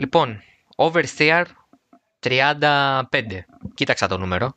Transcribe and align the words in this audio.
Λοιπόν, 0.00 0.42
oversteer 0.76 1.44
35. 2.20 3.02
Κοίταξα 3.74 4.06
το 4.06 4.18
νούμερο. 4.18 4.56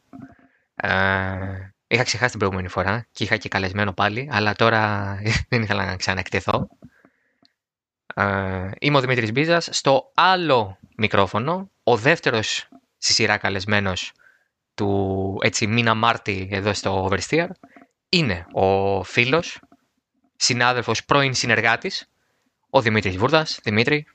Ε, 0.75 0.89
είχα 1.87 2.03
ξεχάσει 2.03 2.29
την 2.29 2.39
προηγούμενη 2.39 2.67
φορά 2.67 3.07
και 3.11 3.23
είχα 3.23 3.37
και 3.37 3.49
καλεσμένο 3.49 3.93
πάλι, 3.93 4.29
αλλά 4.31 4.53
τώρα 4.53 5.13
δεν 5.49 5.61
ήθελα 5.61 5.85
να 5.85 5.95
ξαναεκτεθώ. 5.95 6.67
Ε, 8.15 8.69
είμαι 8.79 8.97
ο 8.97 8.99
Δημήτρης 8.99 9.31
Μπίζας. 9.31 9.67
Στο 9.71 10.11
άλλο 10.13 10.77
μικρόφωνο, 10.97 11.69
ο 11.83 11.97
δεύτερος 11.97 12.67
στη 12.97 13.13
σειρά 13.13 13.37
καλεσμένος 13.37 14.11
του 14.73 15.37
έτσι 15.41 15.67
μήνα 15.67 15.93
Μάρτη 15.93 16.47
εδώ 16.51 16.73
στο 16.73 17.09
Oversteer 17.09 17.47
είναι 18.09 18.45
ο 18.51 19.03
φίλος, 19.03 19.59
συνάδελφος, 20.35 21.05
πρώην 21.05 21.33
συνεργάτης, 21.33 22.09
ο 22.69 22.81
Δημήτρης 22.81 23.17
Βούρδας. 23.17 23.59
Δημήτρη. 23.63 24.05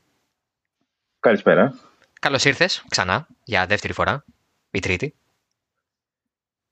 Καλησπέρα. 1.20 1.74
Καλώς 2.20 2.44
ήρθες 2.44 2.84
ξανά 2.88 3.26
για 3.44 3.66
δεύτερη 3.66 3.92
φορά 3.92 4.24
ή 4.70 4.78
τρίτη. 4.78 5.14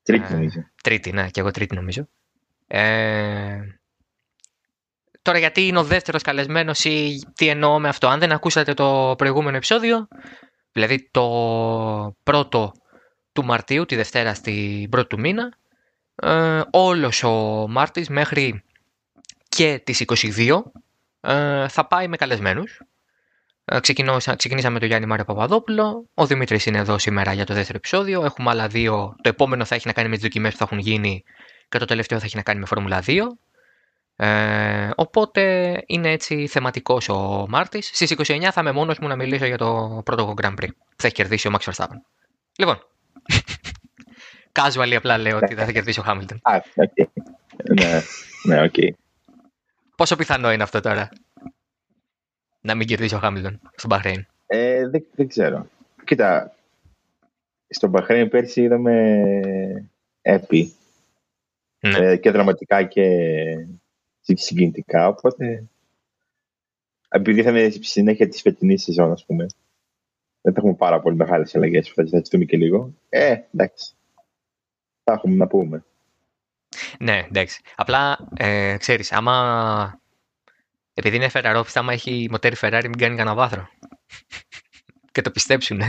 Τρίτη 0.02 0.32
νομίζω. 0.32 0.70
τρίτη, 0.82 1.12
ναι, 1.12 1.30
και 1.30 1.40
εγώ 1.40 1.50
τρίτη 1.50 1.74
νομίζω. 1.74 2.08
Ε, 2.66 3.58
τώρα 5.22 5.38
γιατί 5.38 5.66
είναι 5.66 5.78
ο 5.78 5.84
δεύτερος 5.84 6.22
καλεσμένος 6.22 6.84
ή 6.84 7.18
τι 7.34 7.48
εννοώ 7.48 7.78
με 7.78 7.88
αυτό. 7.88 8.08
Αν 8.08 8.18
δεν 8.18 8.32
ακούσατε 8.32 8.74
το 8.74 9.14
προηγούμενο 9.18 9.56
επεισόδιο, 9.56 10.08
δηλαδή 10.72 11.08
το 11.10 12.16
πρώτο 12.22 12.72
του 13.32 13.44
Μαρτίου, 13.44 13.86
τη 13.86 13.96
Δευτέρα 13.96 14.34
στην 14.34 14.88
πρώτη 14.88 15.08
του 15.08 15.20
μήνα, 15.20 15.56
ε, 16.14 16.60
όλος 16.70 17.22
ο 17.22 17.66
Μάρτης 17.68 18.08
μέχρι 18.08 18.64
και 19.48 19.80
τις 19.84 20.00
22 20.00 20.62
ε, 21.20 21.68
θα 21.68 21.86
πάει 21.86 22.08
με 22.08 22.16
καλεσμένους. 22.16 22.80
Ε, 23.68 23.80
ξεκινήσαμε 23.80 24.70
με 24.70 24.78
τον 24.78 24.88
Γιάννη 24.88 25.06
Μάριο 25.06 25.24
Παπαδόπουλο. 25.24 26.08
Ο 26.14 26.26
Δημήτρης 26.26 26.66
είναι 26.66 26.78
εδώ 26.78 26.98
σήμερα 26.98 27.32
για 27.32 27.46
το 27.46 27.54
δεύτερο 27.54 27.78
επεισόδιο. 27.78 28.24
Έχουμε 28.24 28.50
άλλα 28.50 28.66
δύο. 28.68 29.16
Το 29.22 29.28
επόμενο 29.28 29.64
θα 29.64 29.74
έχει 29.74 29.86
να 29.86 29.92
κάνει 29.92 30.08
με 30.08 30.14
τις 30.14 30.22
δοκιμές 30.22 30.52
που 30.52 30.58
θα 30.58 30.64
έχουν 30.64 30.78
γίνει 30.78 31.24
και 31.68 31.78
το 31.78 31.84
τελευταίο 31.84 32.18
θα 32.18 32.24
έχει 32.24 32.36
να 32.36 32.42
κάνει 32.42 32.60
με 32.60 32.66
Φόρμουλα 32.66 33.02
2. 33.06 33.20
Ε, 34.16 34.90
οπότε 34.96 35.82
είναι 35.86 36.10
έτσι 36.10 36.46
θεματικός 36.46 37.08
ο 37.08 37.46
Μάρτης. 37.48 37.86
Στις 37.86 38.14
29 38.16 38.48
θα 38.52 38.60
είμαι 38.60 38.72
μόνος 38.72 38.98
μου 38.98 39.08
να 39.08 39.16
μιλήσω 39.16 39.46
για 39.46 39.58
το 39.58 40.00
πρώτο 40.04 40.34
Grand 40.42 40.54
Prix. 40.60 40.68
Θα 40.96 41.06
έχει 41.06 41.14
κερδίσει 41.14 41.48
ο 41.48 41.50
Max 41.54 41.72
Verstappen. 41.72 41.98
Λοιπόν, 42.58 42.78
casual 44.58 44.94
απλά 44.96 45.18
λέω 45.18 45.36
ότι 45.36 45.54
θα 45.54 45.72
κερδίσει 45.72 46.00
ο 46.00 46.02
Χάμιλτον. 46.02 46.40
Α, 46.42 46.60
οκ. 46.74 47.08
Ναι, 47.80 48.02
ναι, 48.42 48.62
οκ. 48.62 48.74
Πόσο 49.96 50.16
πιθανό 50.16 50.52
είναι 50.52 50.62
αυτό 50.62 50.80
τώρα, 50.80 51.08
να 52.66 52.74
μην 52.74 52.86
κερδίσει 52.86 53.14
ο 53.14 53.18
Χάμιλτον 53.18 53.60
στον 53.74 53.90
Μπαχρέιν. 53.90 54.26
Ε, 54.46 54.88
δεν, 54.88 55.06
δεν 55.14 55.28
ξέρω. 55.28 55.66
Κοίτα, 56.04 56.54
στον 57.68 57.90
Μπαχρέιν 57.90 58.28
πέρσι 58.28 58.62
είδαμε 58.62 59.20
έπη. 60.22 60.72
Ναι. 61.80 61.98
Ε, 61.98 62.16
και 62.16 62.30
δραματικά 62.30 62.82
και 62.82 63.04
συγκινητικά, 64.20 65.08
οπότε 65.08 65.64
επειδή 67.08 67.42
θα 67.42 67.50
είναι 67.50 67.70
συνέχεια 67.80 68.28
της 68.28 68.40
φετινής 68.40 68.82
σεζόν, 68.82 69.12
ας 69.12 69.24
πούμε, 69.24 69.46
δεν 70.40 70.54
θα 70.54 70.60
έχουμε 70.60 70.74
πάρα 70.74 71.00
πολύ 71.00 71.16
μεγάλες 71.16 71.54
αλλαγές 71.54 71.88
που 71.88 71.94
θα 71.94 72.02
συζητηθούμε 72.02 72.44
και 72.44 72.56
λίγο. 72.56 72.94
Ε, 73.08 73.36
εντάξει. 73.54 73.92
Θα 75.04 75.12
έχουμε 75.12 75.34
να 75.34 75.46
πούμε. 75.46 75.84
Ναι, 76.98 77.24
εντάξει. 77.28 77.60
Απλά, 77.76 78.28
ε, 78.36 78.76
ξέρεις, 78.78 79.12
άμα... 79.12 80.00
Επειδή 80.98 81.16
είναι 81.16 81.28
φεραρόφιστα, 81.28 81.80
άμα 81.80 81.92
έχει 81.92 82.28
μοτέρι 82.30 82.56
Ferrari, 82.60 82.82
μην 82.82 82.98
κάνει 82.98 83.16
κανένα 83.16 83.34
βάθρο. 83.34 83.68
και 85.12 85.20
το 85.20 85.30
πιστέψουν, 85.30 85.80
ε. 85.80 85.88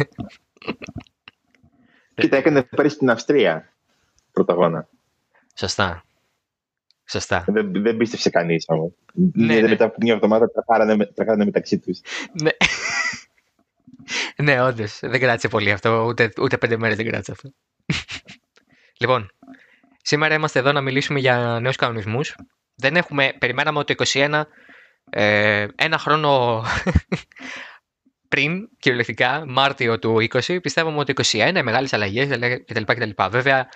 Κοίτα, 2.13 2.37
έκανε 2.37 2.63
πέρυσι 2.63 2.95
στην 2.95 3.09
Αυστρία 3.09 3.73
πρωταγώνα. 4.31 4.87
Σωστά. 5.55 6.03
Σωστά. 7.09 7.43
Δεν, 7.47 7.71
δεν 7.73 7.97
πίστεψε 7.97 8.29
κανείς 8.29 8.65
όμως. 8.67 8.91
Ναι, 9.13 9.59
ναι. 9.59 9.67
Μετά 9.67 9.85
από 9.85 9.95
μια 10.01 10.13
εβδομάδα 10.13 10.51
τραχάρανε, 10.51 11.05
τραχάρανε 11.05 11.45
μεταξύ 11.45 11.79
τους. 11.79 11.99
Ναι. 12.41 12.51
ναι, 14.45 14.61
όντως. 14.61 14.99
Δεν 15.01 15.19
κράτησε 15.19 15.47
πολύ 15.47 15.71
αυτό. 15.71 16.05
Ούτε, 16.07 16.31
ούτε 16.41 16.57
πέντε 16.57 16.77
μέρες 16.77 16.97
δεν 16.97 17.05
κράτησε 17.05 17.31
αυτό. 17.31 17.49
λοιπόν, 18.99 19.31
σήμερα 20.01 20.35
είμαστε 20.35 20.59
εδώ 20.59 20.71
να 20.71 20.81
μιλήσουμε 20.81 21.19
για 21.19 21.59
νέους 21.61 21.75
κανονισμούς. 21.75 22.35
Δεν 22.75 22.95
έχουμε. 22.95 23.33
Περιμέναμε 23.39 23.79
ότι 23.79 23.95
το 23.95 24.03
21, 24.13 24.43
ε, 25.09 25.67
ένα 25.75 25.97
χρόνο 25.97 26.63
πριν, 28.29 28.69
κυριολεκτικά, 28.79 29.43
Μάρτιο 29.47 29.99
του 29.99 30.27
20, 30.29 30.61
πιστεύαμε 30.61 30.99
ότι 30.99 31.13
21, 31.31 31.61
μεγάλες 31.63 31.93
αλλαγές 31.93 32.27
κτλ, 32.65 32.83
κτλ. 32.83 33.09
Βέβαια, 33.29 33.69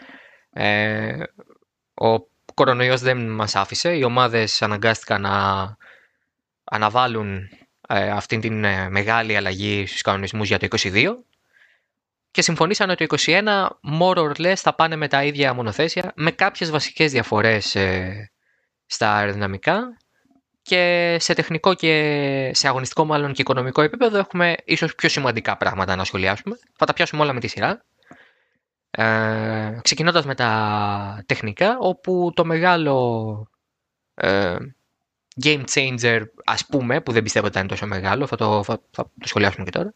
ε, 0.49 1.23
ο 1.93 2.19
κορονοϊός 2.53 3.01
δεν 3.01 3.29
μας 3.29 3.55
άφησε. 3.55 3.95
Οι 3.95 4.03
ομάδες 4.03 4.61
αναγκάστηκαν 4.61 5.21
να 5.21 5.77
αναβάλουν 6.63 7.49
ε, 7.87 8.09
αυτήν 8.09 8.41
την 8.41 8.63
ε, 8.63 8.89
μεγάλη 8.89 9.35
αλλαγή 9.35 9.85
στους 9.85 10.01
κανονισμούς 10.01 10.47
για 10.47 10.59
το 10.59 10.67
22 10.77 11.07
και 12.31 12.41
συμφωνήσαν 12.41 12.89
ότι 12.89 13.05
το 13.05 13.15
21 13.19 13.67
more 13.99 14.17
or 14.17 14.31
less 14.35 14.55
θα 14.55 14.75
πάνε 14.75 14.95
με 14.95 15.07
τα 15.07 15.23
ίδια 15.23 15.53
μονοθέσια 15.53 16.13
με 16.15 16.31
κάποιες 16.31 16.71
βασικές 16.71 17.11
διαφορές 17.11 17.75
ε, 17.75 18.31
στα 18.85 19.13
αεροδυναμικά 19.15 19.97
και 20.61 21.17
σε 21.19 21.33
τεχνικό 21.33 21.73
και 21.73 22.51
σε 22.53 22.67
αγωνιστικό 22.67 23.05
μάλλον 23.05 23.33
και 23.33 23.41
οικονομικό 23.41 23.81
επίπεδο 23.81 24.17
έχουμε 24.17 24.55
ίσως 24.65 24.95
πιο 24.95 25.09
σημαντικά 25.09 25.57
πράγματα 25.57 25.95
να 25.95 26.03
σχολιάσουμε. 26.03 26.59
Θα 26.75 26.85
τα 26.85 26.93
πιάσουμε 26.93 27.21
όλα 27.21 27.33
με 27.33 27.39
τη 27.39 27.47
σειρά. 27.47 27.85
Ε, 28.91 29.79
ξεκινώντας 29.81 30.25
με 30.25 30.35
τα 30.35 31.23
τεχνικά, 31.25 31.77
όπου 31.79 32.31
το 32.35 32.45
μεγάλο 32.45 33.47
ε, 34.13 34.55
game 35.43 35.63
changer, 35.73 36.21
ας 36.43 36.65
πούμε, 36.65 37.01
που 37.01 37.11
δεν 37.11 37.23
πιστεύω 37.23 37.45
ότι 37.45 37.53
θα 37.53 37.59
είναι 37.59 37.69
τόσο 37.69 37.85
μεγάλο, 37.85 38.27
θα 38.27 38.35
το, 38.35 38.63
θα, 38.63 38.81
θα 38.91 39.03
το 39.03 39.27
σχολιάσουμε 39.27 39.63
και 39.63 39.71
τώρα, 39.71 39.93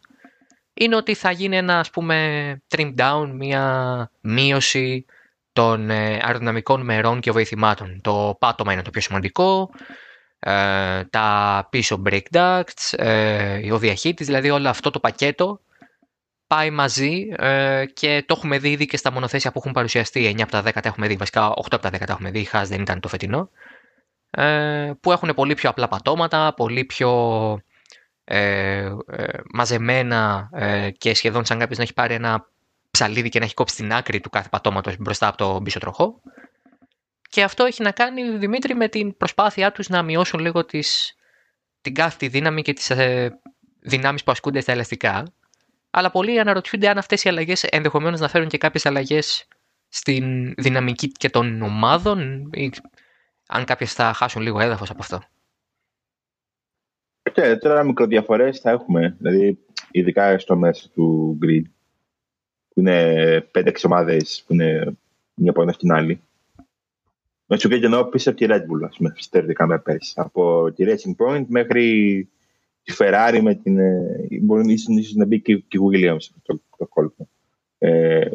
είναι 0.73 0.95
ότι 0.95 1.13
θα 1.13 1.31
γίνει 1.31 1.57
ένα, 1.57 1.79
ας 1.79 1.89
πούμε, 1.89 2.61
trim 2.75 2.95
down, 2.95 3.31
μια 3.33 4.11
μείωση 4.21 5.05
των 5.53 5.89
ε, 5.89 6.19
αεροδυναμικών 6.21 6.81
μερών 6.81 7.19
και 7.19 7.31
βοηθημάτων. 7.31 8.01
Το 8.01 8.35
πάτωμα 8.39 8.73
είναι 8.73 8.81
το 8.81 8.89
πιο 8.89 9.01
σημαντικό, 9.01 9.69
ε, 10.45 11.03
τα 11.03 11.67
πίσω 11.69 12.01
brake 12.06 12.22
ducts, 12.31 12.97
ε, 12.97 13.72
ο 13.72 13.78
διαχύτης, 13.78 14.25
δηλαδή 14.25 14.50
όλο 14.50 14.69
αυτό 14.69 14.91
το 14.91 15.00
πακέτο 15.00 15.59
πάει 16.47 16.69
μαζί 16.69 17.28
ε, 17.38 17.85
και 17.94 18.23
το 18.28 18.33
έχουμε 18.38 18.57
δει 18.57 18.72
ήδη 18.72 18.85
και 18.85 18.97
στα 18.97 19.11
μονοθέσια 19.11 19.51
που 19.51 19.59
έχουν 19.59 19.72
παρουσιαστεί. 19.72 20.33
9 20.38 20.41
από 20.41 20.51
τα 20.51 20.59
10 20.59 20.63
τα 20.63 20.81
έχουμε 20.83 21.07
δει, 21.07 21.16
βασικά 21.16 21.50
8 21.50 21.53
από 21.72 21.79
τα 21.79 21.89
10 21.89 21.91
τα 21.91 22.06
έχουμε 22.09 22.31
δει, 22.31 22.39
η 22.39 22.44
Χάς 22.44 22.69
δεν 22.69 22.81
ήταν 22.81 23.00
το 23.00 23.07
φετινό. 23.07 23.50
Ε, 24.29 24.91
που 25.00 25.11
έχουν 25.11 25.33
πολύ 25.35 25.53
πιο 25.53 25.69
απλά 25.69 25.88
πατώματα, 25.88 26.53
πολύ 26.53 26.85
πιο 26.85 27.12
ε, 28.23 28.91
ε, 29.07 29.39
μαζεμένα 29.53 30.50
ε, 30.53 30.89
και 30.91 31.16
σχεδόν 31.16 31.45
σαν 31.45 31.59
κάποιος 31.59 31.77
να 31.77 31.83
έχει 31.83 31.94
πάρει 31.94 32.13
ένα 32.13 32.47
ψαλίδι 32.91 33.29
και 33.29 33.39
να 33.39 33.45
έχει 33.45 33.53
κόψει 33.53 33.75
την 33.75 33.94
άκρη 33.94 34.19
του 34.19 34.29
κάθε 34.29 34.50
πατώματος 34.50 34.97
μπροστά 34.97 35.27
από 35.27 35.38
το 35.38 35.62
πίσω 35.63 35.79
τροχό. 35.79 36.22
Και 37.35 37.44
αυτό 37.44 37.66
έχει 37.66 37.84
να 37.84 37.91
κάνει, 37.91 38.38
Δημήτρη, 38.38 38.75
με 38.75 38.88
την 38.88 39.18
προσπάθειά 39.18 39.72
τους 39.72 39.90
να 39.90 40.03
μειώσουν 40.03 40.40
λίγο 40.40 40.66
τις, 40.66 41.16
την 41.81 41.94
κάθε 41.94 42.28
δύναμη 42.28 42.62
και 42.62 42.73
τις 42.73 42.90
ε, 42.90 43.40
δυνάμεις 43.79 44.23
που 44.23 44.31
ασκούνται 44.31 44.62
στα 44.62 44.72
ελαστικά 44.72 45.23
αλλά 45.90 46.12
πολλοί 46.12 46.40
αναρωτιούνται 46.40 46.90
αν 46.90 46.97
αυτές 46.97 47.24
οι 47.24 47.29
αλλαγές 47.29 47.63
ενδεχομένως 47.63 48.19
να 48.19 48.28
φέρουν 48.28 48.47
και 48.47 48.57
κάποιες 48.57 48.85
αλλαγές 48.85 49.47
στην 49.88 50.53
δυναμική 50.53 51.07
και 51.07 51.29
των 51.29 51.62
ομάδων 51.62 52.50
ή 52.53 52.72
αν 53.47 53.66
κάποιες 53.66 53.94
θα 53.94 54.13
χάσουν 54.13 54.41
λίγο 54.41 54.59
έδαφος 54.59 54.90
από 54.90 55.00
αυτό. 55.01 55.22
Και 57.31 57.56
τώρα 57.56 57.84
μικροδιαφορές 57.84 58.59
θα 58.59 58.72
έχουμε, 58.72 59.16
δηλαδή 59.19 59.57
ειδικά 59.91 60.39
στο 60.39 60.56
μέσο 60.56 60.89
του 60.89 61.38
grid 61.45 61.63
που 62.68 62.80
είναι 62.80 63.50
5-6 63.57 63.71
ομάδες 63.83 64.44
που 64.48 64.54
είναι 64.54 64.98
μια 65.33 65.51
από 65.51 65.62
ένα 65.62 65.71
στην 65.71 65.92
άλλη. 65.92 66.21
Με 67.45 67.57
σου 67.57 67.69
και 67.69 67.80
πίσω 68.12 68.30
από 68.30 68.39
τη 68.39 68.45
Red 68.50 68.62
Bull, 68.62 68.88
ας 68.88 68.97
πούμε, 68.97 69.12
φυστερικά 69.15 69.68
με 69.68 69.80
πέρσι. 69.80 70.13
Από 70.15 70.71
τη 70.75 70.86
Racing 70.88 71.15
Point 71.25 71.45
μέχρι 71.47 72.30
τη 72.83 72.95
Ferrari 72.97 73.39
με 73.42 73.56
την. 73.56 73.80
Ε, 73.80 74.27
μπορεί 74.42 74.74
ίσως, 74.74 75.13
να 75.13 75.25
μπει 75.25 75.42
και, 75.42 75.56
και 75.57 75.77
η 75.77 75.81
Williams 75.92 76.33
το, 76.44 76.59
το 76.77 76.86
κόλπο. 76.86 77.27
Ε, 77.77 78.30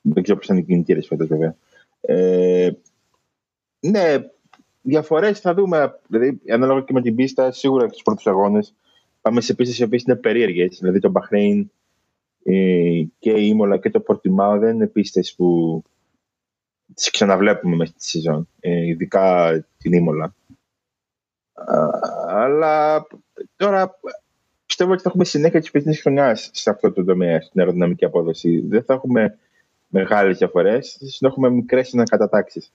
δεν 0.00 0.22
ξέρω 0.22 0.38
πώς 0.38 0.46
θα 0.46 0.54
είναι 0.54 0.62
οι 0.62 0.66
κινητήρες 0.66 1.06
φέτος 1.06 1.28
βέβαια. 1.28 1.56
Ε, 2.00 2.70
ναι, 3.80 4.16
διαφορές 4.82 5.40
θα 5.40 5.54
δούμε. 5.54 6.00
Δηλαδή, 6.08 6.40
ανάλογα 6.48 6.80
και 6.80 6.92
με 6.92 7.02
την 7.02 7.14
πίστα, 7.14 7.52
σίγουρα 7.52 7.86
και 7.86 7.94
στου 7.94 8.02
πρώτους 8.02 8.26
αγώνες 8.26 8.74
πάμε 9.20 9.40
σε 9.40 9.54
πίστες 9.54 9.78
οι 9.78 9.82
οποίες 9.82 10.02
είναι 10.02 10.16
περίεργες. 10.16 10.78
Δηλαδή, 10.80 10.98
το 10.98 11.12
Bahrain 11.14 11.64
ε, 12.44 13.02
και 13.18 13.30
η 13.30 13.46
Ήμολα 13.48 13.78
και 13.78 13.90
το 13.90 14.00
Πορτιμάο 14.00 14.58
δεν 14.58 14.74
είναι 14.74 14.86
πίστες 14.86 15.34
που 15.34 15.82
τις 16.94 17.10
ξαναβλέπουμε 17.10 17.76
μέσα 17.76 17.92
στη 17.96 18.08
σεζόν. 18.08 18.48
Ε, 18.60 18.86
ειδικά 18.86 19.52
την 19.78 19.92
Ήμολα 19.92 20.34
αλλά 22.28 23.06
τώρα 23.56 23.98
πιστεύω 24.66 24.92
ότι 24.92 25.02
θα 25.02 25.08
έχουμε 25.08 25.24
συνέχεια 25.24 25.60
της 25.60 25.70
φετινή 25.70 25.94
χρονιάς 25.94 26.50
σε 26.52 26.70
αυτό 26.70 26.92
το 26.92 27.04
τομέα, 27.04 27.40
στην 27.40 27.60
αεροδυναμική 27.60 28.04
απόδοση. 28.04 28.60
Δεν 28.66 28.84
θα 28.84 28.94
έχουμε 28.94 29.38
μεγάλες 29.88 30.38
διαφορές, 30.38 30.98
θα 31.18 31.26
έχουμε 31.26 31.50
μικρές 31.50 31.94
ανακατατάξεις. 31.94 32.72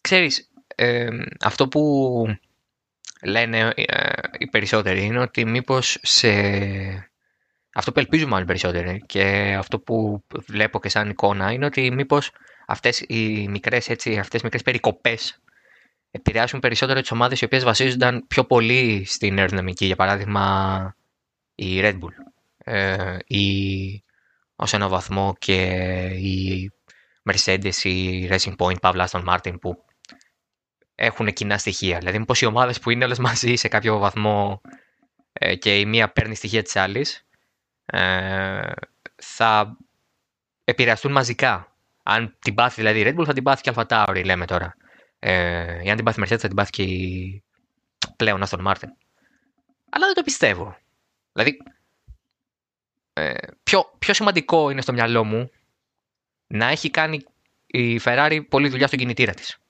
Ξέρεις, 0.00 0.50
ε, 0.74 1.08
αυτό 1.40 1.68
που 1.68 1.82
λένε 3.22 3.72
ε, 3.74 4.10
οι 4.38 4.46
περισσότεροι 4.46 5.04
είναι 5.04 5.18
ότι 5.18 5.44
μήπως 5.44 5.98
σε... 6.02 6.30
Αυτό 7.74 7.92
που 7.92 7.98
ελπίζουμε 7.98 8.34
όλοι 8.34 8.44
περισσότεροι 8.44 9.02
και 9.06 9.54
αυτό 9.58 9.78
που 9.78 10.24
βλέπω 10.46 10.80
και 10.80 10.88
σαν 10.88 11.10
εικόνα 11.10 11.52
είναι 11.52 11.64
ότι 11.64 11.90
μήπως 11.90 12.30
αυτές 12.66 13.00
οι 13.00 13.48
μικρές, 13.48 13.88
έτσι, 13.88 14.18
αυτές 14.18 14.40
οι 14.40 14.44
μικρές 14.44 14.62
περικοπές 14.62 15.40
επηρεάσουν 16.10 16.60
περισσότερο 16.60 17.00
τις 17.00 17.10
ομάδες 17.10 17.40
οι 17.40 17.44
οποίες 17.44 17.64
βασίζονταν 17.64 18.26
πιο 18.26 18.44
πολύ 18.44 19.04
στην 19.06 19.36
αεροδυναμική. 19.38 19.86
Για 19.86 19.96
παράδειγμα 19.96 20.96
η 21.54 21.80
Red 21.82 21.98
Bull 21.98 22.12
ε, 22.58 23.16
ή 23.26 24.04
ως 24.56 24.72
ένα 24.72 24.88
βαθμό 24.88 25.34
και 25.38 25.62
η 26.04 26.70
Mercedes 27.30 27.82
ή 27.82 28.28
Racing 28.30 28.56
Point, 28.56 28.76
Pavla 28.80 29.06
Aston 29.06 29.24
Martin 29.24 29.60
που 29.60 29.84
έχουν 30.94 31.32
κοινά 31.32 31.58
στοιχεία. 31.58 31.98
Δηλαδή, 31.98 32.18
μήπως 32.18 32.40
οι 32.40 32.46
ομάδες 32.46 32.78
που 32.80 32.90
είναι 32.90 33.04
όλες 33.04 33.18
μαζί 33.18 33.54
σε 33.54 33.68
κάποιο 33.68 33.98
βαθμό 33.98 34.60
ε, 35.32 35.54
και 35.56 35.78
η 35.78 35.86
μία 35.86 36.12
παίρνει 36.12 36.34
στοιχεία 36.34 36.62
της 36.62 36.76
άλλης, 36.76 37.26
ε, 37.90 38.72
θα 39.16 39.76
επηρεαστούν 40.64 41.12
μαζικά. 41.12 41.74
Αν 42.02 42.36
την 42.38 42.54
πάθει 42.54 42.80
δηλαδή 42.80 43.00
η 43.00 43.04
Red 43.06 43.20
Bull, 43.20 43.24
θα 43.24 43.32
την 43.32 43.42
πάθει 43.42 43.62
και 43.62 43.70
η 43.70 43.84
Tauri, 43.88 44.22
λέμε 44.24 44.46
τώρα. 44.46 44.74
Ε, 45.18 45.82
ή 45.84 45.90
αν 45.90 45.96
την 45.96 46.04
πάθει 46.04 46.20
η 46.20 46.24
Mercedes, 46.26 46.38
θα 46.38 46.46
την 46.46 46.56
πάθει 46.56 46.70
και 46.70 46.82
η 46.82 47.44
πλέον 48.16 48.42
Aston 48.44 48.66
Martin. 48.66 48.88
Αλλά 49.90 50.06
δεν 50.06 50.14
το 50.14 50.22
πιστεύω. 50.22 50.76
Δηλαδή, 51.32 51.56
ε, 53.12 53.34
πιο, 53.62 53.92
πιο 53.98 54.14
σημαντικό 54.14 54.70
είναι 54.70 54.80
στο 54.80 54.92
μυαλό 54.92 55.24
μου 55.24 55.50
να 56.46 56.66
έχει 56.66 56.90
κάνει 56.90 57.24
η 57.66 58.00
Ferrari 58.04 58.40
πολλή 58.48 58.68
δουλειά 58.68 58.86
στον 58.86 58.98
κινητήρα 58.98 59.34
της 59.34 59.60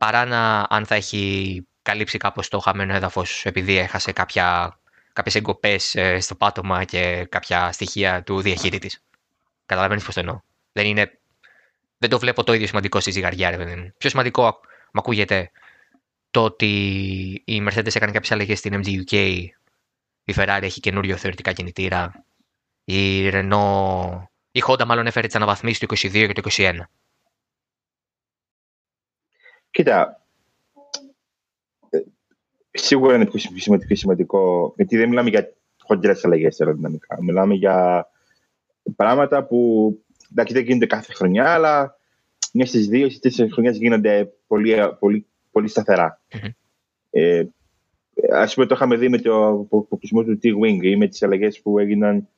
παρά 0.00 0.24
να 0.24 0.66
αν 0.68 0.86
θα 0.86 0.94
έχει 0.94 1.66
καλύψει 1.82 2.18
κάπως 2.18 2.48
το 2.48 2.58
χαμένο 2.58 2.94
έδαφος 2.94 3.44
επειδή 3.46 3.76
έχασε 3.76 4.12
κάποια, 4.12 4.78
κάποιες 5.12 5.34
εγκοπές 5.34 5.94
ε, 5.94 6.20
στο 6.20 6.34
πάτωμα 6.34 6.84
και 6.84 7.26
κάποια 7.28 7.72
στοιχεία 7.72 8.22
του 8.22 8.40
διαχείριτη. 8.40 8.90
Καταλαβαίνεις 9.66 10.04
πώς 10.04 10.14
το 10.14 10.20
εννοώ. 10.20 10.40
Δεν, 10.72 10.86
είναι, 10.86 11.18
δεν 11.98 12.10
το 12.10 12.18
βλέπω 12.18 12.44
το 12.44 12.52
ίδιο 12.52 12.66
σημαντικό 12.66 13.00
στη 13.00 13.10
ζυγαριά. 13.10 13.50
Ρε, 13.50 13.92
Πιο 13.98 14.10
σημαντικό 14.10 14.42
μου 14.92 15.00
ακούγεται 15.00 15.50
το 16.30 16.44
ότι 16.44 16.72
η 17.44 17.66
Mercedes 17.68 17.94
έκανε 17.94 18.12
κάποιες 18.12 18.32
αλλαγές 18.32 18.58
στην 18.58 18.82
MGUK, 18.84 19.12
η 20.24 20.34
Ferrari 20.36 20.62
έχει 20.62 20.80
καινούριο 20.80 21.16
θεωρητικά 21.16 21.52
κινητήρα, 21.52 22.24
η 22.84 23.30
Renault, 23.32 24.22
η 24.50 24.62
Honda 24.66 24.84
μάλλον 24.84 25.06
έφερε 25.06 25.26
τις 25.26 25.36
αναβαθμίσεις 25.36 25.78
του 25.78 25.86
22 25.86 26.10
και 26.10 26.32
του 26.32 26.50
21. 26.50 26.74
Κοίτα, 29.70 30.00
ε, 30.02 30.20
σίγουρα 32.70 33.14
είναι 33.14 33.26
πιο 33.26 33.38
σημαντικό, 33.56 33.94
σημαντικό 33.94 34.72
γιατί 34.76 34.96
δεν 34.96 35.08
μιλάμε 35.08 35.28
για 35.28 35.52
χοντρές 35.78 36.24
αλλαγές 36.24 36.60
αεροδυναμικά. 36.60 37.18
Μιλάμε 37.20 37.54
για 37.54 38.08
πράγματα 38.96 39.44
που 39.44 39.98
εντάξει, 40.30 40.54
δεν 40.54 40.64
γίνονται 40.64 40.86
κάθε 40.86 41.12
χρονιά, 41.12 41.54
αλλά 41.54 41.96
μια 42.52 42.66
στις 42.66 42.88
δύο 42.88 43.06
ή 43.06 43.18
τέσσερις 43.18 43.52
χρονιές 43.52 43.76
γίνονται 43.76 44.32
πολύ, 44.46 44.74
πολύ, 44.98 45.26
πολύ 45.50 45.68
σταθερά. 45.68 46.20
Mm-hmm. 46.32 46.48
Ε, 47.10 47.44
Α 48.32 48.46
πούμε, 48.54 48.66
το 48.66 48.74
είχαμε 48.74 48.96
δει 48.96 49.08
με 49.08 49.18
το 49.18 49.48
αποκλεισμό 49.70 50.24
του 50.24 50.38
T-Wing 50.42 50.82
ή 50.82 50.96
με 50.96 51.06
τις 51.06 51.22
αλλαγές 51.22 51.60
που 51.60 51.78
έγιναν 51.78 52.28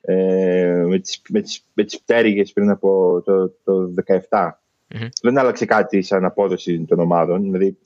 ε, 0.00 0.84
με 0.86 0.98
τις 0.98 1.22
με 1.28 1.40
τις, 1.40 1.66
με 1.74 1.84
τις 1.84 2.00
πτέρυγες 2.00 2.52
πριν 2.52 2.70
από 2.70 3.22
το, 3.24 3.48
το 3.64 3.94
17. 4.06 4.50
Mm-hmm. 4.88 5.08
Δεν 5.22 5.38
άλλαξε 5.38 5.64
κάτι 5.64 6.02
σαν 6.02 6.24
απόδοση 6.24 6.84
των 6.84 7.00
ομάδων. 7.00 7.42
Δηλαδή, 7.42 7.78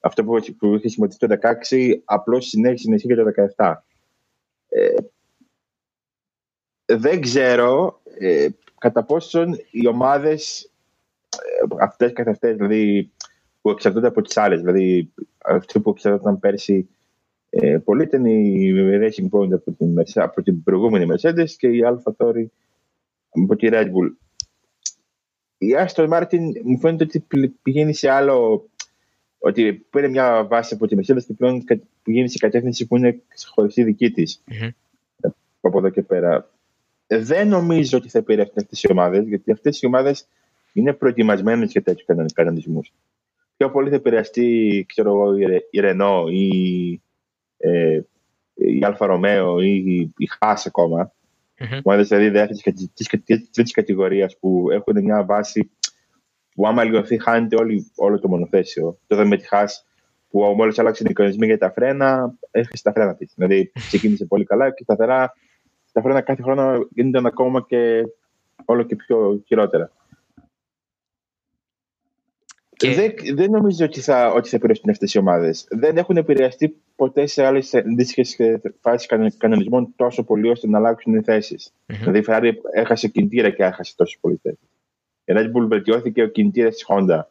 αυτό 0.00 0.24
που, 0.24 0.38
που 0.58 0.74
είχε 0.74 0.88
σημαντήσει 0.88 1.18
το 1.18 1.38
2016 1.70 2.00
απλώς 2.04 2.46
συνέχισε 2.46 2.88
να 2.88 2.94
ισχύει 2.94 3.08
και 3.08 3.14
το 3.14 3.30
2017. 3.56 3.74
Ε, 4.68 4.94
δεν 6.86 7.20
ξέρω 7.20 8.00
ε, 8.18 8.48
κατά 8.78 9.04
πόσον 9.04 9.56
οι 9.70 9.86
ομάδες 9.86 10.70
ε, 11.36 11.84
αυτές 11.84 12.12
καθ' 12.12 12.28
αυτές, 12.28 12.56
δηλαδή 12.56 13.12
που 13.60 13.70
εξαρτώνται 13.70 14.06
από 14.06 14.22
τις 14.22 14.36
άλλες, 14.36 14.60
δηλαδή 14.60 15.12
αυτοί 15.38 15.80
που 15.80 15.90
εξαρτώνταν 15.90 16.38
πέρσι 16.38 16.88
ε, 17.50 17.78
πολύ 17.78 18.02
ήταν 18.02 18.24
η 18.24 18.72
Racing 18.74 19.28
Point 19.30 19.52
από 19.52 19.72
την, 19.72 20.02
από 20.14 20.42
την 20.42 20.62
προηγούμενη 20.62 21.06
Mercedes 21.12 21.50
και 21.56 21.68
η 21.68 21.80
Alpha 21.84 22.12
Tauri 22.16 22.44
από 23.30 23.56
τη 23.56 23.68
Red 23.70 23.86
Bull 23.86 24.10
η 25.62 25.68
Aston 25.78 26.08
Martin 26.08 26.40
μου 26.64 26.78
φαίνεται 26.78 27.04
ότι 27.04 27.24
πηγαίνει 27.62 27.94
σε 27.94 28.10
άλλο. 28.10 28.68
Ότι 29.42 29.72
πήρε 29.90 30.08
μια 30.08 30.44
βάση 30.44 30.74
από 30.74 30.86
τη 30.86 30.96
Mercedes 30.98 31.24
και 31.26 31.32
πλέον 31.32 31.64
πηγαίνει 32.02 32.28
σε 32.28 32.38
κατεύθυνση 32.38 32.86
που 32.86 32.96
είναι 32.96 33.22
ξεχωριστή 33.28 33.82
δική 33.82 34.10
της. 34.10 34.42
Mm-hmm. 34.50 34.70
Από 35.60 35.78
εδώ 35.78 35.88
και 35.88 36.02
πέρα. 36.02 36.50
Δεν 37.06 37.48
νομίζω 37.48 37.98
ότι 37.98 38.08
θα 38.08 38.18
επηρεάσουν 38.18 38.54
αυτές 38.56 38.82
οι 38.82 38.90
ομάδες, 38.90 39.26
γιατί 39.26 39.52
αυτές 39.52 39.82
οι 39.82 39.86
ομάδες 39.86 40.26
είναι 40.72 40.92
προετοιμασμένες 40.92 41.70
για 41.70 41.82
τέτοιους 41.82 42.32
κανονισμούς. 42.32 42.92
Πιο 43.56 43.70
πολύ 43.70 43.88
θα 43.88 43.94
επηρεαστεί, 43.94 44.84
ξέρω 44.88 45.10
εγώ, 45.10 45.36
η 45.70 45.80
Renault 45.82 46.26
ή 46.30 47.00
ε, 47.56 48.00
η 48.54 48.84
Alfa 48.84 49.06
Romeo 49.06 49.60
ή 49.60 50.10
η 50.16 50.28
Haas 50.38 50.62
ακόμα, 50.66 51.12
Mm-hmm. 51.60 51.80
Ομάδες 51.82 52.08
δηλαδή 52.08 52.28
δεύτερης 52.28 52.62
και 52.62 53.16
τρίτης 53.52 53.72
κατηγορίας 53.72 54.38
που 54.38 54.70
έχουν 54.70 55.02
μια 55.02 55.24
βάση 55.24 55.70
που 56.60 56.66
άμα 56.66 56.84
λιωθεί 56.84 57.22
χάνεται 57.22 57.56
όλη, 57.56 57.90
όλο 57.96 58.18
το 58.18 58.28
μονοθέσιο. 58.28 58.98
Το 59.06 59.26
με 59.26 59.36
τη 59.36 59.46
Χάς 59.46 59.86
που 60.30 60.40
μόλις 60.40 60.78
άλλαξε 60.78 61.02
οι 61.06 61.10
οικονομισμοί 61.10 61.46
για 61.46 61.58
τα 61.58 61.70
φρένα, 61.70 62.34
έφυγε 62.50 62.82
τα 62.82 62.92
φρένα 62.92 63.14
της. 63.14 63.32
Δηλαδή 63.34 63.72
ξεκίνησε 63.74 64.24
πολύ 64.24 64.44
καλά 64.44 64.70
και 64.70 64.82
σταθερά 64.82 65.32
τα 65.92 66.00
φρένα 66.00 66.20
κάθε 66.20 66.42
χρόνο 66.42 66.88
γίνονταν 66.90 67.26
ακόμα 67.26 67.64
και 67.68 68.02
όλο 68.64 68.82
και 68.82 68.96
πιο 68.96 69.42
χειρότερα. 69.46 69.92
Και... 72.70 72.94
Δεν, 72.94 73.14
δεν 73.34 73.50
νομίζω 73.50 73.84
ότι 73.84 74.00
θα, 74.00 74.32
ότι 74.32 74.48
θα 74.48 74.56
επηρεαστούν 74.56 74.90
αυτές 74.90 75.14
οι 75.14 75.18
ομάδες. 75.18 75.66
Δεν 75.70 75.96
έχουν 75.96 76.16
επηρεαστεί 76.16 76.76
ποτέ 76.96 77.26
σε 77.26 77.44
άλλες 77.44 77.74
αντίστοιχες 77.74 78.36
φάσεις 78.80 79.36
κανονισμών 79.36 79.92
τόσο 79.96 80.24
πολύ 80.24 80.48
ώστε 80.48 80.68
να 80.68 80.78
αλλάξουν 80.78 81.14
οι 81.14 81.22
θέσεις. 81.22 81.72
Mm-hmm. 81.72 81.94
Δηλαδή 81.98 82.18
η 82.18 82.24
Ferrari 82.26 82.52
έχασε 82.72 83.08
κινητήρα 83.08 83.50
και 83.50 83.62
έχασε 83.62 83.94
τόσο 83.96 84.18
πολύ 84.20 84.40
θέσεις. 84.42 84.69
Η 85.30 85.32
Red 85.36 85.46
Bull 85.46 85.68
βελτιώθηκε 85.68 86.22
ο 86.22 86.28
κινητήρα 86.28 86.68
της 86.68 86.86
Honda. 86.88 87.22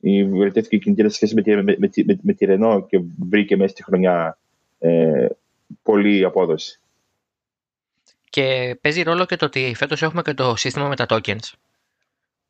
Η 0.00 0.24
βελτιώθηκε 0.24 0.76
ο 0.76 0.78
κινητήρα 0.78 1.08
σε 1.08 1.14
σχέση 1.14 1.34
με 1.34 1.42
τη, 1.42 1.56
με, 1.56 1.62
με, 1.62 1.90
με, 2.04 2.18
με 2.22 2.32
τη 2.32 2.46
Renault 2.48 2.84
και 2.88 3.00
βρήκε 3.18 3.56
μέσα 3.56 3.70
στη 3.70 3.82
χρονιά 3.82 4.38
ε, 4.78 5.26
πολύ 5.82 6.24
απόδοση. 6.24 6.80
Και 8.30 8.78
παίζει 8.80 9.02
ρόλο 9.02 9.26
και 9.26 9.36
το 9.36 9.44
ότι 9.44 9.72
φέτος 9.76 10.02
έχουμε 10.02 10.22
και 10.22 10.34
το 10.34 10.56
σύστημα 10.56 10.88
με 10.88 10.96
τα 10.96 11.06
tokens 11.08 11.52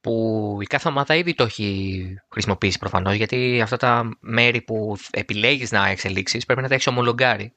που 0.00 0.58
η 0.60 0.64
κάθε 0.64 0.88
ομάδα 0.88 1.14
ήδη 1.14 1.34
το 1.34 1.44
έχει 1.44 2.18
χρησιμοποιήσει 2.28 2.78
προφανώς, 2.78 3.14
γιατί 3.14 3.60
αυτά 3.60 3.76
τα 3.76 4.16
μέρη 4.20 4.60
που 4.60 4.96
επιλέγεις 5.10 5.70
να 5.70 5.88
εξελίξεις 5.88 6.46
πρέπει 6.46 6.62
να 6.62 6.68
τα 6.68 6.74
έχεις 6.74 6.86
ομολογάρει. 6.86 7.52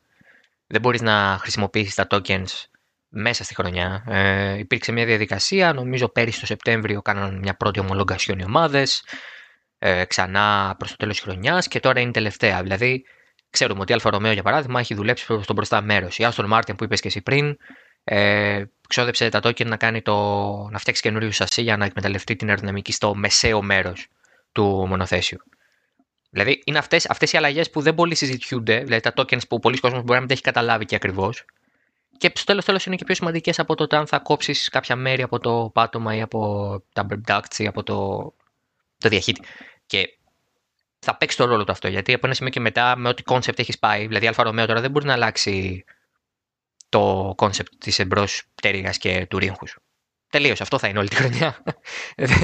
Δεν 0.68 0.82
μπορείς 0.82 1.02
να 1.02 1.38
χρησιμοποιήσεις 1.40 1.96
τα 1.96 2.08
tokens 2.10 2.66
μέσα 3.16 3.44
στη 3.44 3.56
χρονιά. 3.56 4.04
Ε, 4.08 4.58
υπήρξε 4.58 4.92
μια 4.92 5.06
διαδικασία, 5.06 5.74
νομίζω 5.74 6.10
πέρυσι 6.10 6.40
το 6.40 6.46
Σεπτέμβριο 6.46 7.02
κάναν 7.02 7.38
μια 7.38 7.56
πρώτη 7.56 7.80
homologation 7.80 8.40
οι 8.40 8.44
ομάδες, 8.44 9.04
ε, 9.80 10.06
ξανά 10.06 10.76
προς 10.78 10.90
το 10.90 10.98
τέλος 10.98 11.16
της 11.16 11.24
χρονιάς 11.24 11.68
και 11.68 11.80
τώρα 11.80 12.00
είναι 12.00 12.12
τελευταία. 12.12 12.62
Δηλαδή, 12.62 13.06
ξέρουμε 13.50 13.82
ότι 13.82 13.92
η 13.92 13.94
Alfa 13.94 14.10
Romeo 14.10 14.32
για 14.32 14.44
παράδειγμα 14.44 14.80
έχει 14.80 14.94
δουλέψει 14.94 15.26
στο 15.42 15.54
μπροστά 15.54 15.82
μέρος. 15.82 16.18
Η 16.18 16.28
Aston 16.32 16.54
Martin 16.54 16.78
που 16.78 16.84
είπες 16.84 17.02
και 17.02 17.08
εσύ 17.08 17.22
πριν, 17.22 17.58
ε, 18.04 18.64
ξόδεψε 18.88 19.30
τα 19.30 19.40
token 19.44 19.66
να, 19.66 19.78
κάνει 19.78 20.02
το, 20.02 20.16
να 20.72 20.78
φτιάξει 20.78 21.02
καινούριο 21.02 21.32
σασί 21.32 21.62
για 21.62 21.78
να 21.78 21.86
εκμεταλλευτεί 21.86 22.36
την 22.36 22.48
αεροδυναμική 22.48 22.92
στο 22.92 23.16
μεσαίο 23.16 23.62
μέρος 23.62 24.08
του 24.52 24.86
μονοθέσιου. 24.88 25.38
Δηλαδή 26.30 26.62
είναι 26.66 26.78
αυτές 26.78 27.10
αυτές 27.10 27.34
οι 27.34 27.38
αλλαγές 27.38 27.70
που 27.70 27.82
δεν 27.82 27.96
πολύ 27.96 28.16
συζητιούνται, 28.16 28.78
δηλαδή 28.78 29.02
τα 29.02 29.14
tokens 29.16 29.48
που 29.48 29.60
πολύς 29.60 29.78
κόσμος 29.78 29.98
μπορεί 29.98 30.12
να 30.12 30.20
μην 30.20 30.28
τα 30.28 30.34
έχει 30.34 30.44
καταλάβει 30.44 30.86
και 30.86 30.96
ακριβώς. 30.96 31.46
Και 32.24 32.32
στο 32.36 32.46
τέλος 32.46 32.66
τέλος 32.66 32.86
είναι 32.86 32.96
και 32.96 33.04
πιο 33.04 33.16
σημαντικές 33.16 33.60
από 33.60 33.76
το 33.76 33.98
αν 33.98 34.08
θα 34.08 34.20
κόψεις 34.20 34.70
κάποια 34.70 34.96
μέρη 34.96 35.22
από 35.22 35.40
το 35.40 35.70
πάτωμα 35.74 36.16
ή 36.16 36.22
από 36.22 36.84
τα 36.94 37.08
ducts 37.28 37.58
ή 37.58 37.68
από 37.68 37.84
το, 37.84 38.34
το 38.98 39.10
διαχύτη. 39.10 39.42
Και 39.86 40.18
θα 41.00 41.18
παίξει 41.18 41.38
το 41.38 41.46
ρόλο 41.46 41.64
του 41.64 41.72
αυτό 41.72 41.88
γιατί 41.88 42.14
από 42.14 42.26
ένα 42.26 42.36
σημείο 42.36 42.52
και 42.52 42.60
μετά 42.60 42.96
με 42.96 43.10
ό,τι 43.10 43.24
concept 43.26 43.60
έχεις 43.60 43.80
πάει, 43.80 44.08
δηλαδή 44.08 44.28
Alfa 44.28 44.44
Romeo 44.44 44.66
τώρα 44.66 44.82
δεν 44.82 44.92
μπορεί 44.92 45.06
να 45.06 45.14
αλλάξει 45.14 45.84
το 46.90 47.34
concept 47.36 47.74
της 47.78 48.00
εμπρός 48.00 48.44
πτέρυγας 48.56 48.98
και 48.98 49.26
του 49.30 49.38
ρύγχους. 49.38 49.78
Τελείωσε, 50.30 50.64
αυτό 50.64 50.80
θα 50.80 50.88
είναι 50.88 51.00
όλη 51.00 51.10
τη 51.10 51.16
χρονιά. 51.16 51.64
δεν, 52.18 52.40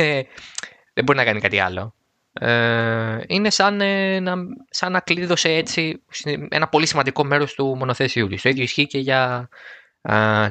δεν 0.93 1.03
μπορεί 1.03 1.17
να 1.17 1.23
κάνει 1.23 1.39
κάτι 1.39 1.59
άλλο. 1.59 1.95
Ε, 2.39 3.19
είναι 3.27 3.49
σαν, 3.49 3.81
ε, 3.81 4.19
να, 4.19 4.35
σαν 4.69 4.91
να 4.91 4.99
κλείδωσε 4.99 5.49
έτσι 5.49 6.01
ένα 6.49 6.67
πολύ 6.67 6.85
σημαντικό 6.85 7.23
μέρος 7.23 7.53
του 7.53 7.75
μονοθέσιου 7.75 8.27
της. 8.27 8.41
Το 8.41 8.49
ίδιο 8.49 8.63
ισχύει 8.63 8.87
και 8.87 8.99
για 8.99 9.49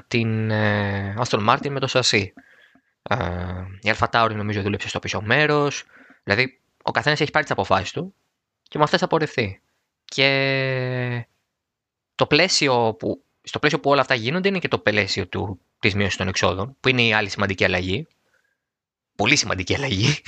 την 0.09 0.51
ε, 0.51 1.15
Aston 1.19 1.49
Martin 1.49 1.69
με 1.69 1.81
το 1.81 1.87
Σασί. 1.87 2.33
η 3.81 3.93
Alfa 3.97 4.07
Tauri 4.11 4.35
νομίζω 4.35 4.63
δούλεψε 4.63 4.89
στο 4.89 4.99
πίσω 4.99 5.21
μέρος. 5.21 5.85
Δηλαδή 6.23 6.61
ο 6.83 6.91
καθένας 6.91 7.21
έχει 7.21 7.31
πάρει 7.31 7.45
τις 7.45 7.53
αποφάσεις 7.53 7.93
του 7.93 8.15
και 8.63 8.79
με 8.79 8.85
αυτές 8.85 9.01
θα 9.01 9.07
πορευθεί. 9.07 9.61
Και 10.05 11.27
το 12.15 12.27
πλαίσιο 12.27 12.95
που, 12.99 13.23
στο 13.43 13.59
πλαίσιο 13.59 13.81
που 13.81 13.91
όλα 13.91 14.01
αυτά 14.01 14.15
γίνονται 14.15 14.49
είναι 14.49 14.59
και 14.59 14.69
το 14.69 14.79
πλαίσιο 14.79 15.27
του, 15.27 15.61
της 15.79 15.95
μείωσης 15.95 16.17
των 16.17 16.29
εξόδων, 16.29 16.77
που 16.81 16.89
είναι 16.89 17.03
η 17.03 17.13
άλλη 17.13 17.29
σημαντική 17.29 17.65
αλλαγή. 17.65 18.07
Πολύ 19.17 19.37
σημαντική 19.37 19.75
αλλαγή. 19.75 20.23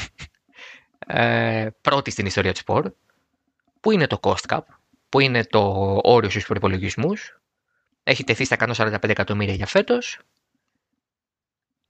Ε, 1.06 1.68
πρώτη 1.80 2.10
στην 2.10 2.26
ιστορία 2.26 2.52
του 2.52 2.58
σπορ. 2.58 2.92
Που 3.80 3.90
είναι 3.90 4.06
το 4.06 4.20
cost 4.22 4.46
cap, 4.48 4.60
που 5.08 5.20
είναι 5.20 5.44
το 5.44 6.00
όριο 6.02 6.30
στους 6.30 6.46
προπολογισμού. 6.46 7.12
Έχει 8.02 8.24
τεθεί 8.24 8.44
στα 8.44 8.56
145 8.76 9.08
εκατομμύρια 9.08 9.54
για 9.54 9.66
φέτος. 9.66 10.18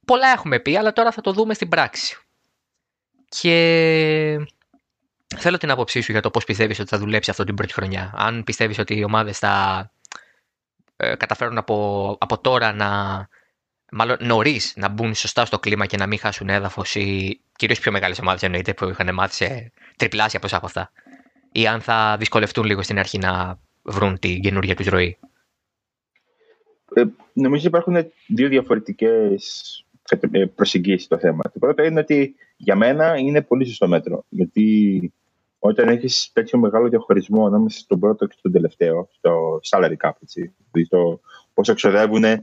Πολλά 0.06 0.28
έχουμε 0.28 0.60
πει, 0.60 0.76
αλλά 0.76 0.92
τώρα 0.92 1.12
θα 1.12 1.20
το 1.20 1.32
δούμε 1.32 1.54
στην 1.54 1.68
πράξη. 1.68 2.16
Και 3.28 4.46
θέλω 5.36 5.58
την 5.58 5.70
άποψή 5.70 6.00
σου 6.00 6.12
για 6.12 6.20
το 6.20 6.30
πώς 6.30 6.44
πιστεύεις 6.44 6.78
ότι 6.78 6.88
θα 6.88 6.98
δουλέψει 6.98 7.30
αυτό 7.30 7.44
την 7.44 7.54
πρώτη 7.54 7.72
χρονιά. 7.72 8.12
Αν 8.14 8.44
πιστεύεις 8.44 8.78
ότι 8.78 8.96
οι 8.96 9.04
ομάδες 9.04 9.38
θα 9.38 9.92
ε, 10.96 11.14
καταφέρουν 11.16 11.58
από, 11.58 12.16
από 12.20 12.38
τώρα 12.40 12.72
να 12.72 13.28
μάλλον 13.92 14.16
νωρίς 14.20 14.72
να 14.76 14.88
μπουν 14.88 15.14
σωστά 15.14 15.44
στο 15.44 15.58
κλίμα 15.58 15.86
και 15.86 15.96
να 15.96 16.06
μην 16.06 16.18
χάσουν 16.18 16.48
έδαφος 16.48 16.94
ή 16.94 17.40
κυρίως 17.60 17.80
πιο 17.80 17.92
μεγάλες 17.92 18.18
ομάδες 18.18 18.42
εννοείται 18.42 18.74
που 18.74 18.88
είχαν 18.88 19.14
μάθει 19.14 19.34
σε 19.34 19.72
τριπλάσια 19.96 20.40
ποσά 20.40 20.56
από 20.56 20.66
αυτά. 20.66 20.92
Ή 21.52 21.66
αν 21.66 21.80
θα 21.80 22.16
δυσκολευτούν 22.18 22.64
λίγο 22.64 22.82
στην 22.82 22.98
αρχή 22.98 23.18
να 23.18 23.58
βρουν 23.82 24.18
την 24.18 24.40
καινούργια 24.40 24.76
τους 24.76 24.86
ροή. 24.86 25.18
Ε, 26.94 27.04
νομίζω 27.32 27.66
υπάρχουν 27.66 27.96
δύο 28.26 28.48
διαφορετικές 28.48 29.84
ε, 30.30 30.44
προσεγγίσεις 30.44 31.04
στο 31.04 31.18
θέμα. 31.18 31.42
Το 31.42 31.58
πρώτο 31.58 31.82
είναι 31.82 32.00
ότι 32.00 32.34
για 32.56 32.76
μένα 32.76 33.16
είναι 33.16 33.42
πολύ 33.42 33.66
σωστό 33.66 33.88
μέτρο. 33.88 34.24
Γιατί 34.28 35.12
όταν 35.58 35.88
έχεις 35.88 36.30
τέτοιο 36.32 36.58
μεγάλο 36.58 36.88
διαχωρισμό 36.88 37.46
ανάμεσα 37.46 37.78
στον 37.78 38.00
πρώτο 38.00 38.26
και 38.26 38.34
στον 38.38 38.52
τελευταίο, 38.52 39.08
στο 39.10 39.60
salary 39.70 39.96
cap, 40.00 40.12
έτσι, 40.22 40.54
δηλαδή 40.70 40.88
το 40.88 41.20
πόσο 41.54 41.72
εξοδεύουν 41.72 42.24
ε, 42.24 42.42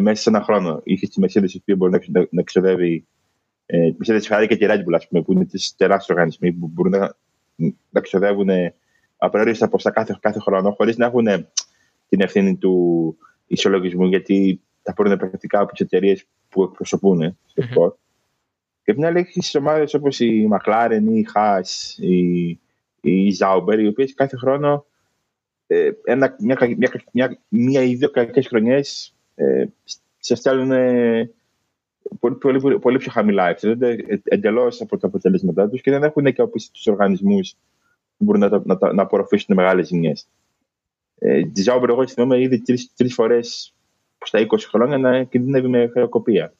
μέσα 0.00 0.22
σε 0.22 0.28
ένα 0.28 0.42
χρόνο. 0.42 0.80
Είχες 0.84 1.08
τη 1.08 1.20
Mercedes 1.24 1.50
η 1.50 1.58
οποία 1.60 1.76
μπορεί 1.76 1.92
να, 1.92 2.20
να 2.30 2.40
εξοδεύει. 2.40 3.06
Ε, 3.74 3.92
της 3.92 4.08
Mercedes 4.10 4.22
Ferrari 4.28 4.46
και 4.48 4.56
τη 4.56 4.66
Red 4.68 4.78
Bull, 4.78 5.00
πούμε, 5.08 5.22
που 5.22 5.32
είναι 5.32 5.46
τεράστιοι 5.76 6.14
οργανισμοί 6.14 6.52
που 6.52 6.70
μπορούν 6.72 6.92
να, 6.92 7.16
να 7.56 8.00
εξοδεύουν 8.00 8.48
απεριόριστα 9.16 9.68
ποσά 9.68 9.90
κάθε, 9.90 10.18
κάθε 10.20 10.38
χρόνο, 10.38 10.70
χωρίς 10.70 10.96
να 10.96 11.06
έχουν 11.06 11.26
την 12.08 12.20
ευθύνη 12.20 12.56
του 12.56 13.16
ισολογισμού, 13.46 14.06
γιατί 14.06 14.60
θα 14.82 14.92
πάρουν 14.92 15.16
πρακτικά 15.16 15.60
από 15.60 15.72
τις 15.72 15.80
εταιρείες 15.80 16.26
που 16.48 16.62
εκπροσωπούν 16.62 17.38
στο 17.46 17.62
σπορ. 17.62 17.94
Και 18.82 18.90
απ' 18.90 18.96
την 18.96 19.06
άλλη, 19.06 19.18
έχεις 19.18 19.54
ομάδες 19.54 19.94
όπως 19.94 20.20
η 20.20 20.48
McLaren 20.52 21.02
ή 21.08 21.18
η 21.18 21.26
Haas 21.34 21.94
ή 22.00 22.48
η 23.00 23.36
Zauber, 23.40 23.78
οι 23.78 23.86
οποίες 23.86 24.14
κάθε 24.14 24.36
χρόνο 24.36 24.86
ε, 25.66 25.90
ένα, 26.04 26.36
μια, 26.38 26.58
μια, 26.76 26.90
μια, 27.12 27.38
μια 27.48 27.82
ή 27.82 27.94
δύο 27.94 28.10
κακές 28.10 28.46
χρονιές 28.46 29.14
ε, 29.34 29.64
σε 30.18 30.34
στέλνουν 30.34 30.72
πολύ, 32.20 32.58
πολύ, 32.60 32.78
πολύ, 32.78 32.98
πιο 32.98 33.10
χαμηλά. 33.10 33.48
Εξαρτώνται 33.48 33.96
εντελώς 34.24 34.80
από 34.80 34.96
τα 34.96 35.06
αποτελέσματά 35.06 35.68
τους 35.68 35.80
και 35.80 35.90
δεν 35.90 36.02
έχουν 36.02 36.24
και 36.32 36.46
πίσω 36.46 36.70
τους 36.72 36.86
οργανισμούς 36.86 37.56
που 38.16 38.24
μπορούν 38.24 38.40
να, 38.40 38.62
να, 38.64 38.92
να 38.92 39.02
απορροφήσουν 39.02 39.54
μεγάλες 39.54 39.86
ζημιές. 39.86 40.28
Ε, 41.18 41.46
τη 41.46 41.62
Ζάουμπερ, 41.62 41.90
εγώ 41.90 42.06
θυμάμαι 42.06 42.40
ήδη 42.40 42.62
τρεις 42.96 43.14
φορές 43.14 43.74
στα 44.24 44.46
20 44.46 44.58
χρόνια 44.58 44.98
να 44.98 45.22
κινδυνεύει 45.22 45.68
με 45.68 45.88
χρεοκοπία. 45.92 46.54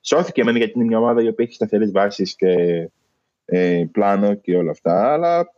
Σώθηκε 0.00 0.40
εμένα 0.40 0.58
γιατί 0.58 0.72
είναι 0.74 0.84
μια 0.84 0.98
ομάδα 0.98 1.22
η 1.22 1.28
οποία 1.28 1.44
έχει 1.44 1.54
σταθερές 1.54 1.90
βάσεις 1.90 2.36
και 2.36 2.54
ε, 3.44 3.84
πλάνο 3.92 4.34
και 4.34 4.56
όλα 4.56 4.70
αυτά, 4.70 5.12
αλλά 5.12 5.52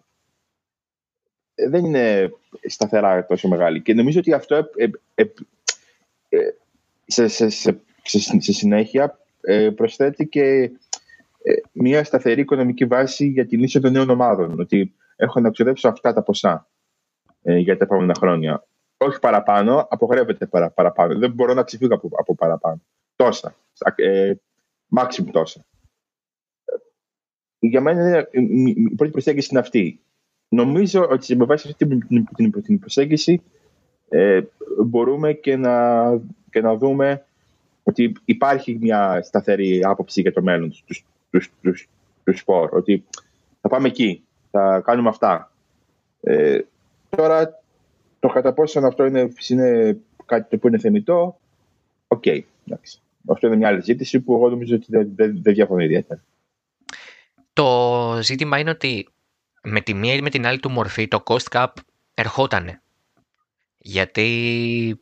δεν 1.68 1.85
είναι 1.85 2.32
σταθερά 2.66 3.26
τόσο 3.26 3.49
μεγάλη. 3.49 3.82
Και 3.82 3.94
νομίζω 3.94 4.18
ότι 4.18 4.32
αυτό 4.32 4.54
ε, 4.54 4.87
ε, 5.14 5.25
ε 6.28 6.38
σε, 7.06 7.28
σε, 7.28 7.49
σε, 7.49 7.80
σε 8.38 8.52
συνέχεια 8.52 9.04
ε, 9.04 9.30
προσθέτει 9.75 10.26
και 10.26 10.70
ε, 11.42 11.52
μια 11.73 12.04
σταθερή 12.04 12.40
οικονομική 12.40 12.85
βάση 12.85 13.26
για 13.26 13.47
την 13.47 13.61
λύση 13.61 13.80
των 13.80 13.92
νέων 13.92 14.11
ομάδων. 14.11 14.61
Ότι 14.61 14.94
έχω 15.16 15.40
να 15.40 15.50
ξοδέψω 15.50 15.88
αυτά 15.88 16.12
τα 16.12 16.23
ποσά 16.23 16.68
ε, 17.42 17.56
για 17.56 17.76
τα 17.76 17.85
επόμενα 17.85 18.14
χρόνια. 18.18 18.66
Όχι 18.97 19.18
παραπάνω, 19.18 19.87
απογορεύεται 19.90 20.47
παρα, 20.47 20.70
παραπάνω. 20.70 21.18
Δεν 21.18 21.32
μπορώ 21.32 21.54
να 21.54 21.62
ξεφύγω 21.62 21.94
από, 21.94 22.09
από 22.12 22.35
παραπάνω. 22.35 22.80
Τόσα. 23.16 23.54
Ε, 23.94 24.32
maximum 24.97 25.28
τόσα. 25.32 25.64
Για 27.59 27.80
μένα 27.80 28.28
η 28.30 28.94
πρώτη 28.97 29.12
προσέγγιση 29.12 29.49
είναι 29.50 29.61
αυτή. 29.61 30.00
Νομίζω 30.49 31.09
ότι 31.11 31.37
με 31.37 31.44
βάση 31.44 31.68
αυτή 31.68 31.87
την, 31.87 32.26
την, 32.35 32.62
την 32.62 32.78
προσέγγιση 32.78 33.42
ε, 34.09 34.40
μπορούμε 34.87 35.32
και 35.32 35.56
να 35.56 36.04
και 36.50 36.61
να 36.61 36.76
δούμε 36.76 37.25
ότι 37.83 38.13
υπάρχει 38.25 38.79
μια 38.81 39.23
σταθερή 39.23 39.85
άποψη 39.85 40.21
για 40.21 40.33
το 40.33 40.43
μέλλον 40.43 40.71
τους, 40.87 41.05
τους, 41.31 41.51
τους, 41.63 41.89
τους 42.25 42.39
σπορ. 42.39 42.75
Ότι 42.75 43.05
θα 43.61 43.69
πάμε 43.69 43.89
εκεί, 43.89 44.23
θα 44.51 44.81
κάνουμε 44.85 45.09
αυτά. 45.09 45.53
Ε, 46.21 46.61
τώρα, 47.09 47.63
το 48.21 48.29
κατά 48.29 48.53
πόσο 48.53 48.81
αυτό 48.81 49.05
είναι, 49.05 49.33
είναι 49.49 49.99
κάτι 50.27 50.59
που 50.59 50.69
είναι 50.69 50.79
θεμιτό, 50.79 51.38
OK. 52.09 52.23
Okay, 52.27 52.41
αυτό 53.27 53.47
είναι 53.47 53.57
μια 53.57 53.69
άλλη 53.69 53.81
ζήτηση 53.81 54.21
που 54.21 54.35
εγώ 54.35 54.49
νομίζω 54.49 54.75
ότι 54.75 54.87
δεν, 54.89 55.11
δεν, 55.15 55.43
δεν 55.43 55.55
διαφωνεί 55.55 55.85
ιδιαίτερα. 55.85 56.23
Το 57.53 58.19
ζήτημα 58.23 58.59
είναι 58.59 58.71
ότι 58.71 59.09
με 59.63 59.81
τη 59.81 59.95
μία 59.95 60.15
ή 60.15 60.23
με 60.23 60.31
την 60.31 60.47
άλλη 60.47 60.61
του 60.61 60.71
μορφή 60.71 61.09
το 61.09 61.23
cost 61.25 61.49
cap 61.51 61.67
ερχότανε. 62.15 62.83
Γιατί 63.79 65.01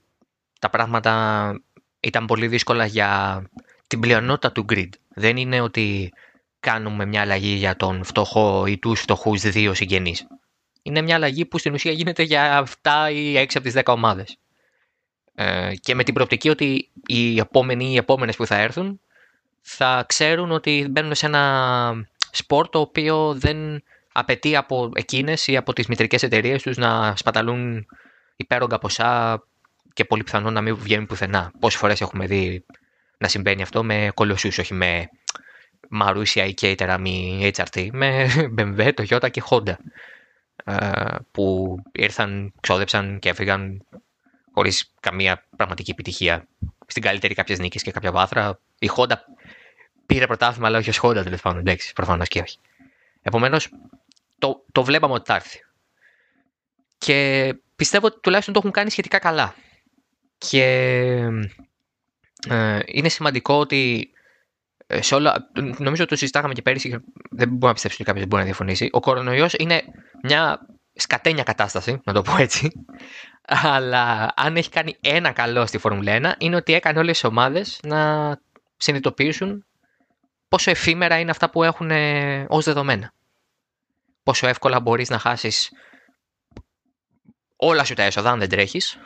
τα 0.60 0.70
πράγματα 0.70 1.54
ήταν 2.00 2.26
πολύ 2.26 2.46
δύσκολα 2.46 2.86
για 2.86 3.42
την 3.86 4.00
πλειονότητα 4.00 4.52
του 4.52 4.64
grid. 4.72 4.88
Δεν 5.14 5.36
είναι 5.36 5.60
ότι 5.60 6.12
κάνουμε 6.60 7.06
μια 7.06 7.20
αλλαγή 7.20 7.54
για 7.54 7.76
τον 7.76 8.04
φτωχό 8.04 8.66
ή 8.66 8.78
τους 8.78 9.00
φτωχούς 9.00 9.40
δύο 9.40 9.74
συγγενείς. 9.74 10.26
Είναι 10.82 11.02
μια 11.02 11.14
αλλαγή 11.14 11.44
που 11.44 11.58
στην 11.58 11.72
ουσία 11.72 11.92
γίνεται 11.92 12.22
για 12.22 12.66
7 12.82 13.12
ή 13.12 13.34
6 13.36 13.46
από 13.54 13.60
τις 13.60 13.74
10 13.76 13.82
ομάδες. 13.86 14.36
Ε, 15.34 15.74
και 15.80 15.94
με 15.94 16.04
την 16.04 16.14
προοπτική 16.14 16.48
ότι 16.48 16.90
οι 17.06 17.38
επόμενοι 17.38 17.84
ή 17.84 17.90
οι 17.92 17.96
επόμενες 17.96 18.36
που 18.36 18.46
θα 18.46 18.56
έρθουν 18.56 19.00
θα 19.60 20.04
ξέρουν 20.08 20.50
ότι 20.50 20.86
μπαίνουν 20.90 21.14
σε 21.14 21.26
ένα 21.26 22.06
σπορ 22.30 22.68
το 22.68 22.80
οποίο 22.80 23.34
δεν 23.34 23.82
απαιτεί 24.12 24.56
από 24.56 24.90
εκείνες 24.94 25.46
ή 25.46 25.56
από 25.56 25.72
τις 25.72 25.86
μητρικές 25.86 26.22
εταιρείες 26.22 26.62
τους 26.62 26.76
να 26.76 27.16
σπαταλούν 27.16 27.86
υπέρογκα 28.36 28.78
ποσά 28.78 29.42
και 29.98 30.04
πολύ 30.04 30.24
πιθανό 30.24 30.50
να 30.50 30.60
μην 30.60 30.76
βγαίνουν 30.76 31.06
πουθενά. 31.06 31.52
Πόσες 31.58 31.80
φορές 31.80 32.00
έχουμε 32.00 32.26
δει 32.26 32.64
να 33.18 33.28
συμβαίνει 33.28 33.62
αυτό 33.62 33.84
με 33.84 34.10
κολοσσού, 34.14 34.48
όχι 34.58 34.74
με 34.74 35.10
Marussia 36.00 36.48
ή 36.48 36.54
Caterham 36.60 37.02
ή 37.04 37.52
HRT, 37.56 37.88
με 37.92 38.28
BMW, 38.58 38.92
Toyota 38.94 39.30
και 39.30 39.42
Honda. 39.50 39.74
Ε, 40.64 41.14
που 41.30 41.76
ήρθαν, 41.92 42.52
ξόδεψαν 42.60 43.18
και 43.18 43.28
έφυγαν 43.28 43.84
χωρίς 44.54 44.92
καμία 45.00 45.44
πραγματική 45.56 45.90
επιτυχία. 45.90 46.46
Στην 46.86 47.02
καλύτερη 47.02 47.34
κάποιες 47.34 47.58
νίκες 47.58 47.82
και 47.82 47.90
κάποια 47.90 48.12
βάθρα. 48.12 48.58
Η 48.78 48.90
Honda 48.96 49.16
πήρε 50.06 50.26
πρωτάθλημα, 50.26 50.66
αλλά 50.66 50.78
όχι 50.78 50.90
ως 50.90 51.00
Honda 51.02 51.20
τέλος 51.24 51.40
πάντων. 51.40 51.58
Εντάξει, 51.58 51.92
προφανώς 51.92 52.28
και 52.28 52.40
όχι. 52.40 52.58
Επομένως, 53.22 53.68
το, 54.38 54.64
το 54.72 54.84
βλέπαμε 54.84 55.14
ότι 55.14 55.24
θα 55.26 55.34
έρθει. 55.34 55.64
Και 56.98 57.54
πιστεύω 57.76 58.06
ότι 58.06 58.20
τουλάχιστον 58.20 58.54
το 58.54 58.60
έχουν 58.62 58.72
κάνει 58.72 58.90
σχετικά 58.90 59.18
καλά. 59.18 59.54
Και 60.38 60.64
ε, 62.48 62.78
είναι 62.86 63.08
σημαντικό 63.08 63.54
ότι 63.54 64.10
ε, 64.86 65.02
σε 65.02 65.14
όλα, 65.14 65.50
νομίζω 65.54 66.02
ότι 66.02 66.06
το 66.06 66.16
συζητάγαμε 66.16 66.54
και 66.54 66.62
πέρυσι, 66.62 66.88
δεν 67.30 67.48
μπορώ 67.48 67.66
να 67.66 67.72
πιστέψω 67.72 67.96
ότι 68.00 68.04
κάποιος 68.04 68.26
μπορεί 68.26 68.42
να 68.42 68.48
διαφωνήσει. 68.48 68.88
Ο 68.92 69.00
κορονοϊός 69.00 69.54
είναι 69.54 69.82
μια 70.22 70.66
σκατένια 70.92 71.42
κατάσταση, 71.42 72.00
να 72.04 72.12
το 72.12 72.22
πω 72.22 72.36
έτσι. 72.36 72.72
Αλλά 73.42 74.32
αν 74.36 74.56
έχει 74.56 74.70
κάνει 74.70 74.96
ένα 75.00 75.32
καλό 75.32 75.66
στη 75.66 75.78
Φόρμουλα 75.78 76.36
1, 76.36 76.42
είναι 76.42 76.56
ότι 76.56 76.74
έκανε 76.74 76.98
όλες 76.98 77.12
τις 77.12 77.24
ομάδες 77.24 77.80
να 77.82 78.40
συνειδητοποιήσουν 78.76 79.64
πόσο 80.48 80.70
εφήμερα 80.70 81.18
είναι 81.18 81.30
αυτά 81.30 81.50
που 81.50 81.62
έχουν 81.62 81.90
ε, 81.90 82.46
ως 82.48 82.64
δεδομένα. 82.64 83.12
Πόσο 84.22 84.46
εύκολα 84.46 84.80
μπορείς 84.80 85.08
να 85.10 85.18
χάσεις 85.18 85.70
όλα 87.56 87.84
σου 87.84 87.94
τα 87.94 88.02
έσοδα 88.02 88.30
αν 88.30 88.38
δεν 88.38 88.48
τρέχεις 88.48 88.98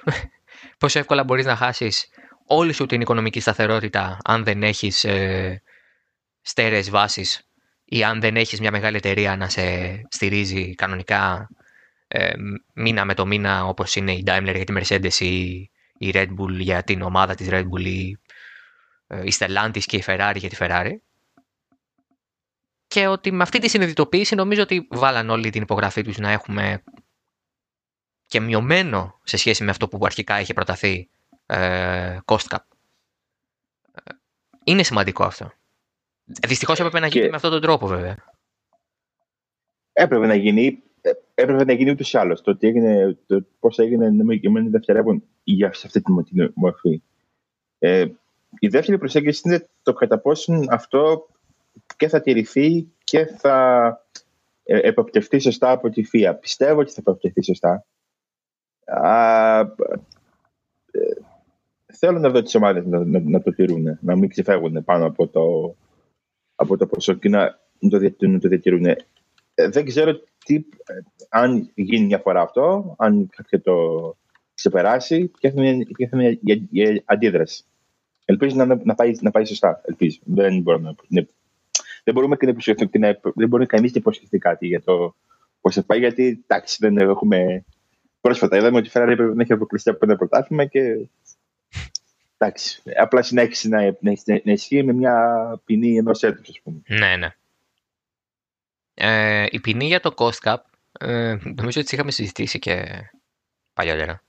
πόσο 0.78 0.98
εύκολα 0.98 1.24
μπορείς 1.24 1.44
να 1.44 1.56
χάσεις 1.56 2.08
όλη 2.46 2.72
σου 2.72 2.86
την 2.86 3.00
οικονομική 3.00 3.40
σταθερότητα 3.40 4.18
αν 4.24 4.44
δεν 4.44 4.62
έχεις 4.62 5.04
ε, 5.04 5.62
στέρεες 6.40 6.90
βάσεις 6.90 7.48
ή 7.84 8.04
αν 8.04 8.20
δεν 8.20 8.36
έχεις 8.36 8.60
μια 8.60 8.70
μεγάλη 8.70 8.96
εταιρεία 8.96 9.36
να 9.36 9.48
σε 9.48 9.62
στηρίζει 10.08 10.74
κανονικά 10.74 11.48
ε, 12.08 12.32
μήνα 12.74 13.04
με 13.04 13.14
το 13.14 13.26
μήνα 13.26 13.64
όπως 13.64 13.94
είναι 13.96 14.12
η 14.12 14.24
Daimler 14.26 14.54
για 14.54 14.64
τη 14.64 14.72
Mercedes 14.76 15.20
ή 15.20 15.70
η 15.98 16.10
Red 16.14 16.28
Bull 16.28 16.58
για 16.58 16.82
την 16.82 17.02
ομάδα 17.02 17.34
της 17.34 17.48
Red 17.50 17.64
Bull 17.64 17.84
ή 17.84 18.18
ε, 19.06 19.22
η 19.24 19.32
Stellantis 19.38 19.82
και 19.86 19.96
η 19.96 20.04
Ferrari 20.06 20.34
για 20.36 20.48
τη 20.48 20.56
Ferrari. 20.58 20.92
Και 22.86 23.06
ότι 23.06 23.32
με 23.32 23.42
αυτή 23.42 23.58
τη 23.58 23.68
συνειδητοποίηση 23.68 24.34
νομίζω 24.34 24.62
ότι 24.62 24.86
βάλαν 24.90 25.30
όλη 25.30 25.50
την 25.50 25.62
υπογραφή 25.62 26.02
τους 26.02 26.18
να 26.18 26.30
έχουμε 26.30 26.82
και 28.32 28.40
μειωμένο 28.40 29.18
σε 29.22 29.36
σχέση 29.36 29.64
με 29.64 29.70
αυτό 29.70 29.88
που 29.88 29.98
αρχικά 30.02 30.40
είχε 30.40 30.52
προταθεί 30.52 31.08
ε, 31.46 32.18
cost 32.24 32.46
cap. 32.48 32.58
Ε, 33.92 34.10
είναι 34.64 34.82
σημαντικό 34.82 35.24
αυτό. 35.24 35.52
Δυστυχώς 36.24 36.78
έπρεπε 36.78 37.00
να 37.00 37.06
γίνει 37.06 37.28
με 37.28 37.36
αυτόν 37.36 37.50
τον 37.50 37.60
τρόπο 37.60 37.86
βέβαια. 37.86 38.16
Έπρεπε 39.92 40.26
να 40.26 40.34
γίνει, 40.34 40.82
έπρεπε 41.34 41.64
να 41.64 41.72
γίνει 41.72 41.90
ούτως 41.90 42.12
ή 42.12 42.18
άλλως. 42.18 42.40
Το 42.42 42.50
ότι 42.50 42.66
έγινε, 42.66 43.18
το 43.26 43.44
πώς 43.60 43.78
έγινε 43.78 44.10
ναι, 44.10 44.34
για 44.34 44.50
μένα 44.50 44.68
δευτερεύον 44.70 45.22
για 45.44 45.72
σε 45.72 45.86
αυτή 45.86 46.02
τη 46.02 46.12
μορφή. 46.54 47.02
Ε, 47.78 48.06
η 48.58 48.68
δεύτερη 48.68 48.98
προσέγγιση 48.98 49.42
είναι 49.44 49.68
το 49.82 49.92
κατά 49.92 50.18
πόσο 50.18 50.52
αυτό 50.68 51.28
και 51.96 52.08
θα 52.08 52.20
τηρηθεί 52.20 52.88
και 53.04 53.26
θα 53.26 53.86
ε, 54.64 54.78
εποπτευτεί 54.78 55.38
σωστά 55.38 55.70
από 55.70 55.90
τη 55.90 56.02
ΦΙΑ. 56.02 56.34
Πιστεύω 56.34 56.80
ότι 56.80 56.90
θα 56.90 56.98
εποπτευτεί 56.98 57.44
σωστά. 57.44 57.86
Α, 58.92 59.58
ε, 60.90 61.00
θέλω 61.86 62.18
να 62.18 62.30
δω 62.30 62.42
τις 62.42 62.54
ομάδες 62.54 62.86
να, 62.86 63.04
να, 63.04 63.20
να, 63.20 63.42
το 63.42 63.52
τηρούν, 63.52 63.98
να 64.00 64.16
μην 64.16 64.28
ξεφεύγουν 64.28 64.84
πάνω 64.84 65.06
από 65.06 65.28
το, 65.28 65.74
από 66.54 66.76
το 66.76 66.86
ποσό 66.86 67.14
και 67.14 67.28
να 67.28 67.58
το, 67.90 68.26
να 68.28 68.38
το 68.38 68.48
διατηρούν. 68.48 68.86
Ε, 69.54 69.68
δεν 69.68 69.84
ξέρω 69.84 70.20
τι, 70.44 70.64
αν 71.28 71.70
γίνει 71.74 72.06
μια 72.06 72.18
φορά 72.18 72.40
αυτό, 72.40 72.94
αν 72.98 73.28
κάποιο 73.36 73.60
το 73.60 73.74
ξεπεράσει, 74.54 75.30
ποια 75.40 75.52
θα 76.10 76.22
είναι 76.22 76.38
η 76.70 77.02
αντίδραση. 77.04 77.64
Ελπίζω 78.24 78.56
να, 78.56 78.80
να, 78.84 78.94
πάει, 78.94 79.12
να 79.20 79.30
πάει 79.30 79.44
σωστά. 79.44 79.80
Ελπίζω. 79.84 80.18
Δεν 80.24 80.60
μπορώ 80.60 80.78
να, 80.78 80.94
δεν 82.04 82.14
μπορούμε 82.14 82.36
και 82.36 82.98
να, 82.98 83.18
δεν 83.34 83.48
μπορεί 83.48 83.66
κανείς 83.66 83.92
να 83.92 83.98
υποσχεθεί 83.98 84.38
κάτι 84.38 84.66
για 84.66 84.82
το 84.82 85.14
πώς 85.60 85.74
θα 85.74 85.82
πάει, 85.82 85.98
γιατί 85.98 86.44
εντάξει, 86.46 86.76
δεν 86.80 86.96
έχουμε. 86.96 87.64
Πρόσφατα 88.22 88.56
είδαμε 88.56 88.78
ότι 88.78 88.88
η 88.88 88.90
Ferrari 88.94 89.08
έπρεπε 89.08 89.34
να 89.34 89.42
έχει 89.42 89.52
αποκλειστεί 89.52 89.90
από 89.90 89.98
ένα 90.02 90.16
πρωτάθλημα 90.16 90.64
και. 90.64 91.08
Εντάξει, 92.38 92.82
απλά 92.96 93.22
συνέχισε 93.22 93.68
να, 93.68 93.82
να, 93.82 94.12
να 94.44 94.52
ισχύει 94.52 94.82
με 94.82 94.92
μια 94.92 95.16
ποινή 95.64 95.96
ενός 95.96 96.22
έτους, 96.22 96.48
ας 96.48 96.60
πούμε. 96.62 96.82
Ναι, 96.86 97.16
ναι. 97.16 97.34
Ε, 98.94 99.46
η 99.50 99.60
ποινή 99.60 99.86
για 99.86 100.00
το 100.00 100.14
cost 100.16 100.48
cap 100.50 100.56
ε, 100.98 101.36
νομίζω 101.44 101.80
ότι 101.80 101.94
είχαμε 101.94 102.10
συζητήσει 102.10 102.58
και 102.58 102.84
παλιότερα. 103.74 104.22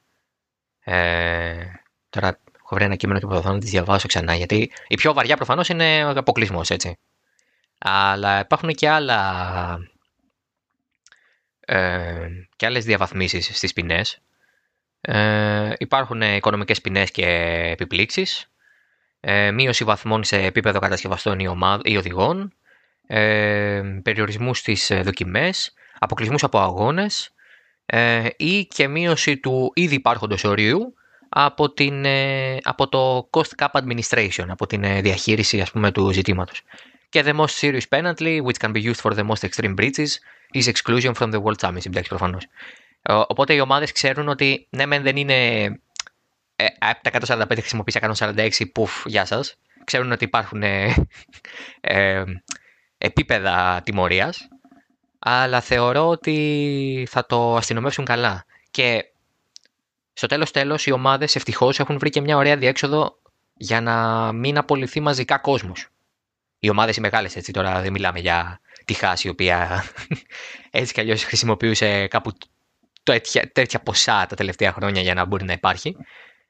Ε, 0.83 1.65
τώρα 2.09 2.39
έχω 2.63 2.75
βρει 2.75 2.83
ένα 2.83 2.95
κείμενο 2.95 3.19
και 3.19 3.25
προσπαθώ 3.25 3.53
να 3.53 3.59
τη 3.59 3.67
διαβάσω 3.67 4.07
ξανά 4.07 4.35
γιατί 4.35 4.71
η 4.87 4.95
πιο 4.95 5.13
βαριά 5.13 5.35
προφανώς 5.35 5.69
είναι 5.69 6.05
ο 6.05 6.09
αποκλεισμός, 6.09 6.69
έτσι. 6.69 6.97
Αλλά 7.79 8.39
υπάρχουν 8.39 8.69
και 8.69 8.89
άλλα 8.89 9.77
ε, 11.65 12.27
και 12.55 12.65
άλλες 12.65 12.85
διαβαθμίσεις 12.85 13.57
στις 13.57 13.73
ποινές. 13.73 14.21
Ε, 15.01 15.73
υπάρχουν 15.77 16.21
οικονομικές 16.21 16.81
ποινές 16.81 17.11
και 17.11 17.25
επιπλήξεις, 17.71 18.51
ε, 19.19 19.51
μείωση 19.51 19.83
βαθμών 19.83 20.23
σε 20.23 20.37
επίπεδο 20.37 20.79
κατασκευαστών 20.79 21.39
ή, 21.39 21.47
ή 21.83 21.97
οδηγών, 21.97 22.53
ε, 23.07 23.81
περιορισμούς 24.03 24.57
στις 24.57 24.91
δοκιμές, 25.03 25.73
αποκλεισμούς 25.99 26.43
από 26.43 26.59
αγώνες. 26.59 27.33
Ε, 27.85 28.27
ή 28.37 28.65
και 28.65 28.87
μείωση 28.87 29.37
του 29.37 29.71
ήδη 29.75 29.95
υπάρχοντος 29.95 30.43
ορίου 30.43 30.93
από, 31.29 31.73
την, 31.73 32.05
ε, 32.05 32.57
από 32.63 32.87
το 32.87 33.29
Cost 33.31 33.51
Cap 33.57 33.81
Administration, 33.81 34.45
από 34.47 34.67
την 34.67 34.83
ε, 34.83 35.01
διαχείριση 35.01 35.61
ας 35.61 35.71
πούμε, 35.71 35.91
του 35.91 36.11
ζητήματος. 36.11 36.61
Και 37.09 37.23
the 37.25 37.35
most 37.39 37.59
serious 37.59 37.87
penalty, 37.89 38.41
which 38.41 38.57
can 38.59 38.71
be 38.71 38.83
used 38.91 39.01
for 39.01 39.11
the 39.15 39.23
most 39.23 39.43
extreme 39.49 39.75
breaches, 39.75 40.19
is 40.53 40.67
exclusion 40.67 41.13
from 41.13 41.31
the 41.31 41.41
World 41.41 41.57
Championship. 41.59 41.85
Εντάξει, 41.85 42.09
προφανώς. 42.09 42.47
Οπότε 43.05 43.53
οι 43.53 43.59
ομάδες 43.59 43.91
ξέρουν 43.91 44.27
ότι 44.27 44.67
ναι, 44.69 44.85
μεν 44.85 45.03
δεν 45.03 45.15
είναι 45.15 45.63
ε, 46.55 46.65
από 46.79 47.09
τα 47.09 47.45
145 47.45 47.57
χρησιμοποίησα 47.59 48.33
146, 48.35 48.71
πουφ, 48.73 49.03
γεια 49.05 49.25
σας. 49.25 49.57
Ξέρουν 49.83 50.11
ότι 50.11 50.23
υπάρχουν 50.23 50.63
ε, 50.63 50.95
ε, 51.81 52.23
επίπεδα 52.97 53.81
τιμωρίας, 53.83 54.47
αλλά 55.19 55.61
θεωρώ 55.61 56.07
ότι 56.07 57.07
θα 57.09 57.25
το 57.25 57.55
αστυνομεύσουν 57.55 58.05
καλά. 58.05 58.45
Και 58.71 59.05
στο 60.13 60.27
τέλος 60.27 60.51
τέλος 60.51 60.85
οι 60.85 60.91
ομάδες 60.91 61.35
ευτυχώς 61.35 61.79
έχουν 61.79 61.97
βρει 61.97 62.09
και 62.09 62.21
μια 62.21 62.37
ωραία 62.37 62.57
διέξοδο 62.57 63.19
για 63.53 63.81
να 63.81 64.31
μην 64.31 64.57
απολυθεί 64.57 64.99
μαζικά 64.99 65.37
κόσμος 65.37 65.87
οι 66.63 66.69
ομάδες 66.69 66.95
οι 66.95 67.01
μεγάλες, 67.01 67.35
έτσι 67.35 67.51
τώρα 67.51 67.81
δεν 67.81 67.91
μιλάμε 67.91 68.19
για 68.19 68.59
τη 68.85 68.93
Χάση, 68.93 69.27
η 69.27 69.29
οποία 69.29 69.83
έτσι 70.71 70.93
κι 70.93 70.99
αλλιώς 70.99 71.23
χρησιμοποιούσε 71.23 72.07
κάπου 72.07 72.31
τέτοια, 73.03 73.51
τέτοια 73.51 73.79
ποσά 73.79 74.25
τα 74.25 74.35
τελευταία 74.35 74.71
χρόνια 74.71 75.01
για 75.01 75.13
να 75.13 75.25
μπορεί 75.25 75.45
να 75.45 75.53
υπάρχει. 75.53 75.95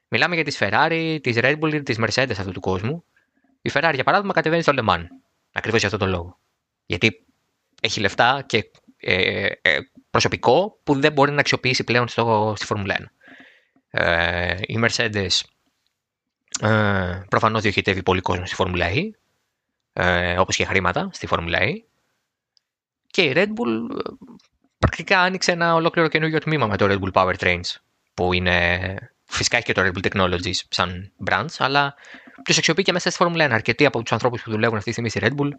Μιλάμε 0.08 0.34
για 0.34 0.44
τις 0.44 0.58
Ferrari, 0.60 1.18
τις 1.22 1.36
Red 1.40 1.58
Bull, 1.58 1.84
τις 1.84 1.98
Mercedes 1.98 2.30
αυτού 2.30 2.52
του 2.52 2.60
κόσμου. 2.60 3.04
Η 3.62 3.70
Ferrari, 3.72 3.94
για 3.94 4.04
παράδειγμα, 4.04 4.32
κατεβαίνει 4.32 4.62
στο 4.62 4.72
Le 4.76 4.88
Mans. 4.88 5.04
Ακριβώς 5.52 5.80
για 5.80 5.88
αυτόν 5.88 5.98
τον 6.00 6.08
λόγο. 6.08 6.38
Γιατί 6.86 7.24
έχει 7.80 8.00
λεφτά 8.00 8.44
και 8.46 8.70
ε, 8.96 9.46
ε, 9.62 9.78
προσωπικό 10.10 10.80
που 10.84 11.00
δεν 11.00 11.12
μπορεί 11.12 11.32
να 11.32 11.40
αξιοποιήσει 11.40 11.84
πλέον 11.84 12.08
στο, 12.08 12.54
στη 12.56 12.66
Φόρμουλα 12.66 12.96
1. 12.98 13.04
Ε, 13.90 14.56
η 14.60 14.78
Mercedes 14.84 15.40
ε, 16.60 17.22
προφανώς 17.28 17.62
διοχετεύει 17.62 18.02
πολύ 18.02 18.20
κόσμο 18.20 18.46
στη 18.46 18.54
Φόρμουλα 18.54 18.86
E 18.90 19.10
ε, 19.92 20.38
όπως 20.38 20.56
και 20.56 20.64
χρήματα 20.64 21.08
στη 21.12 21.28
Formula 21.30 21.60
E. 21.60 21.74
Και 23.14 23.22
η 23.22 23.32
Red 23.36 23.46
Bull 23.48 23.96
ε, 23.96 24.10
πρακτικά 24.78 25.20
άνοιξε 25.20 25.52
ένα 25.52 25.74
ολόκληρο 25.74 26.08
καινούργιο 26.08 26.38
τμήμα 26.38 26.66
με 26.66 26.76
το 26.76 26.86
Red 26.88 26.98
Bull 26.98 27.12
Powertrains, 27.12 27.76
που 28.14 28.32
είναι 28.32 28.94
φυσικά 29.24 29.56
έχει 29.56 29.66
και 29.66 29.72
το 29.72 29.82
Red 29.82 29.90
Bull 29.98 30.12
Technologies 30.12 30.58
σαν 30.68 31.12
brands, 31.26 31.54
αλλά 31.58 31.94
τους 32.44 32.58
αξιοποιεί 32.58 32.84
και 32.84 32.92
μέσα 32.92 33.10
στη 33.10 33.24
Formula 33.24 33.46
1. 33.46 33.50
Αρκετοί 33.50 33.86
από 33.86 34.02
τους 34.02 34.12
ανθρώπους 34.12 34.42
που 34.42 34.50
δουλεύουν 34.50 34.76
αυτή 34.76 34.92
τη 34.92 35.00
στιγμή 35.00 35.10
στη 35.10 35.20
Red 35.22 35.40
Bull 35.40 35.50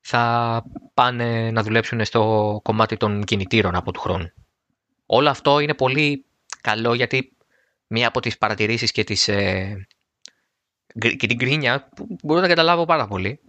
θα 0.00 0.64
πάνε 0.94 1.50
να 1.50 1.62
δουλέψουν 1.62 2.04
στο 2.04 2.60
κομμάτι 2.62 2.96
των 2.96 3.24
κινητήρων 3.24 3.74
από 3.74 3.92
του 3.92 4.00
χρόνου. 4.00 4.32
Όλο 5.06 5.28
αυτό 5.28 5.58
είναι 5.58 5.74
πολύ 5.74 6.24
καλό 6.60 6.94
γιατί 6.94 7.36
μία 7.86 8.08
από 8.08 8.20
τις 8.20 8.38
παρατηρήσεις 8.38 8.92
και, 8.92 9.04
τις, 9.04 9.28
ε, 9.28 9.86
και 11.16 11.26
την 11.26 11.38
κρίνια 11.38 11.88
που 11.96 12.06
μπορώ 12.22 12.40
να 12.40 12.48
καταλάβω 12.48 12.84
πάρα 12.84 13.06
πολύ 13.06 13.40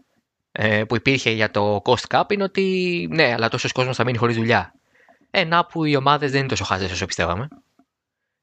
ε, 0.60 0.84
που 0.84 0.96
υπήρχε 0.96 1.30
για 1.30 1.52
το 1.52 1.82
cost 1.84 2.04
cap 2.10 2.32
είναι 2.32 2.44
ότι 2.44 3.08
ναι, 3.12 3.34
αλλά 3.34 3.50
τόσος 3.50 3.72
κόσμος 3.72 3.96
θα 3.96 4.04
μείνει 4.04 4.18
χωρίς 4.18 4.36
δουλειά. 4.36 4.74
Ε, 5.32 5.44
να 5.44 5.66
που 5.66 5.86
οι 5.86 5.96
ομάδες 5.96 6.32
δεν 6.32 6.40
είναι 6.40 6.50
τόσο 6.50 6.64
χάζες 6.64 6.92
όσο 6.92 7.06
πιστεύαμε. 7.06 7.48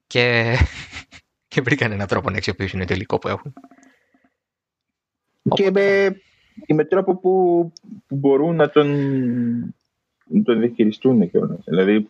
Και, 0.07 0.55
και 1.49 1.61
βρήκαν 1.61 1.93
έναν 1.93 2.07
τρόπο 2.07 2.31
να 2.31 2.37
αξιοποιήσουν 2.37 2.87
το 2.87 2.95
υλικό 2.95 3.19
που 3.19 3.29
έχουν. 3.29 3.53
Και 5.55 5.71
με, 5.71 6.17
και 6.67 6.75
με 6.75 6.85
τρόπο 6.85 7.17
που, 7.17 7.73
που 8.07 8.17
μπορούν 8.17 8.57
να 8.57 8.71
τον, 8.71 8.89
να 10.25 10.43
τον 10.43 10.59
διαχειριστούν 10.59 11.31
κιόλας. 11.31 11.65
Δηλαδή, 11.65 12.09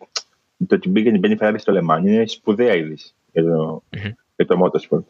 το 0.67 0.75
ότι 0.75 0.89
μπήκε 0.89 1.11
την 1.11 1.39
Ferrari 1.41 1.57
στο 1.59 1.73
Λεμάνι 1.73 2.15
είναι 2.15 2.27
σπουδαία 2.27 2.75
είδηση 2.75 3.15
για 3.33 3.43
το, 3.43 3.83
mm-hmm. 3.91 4.13
για 4.37 4.47
το 4.47 4.61
motorsport. 4.65 5.05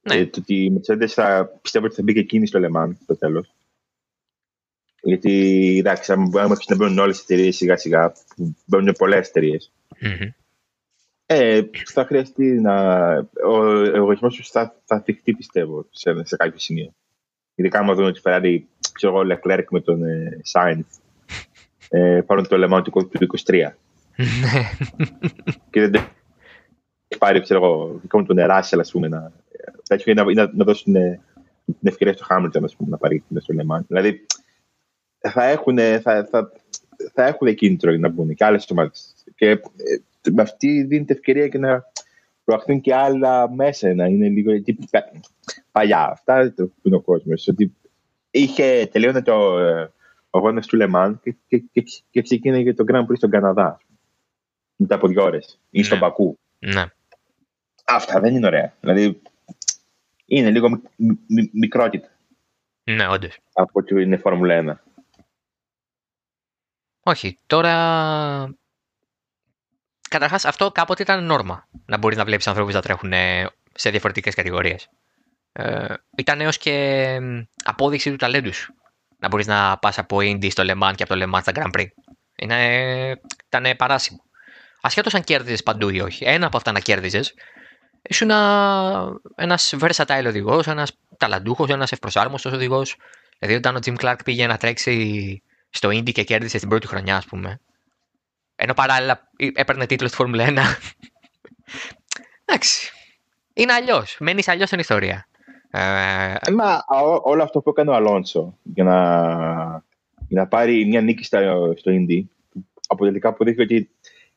Ναι. 0.00 0.14
Ε, 0.14 0.26
το 0.26 0.40
ότι 0.40 0.54
η 0.54 0.80
Mercedes 0.80 1.06
θα, 1.06 1.58
πιστεύω 1.62 1.86
ότι 1.86 1.94
θα 1.94 2.02
μπει 2.02 2.12
και 2.12 2.20
εκείνη 2.20 2.46
στο 2.46 2.58
Λεμάν 2.58 2.98
στο 3.02 3.16
τέλος. 3.16 3.55
Γιατί 5.06 5.76
εντάξει, 5.78 6.12
αν 6.12 6.28
μπορούμε 6.28 6.56
να 6.68 6.76
μπαίνουν 6.76 6.98
όλες 6.98 7.24
τι 7.24 7.34
εταιρείες 7.34 7.56
σιγά 7.56 7.76
σιγά, 7.76 8.12
μπαίνουν 8.64 8.94
πολλές 8.98 9.30
ε, 11.26 11.60
θα 11.92 12.04
χρειαστεί 12.04 12.60
να. 12.60 13.06
Ο 13.46 13.64
εγωισμός 13.94 14.36
τους 14.36 14.48
θα, 14.48 14.74
θα 14.84 15.00
θυχτεί, 15.00 15.34
πιστεύω, 15.34 15.86
σε, 15.90 16.24
σε 16.24 16.36
κάποιο 16.36 16.58
σημείο. 16.58 16.94
Ειδικά 17.54 17.78
άμα 17.78 17.94
δούμε 17.94 18.06
ότι 18.06 18.20
φέρει, 18.20 18.68
ξέρω 18.92 19.20
εγώ, 19.20 19.34
Leclerc 19.34 19.64
με 19.70 19.80
τον 19.80 20.04
ε, 20.04 20.40
Sainz 20.52 20.84
ε, 21.88 22.20
πάρουν 22.26 22.48
το 22.48 22.58
λεμόν 22.58 22.82
του 22.82 23.08
23. 23.46 23.70
και 25.70 25.80
δεν 25.80 25.92
το 25.92 25.98
έχει 27.08 27.18
πάρει, 27.18 27.40
ξέρω 27.40 27.64
εγώ, 27.64 27.98
δικό 28.02 28.18
μου 28.18 28.26
τον 28.26 28.36
Ράσελ, 28.36 28.80
ας 28.80 28.90
πούμε, 28.90 29.08
να, 29.08 29.32
τέτοιο, 29.88 30.14
να, 30.14 30.32
να, 30.32 30.50
να 30.54 30.64
δώσουν 30.64 30.92
την 31.64 31.88
ευκαιρία 31.88 32.12
στο 32.12 32.24
Χάμιλτον 32.24 32.64
να 32.78 32.96
πάρει 32.96 33.24
στο 33.36 33.52
Λεμάν. 33.52 33.84
Δηλαδή, 33.88 34.26
θα 35.30 35.44
έχουν, 35.44 35.78
θα, 35.78 36.28
θα, 36.30 36.52
θα 37.12 37.26
έχουν 37.26 37.54
κίνητρο 37.54 37.92
να 37.92 38.08
μπουν 38.08 38.34
και 38.34 38.44
άλλες 38.44 38.70
ομάδες. 38.70 39.14
Και 39.34 39.50
ε, 39.50 39.60
με 40.32 40.42
αυτή 40.42 40.82
δίνεται 40.82 41.12
ευκαιρία 41.12 41.48
και 41.48 41.58
να 41.58 41.84
προαχθούν 42.44 42.80
και 42.80 42.94
άλλα 42.94 43.50
μέσα. 43.50 43.94
Να 43.94 44.06
είναι 44.06 44.28
λίγο. 44.28 44.52
Γιατί, 44.52 44.78
παλιά, 45.72 46.08
αυτά 46.10 46.52
το 46.54 46.64
που 46.66 46.80
είναι 46.82 46.96
ο 46.96 47.00
κόσμος. 47.00 47.48
Ότι 47.48 47.74
είχε, 48.30 48.88
τελείωνε 48.92 49.22
το, 49.22 49.34
ο 49.34 49.90
ο 50.30 50.38
αγώνα 50.38 50.60
του 50.60 50.76
Λεμάν 50.76 51.20
και, 51.22 51.34
και, 51.48 51.58
και, 51.72 51.84
και 52.10 52.22
ξεκίνησε 52.22 52.72
το 52.72 52.84
Grand 52.88 53.00
Prix 53.02 53.16
στον 53.16 53.30
Καναδά. 53.30 53.80
Μετά 54.76 54.94
από 54.94 55.08
δύο 55.08 55.22
ώρες. 55.22 55.58
Ή 55.70 55.82
στον 55.82 55.98
Ναι. 55.98 56.04
Πακού. 56.04 56.38
Ναι. 56.58 56.84
Αυτά 57.84 58.20
δεν 58.20 58.34
είναι 58.34 58.46
ωραία. 58.46 58.74
Δηλαδή 58.80 59.22
είναι 60.24 60.50
λίγο 60.50 60.68
μικ, 60.70 60.84
μικ, 61.26 61.50
μικρότητα 61.52 62.08
Ναι, 62.84 63.08
όντως. 63.08 63.38
από 63.52 63.70
ότι 63.72 64.02
είναι 64.02 64.16
Φόρμουλα 64.16 64.80
1. 64.84 64.85
Όχι, 67.08 67.38
τώρα. 67.46 67.74
Καταρχάς, 70.08 70.44
αυτό 70.44 70.70
κάποτε 70.70 71.02
ήταν 71.02 71.24
νόρμα. 71.24 71.68
Να 71.86 71.98
μπορεί 71.98 72.16
να 72.16 72.24
βλέπεις 72.24 72.46
ανθρώπους 72.46 72.74
να 72.74 72.80
τρέχουν 72.82 73.12
ε, 73.12 73.50
σε 73.74 73.90
διαφορετικές 73.90 74.34
κατηγορίες. 74.34 74.88
Ε, 75.52 75.94
ήταν 76.16 76.40
έως 76.40 76.58
και 76.58 77.18
μ, 77.20 77.40
απόδειξη 77.64 78.10
του 78.10 78.16
ταλέντου 78.16 78.54
σου. 78.54 78.74
Να 79.18 79.28
μπορείς 79.28 79.46
να 79.46 79.78
πας 79.78 79.98
από 79.98 80.16
Indy 80.16 80.50
στο 80.50 80.62
Le 80.66 80.82
Mans 80.82 80.92
και 80.94 81.02
από 81.02 81.16
το 81.16 81.24
Le 81.24 81.34
Mans 81.34 81.40
στα 81.40 81.52
Grand 81.54 81.80
Prix. 81.80 81.86
Είναι, 82.36 83.20
ήταν 83.46 83.76
παράσιμο. 83.76 84.22
Ασχέτως 84.80 85.14
αν 85.14 85.24
κέρδιζες 85.24 85.62
παντού 85.62 85.88
ή 85.88 86.00
όχι. 86.00 86.24
Ένα 86.24 86.46
από 86.46 86.56
αυτά 86.56 86.72
να 86.72 86.80
κέρδιζες. 86.80 87.34
Ήσουν 88.02 88.30
ένας 89.36 89.74
versatile 89.80 90.24
οδηγός, 90.26 90.66
ένας 90.66 90.92
ταλαντούχος, 91.16 91.68
ένας 91.68 91.92
ευπροσάρμοστος 91.92 92.52
οδηγός. 92.52 92.96
Δηλαδή, 93.38 93.58
όταν 93.58 93.76
ο 93.76 93.78
Jim 93.84 93.94
Clark 93.96 94.18
πήγε 94.24 94.46
να 94.46 94.56
τρέξει 94.56 95.42
στο 95.76 95.88
Indy 95.88 96.12
και 96.12 96.22
κέρδισε 96.24 96.58
την 96.58 96.68
πρώτη 96.68 96.86
χρονιά, 96.86 97.16
ας 97.16 97.24
πούμε. 97.26 97.60
Ενώ 98.56 98.74
παράλληλα 98.74 99.28
ε, 99.36 99.48
έπαιρνε 99.54 99.86
τίτλο 99.86 100.06
στη 100.08 100.16
Φόρμουλα 100.16 100.44
1. 100.48 100.52
Εντάξει. 102.44 102.90
Είναι 103.52 103.72
αλλιώς. 103.72 104.16
Μένεις 104.20 104.48
αλλιώς 104.48 104.66
στην 104.68 104.80
ιστορία. 104.80 105.28
Ε, 105.70 106.34
Ε, 106.46 106.50
Μα 106.50 106.84
ό- 106.86 107.20
όλο 107.22 107.42
αυτό 107.42 107.60
που 107.60 107.70
έκανε 107.70 107.90
ο 107.90 107.94
Αλόνσο 107.94 108.58
για 108.62 108.84
να, 108.84 108.94
για 110.28 110.40
να 110.40 110.46
πάρει 110.46 110.84
μια 110.86 111.00
νίκη 111.00 111.24
στα- 111.24 111.72
στο 111.76 111.92
Indy, 111.94 112.22
αποτελικά 112.88 113.28
αποδείχθηκε 113.28 113.62
ότι 113.74 113.90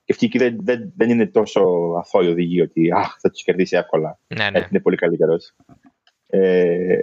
και 0.06 0.13
αυτοί 0.15 0.25
εκεί 0.25 0.38
δεν, 0.38 0.58
δεν, 0.60 0.91
δεν 0.95 1.10
είναι 1.10 1.25
τόσο 1.28 1.62
αθώοι 1.99 2.28
οδηγοί 2.28 2.62
ότι 2.62 2.91
αχ, 2.91 3.15
θα 3.19 3.30
τους 3.32 3.43
κερδίσει 3.43 3.75
εύκολα. 3.78 4.19
ναι, 4.28 4.49
ναι. 4.49 4.58
Έτσι 4.58 4.67
είναι 4.71 4.80
πολύ 4.82 4.95
καλύτερος. 4.95 5.56
Ε, 6.28 6.99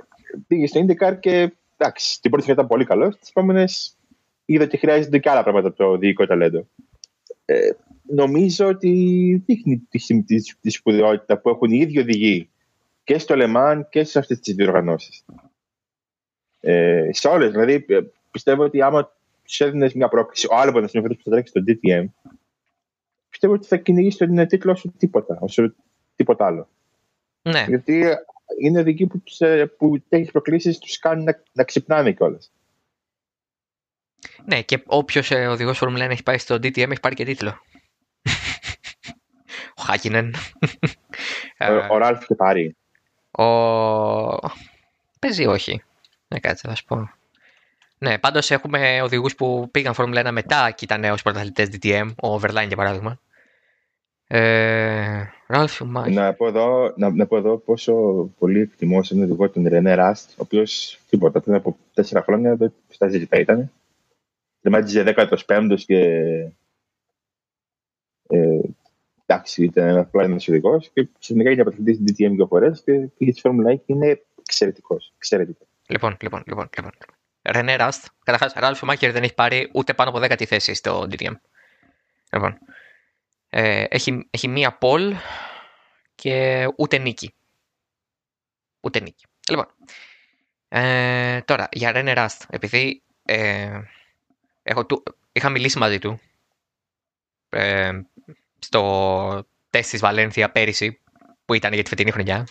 πήγε 0.46 0.66
στο 0.66 0.84
IndyCar 0.86 1.20
και 1.20 1.52
εντάξει, 1.76 2.20
την 2.20 2.30
πρώτη 2.30 2.44
φορά 2.46 2.56
ήταν 2.56 2.66
πολύ 2.68 2.84
καλός. 2.84 3.16
Τις 3.18 3.28
επόμενες 3.28 3.95
είδα 4.46 4.64
ότι 4.64 4.76
χρειάζονται 4.76 5.18
και 5.18 5.30
άλλα 5.30 5.42
πράγματα 5.42 5.68
από 5.68 5.76
το 5.76 5.84
οδηγικό 5.84 6.26
ταλέντο. 6.26 6.66
Ε, 7.44 7.70
νομίζω 8.02 8.66
ότι 8.66 8.90
δείχνει 9.46 9.86
τη, 9.88 9.98
συμ- 9.98 10.26
τη, 10.26 10.36
τη 10.60 10.70
σπουδαιότητα 10.70 11.38
που 11.38 11.48
έχουν 11.48 11.70
οι 11.70 11.78
ίδιοι 11.78 11.98
οδηγοί 11.98 12.50
και 13.04 13.18
στο 13.18 13.36
Λεμάν 13.36 13.88
και 13.88 14.04
σε 14.04 14.18
αυτές 14.18 14.40
τις 14.40 14.54
διοργανώσεις. 14.54 15.24
Ε, 16.60 17.08
σε 17.12 17.28
όλες. 17.28 17.50
Δηλαδή, 17.50 17.84
ε, 17.88 18.00
πιστεύω 18.30 18.62
ότι 18.62 18.82
άμα 18.82 19.12
τους 19.44 19.60
έδινες 19.60 19.94
μια 19.94 20.08
πρόκληση, 20.08 20.46
ο 20.50 20.56
Άλμπον, 20.56 20.88
στην 20.88 21.02
που 21.02 21.22
θα 21.24 21.30
τρέξει 21.30 21.50
στο 21.50 21.62
DTM, 21.66 22.30
πιστεύω 23.30 23.54
ότι 23.54 23.66
θα 23.66 23.76
κυνηγήσει 23.76 24.18
τον 24.18 24.46
τίτλο 24.46 24.72
όσο 24.72 24.92
τίποτα, 24.98 25.38
όσο 25.40 25.74
τίποτα 26.16 26.46
άλλο. 26.46 26.68
ναι. 27.42 27.64
Γιατί 27.68 28.04
είναι 28.60 28.80
οδηγοί 28.80 29.06
που, 29.06 29.18
τους, 29.18 29.40
ε, 29.40 29.66
που 29.66 30.02
τέτοιε 30.08 30.30
προκλήσεις 30.30 30.78
τους 30.78 30.98
κάνουν 30.98 31.24
να, 31.24 31.42
να 31.52 31.64
ξυπνάνε 31.64 32.12
κιόλας. 32.12 32.52
Ναι, 34.44 34.62
και 34.62 34.82
όποιος 34.86 35.30
ε, 35.30 35.46
οδηγός 35.46 35.78
Φόρμουλα 35.78 36.06
1 36.06 36.10
έχει 36.10 36.22
πάει 36.22 36.38
στο 36.38 36.54
DTM 36.54 36.90
έχει 36.90 37.00
πάρει 37.00 37.14
και 37.14 37.24
τίτλο. 37.24 37.60
ο 39.76 39.82
Χάκινεν. 39.82 40.34
Ε, 41.56 41.70
Ο, 41.70 41.86
ο 41.90 41.98
Ράλφ 41.98 42.26
και 42.26 42.34
πάρει. 42.34 42.76
Ο... 43.30 43.44
Παίζει 45.18 45.46
όχι. 45.46 45.82
Ναι, 46.28 46.38
κάτσε, 46.38 46.68
θα 46.68 46.74
σου 46.74 46.84
πω. 46.84 47.10
Ναι, 47.98 48.18
πάντως 48.18 48.50
έχουμε 48.50 49.02
οδηγούς 49.02 49.34
που 49.34 49.68
πήγαν 49.70 49.94
Φόρμουλα 49.94 50.28
1 50.28 50.32
μετά 50.32 50.70
και 50.70 50.84
ήταν 50.84 51.04
ω 51.04 51.14
πρωταθλητές 51.22 51.68
DTM. 51.72 52.10
Ο 52.22 52.34
Verlaine 52.34 52.66
για 52.66 52.76
παράδειγμα. 52.76 53.20
Ε, 54.26 55.22
Ραλφ 55.46 55.72
Σουμάχερ. 55.72 56.12
Να 56.12 56.32
πω, 56.32 56.46
εδώ, 56.46 56.92
να, 56.96 57.10
να 57.10 57.26
πω 57.26 57.36
εδώ 57.36 57.56
πόσο 57.56 57.94
πολύ 58.38 58.60
εκτιμώ 58.60 59.02
σε 59.02 59.14
έναν 59.14 59.26
οδηγό 59.26 59.50
τον 59.50 59.68
Ρενέ 59.68 59.94
Ράστ, 59.94 60.30
ο 60.30 60.34
οποίος 60.36 60.98
τίποτα 61.08 61.40
πριν 61.40 61.54
από 61.54 61.76
τέσσερα 61.94 62.22
χρόνια 62.22 62.56
δεν 62.56 62.72
στα 62.88 63.08
ζητητά 63.08 63.38
ήταν. 63.38 63.70
Τερμάτιζε 64.66 65.14
15ο 65.46 65.76
και. 65.86 65.98
Ε, 68.28 68.60
εντάξει, 69.26 69.64
ήταν 69.64 69.88
ένας 69.88 70.06
απλά 70.06 70.22
ένας 70.24 70.48
οδηγός 70.48 70.90
και 70.92 71.08
συνεχίζει 71.18 71.54
για 71.54 71.64
πρωταθλητή 71.64 71.94
στην 71.94 72.06
DTM 72.06 72.34
δύο 72.34 72.46
φορές 72.46 72.82
και 72.82 72.92
πήγε 72.92 73.32
στη 73.32 73.40
Φόρμουλα 73.40 73.72
1 73.72 73.76
και 73.76 73.92
είναι 73.92 74.22
εξαιρετικός. 74.38 75.12
Εξαιρετικός. 75.16 75.66
Λοιπόν, 75.86 76.16
λοιπόν, 76.20 76.42
λοιπόν, 76.46 76.68
λοιπόν. 76.76 76.92
Ρενέ 77.42 77.76
Ραστ. 77.76 78.06
Καταρχάς, 78.24 78.52
Ραλφ 78.52 78.78
Σουμάχερ 78.78 79.12
δεν 79.12 79.22
έχει 79.22 79.34
πάρει 79.34 79.70
ούτε 79.72 79.94
πάνω 79.94 80.10
από 80.10 80.18
10η 80.22 80.44
θέση 80.44 80.74
στο 80.74 81.06
DTM. 81.10 81.34
Λοιπόν. 82.32 82.58
Ε, 83.50 83.84
έχει, 83.88 84.26
έχει 84.30 84.48
μία 84.48 84.72
πόλ 84.72 85.14
και 86.14 86.66
ούτε 86.76 86.98
νίκη. 86.98 87.34
Ούτε 88.80 89.00
νίκη. 89.00 89.24
Λοιπόν. 89.48 89.66
Ε, 90.68 91.40
τώρα, 91.40 91.68
για 91.72 91.92
Ρένε 91.92 92.12
Ραστ. 92.12 92.42
Επειδή 92.50 93.02
ε, 93.22 93.80
έχω 94.66 94.86
του, 94.86 95.02
είχα 95.32 95.48
μιλήσει 95.48 95.78
μαζί 95.78 95.98
του 95.98 96.20
ε, 97.48 97.92
στο 98.58 99.46
τεστ 99.70 99.90
της 99.90 100.00
Βαλένθια 100.00 100.50
πέρυσι, 100.50 101.00
που 101.44 101.54
ήταν 101.54 101.72
για 101.72 101.82
τη 101.82 101.88
φετινή 101.88 102.10
χρονιά. 102.10 102.46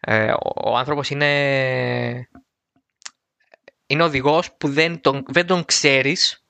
Ε, 0.00 0.32
ο, 0.32 0.70
ο 0.70 0.76
άνθρωπος 0.76 1.10
είναι 1.10 2.28
είναι 3.86 4.02
οδηγός 4.02 4.52
που 4.52 4.68
δεν 4.68 5.00
τον, 5.00 5.24
δεν 5.28 5.46
τον 5.46 5.64
ξέρεις, 5.64 6.44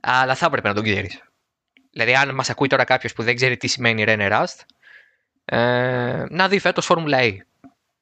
αλλά 0.00 0.34
θα 0.34 0.46
έπρεπε 0.46 0.68
να 0.68 0.74
τον 0.74 0.84
ξέρεις. 0.84 1.22
Δηλαδή, 1.90 2.14
αν 2.14 2.34
μας 2.34 2.50
ακούει 2.50 2.68
τώρα 2.68 2.84
κάποιος 2.84 3.12
που 3.12 3.22
δεν 3.22 3.34
ξέρει 3.34 3.56
τι 3.56 3.66
σημαίνει 3.66 4.04
Rene 4.06 4.32
Rust, 4.32 4.60
ε, 5.44 6.24
να 6.28 6.48
δει 6.48 6.58
φέτος 6.58 6.90
Formula 6.90 7.20
E. 7.20 7.36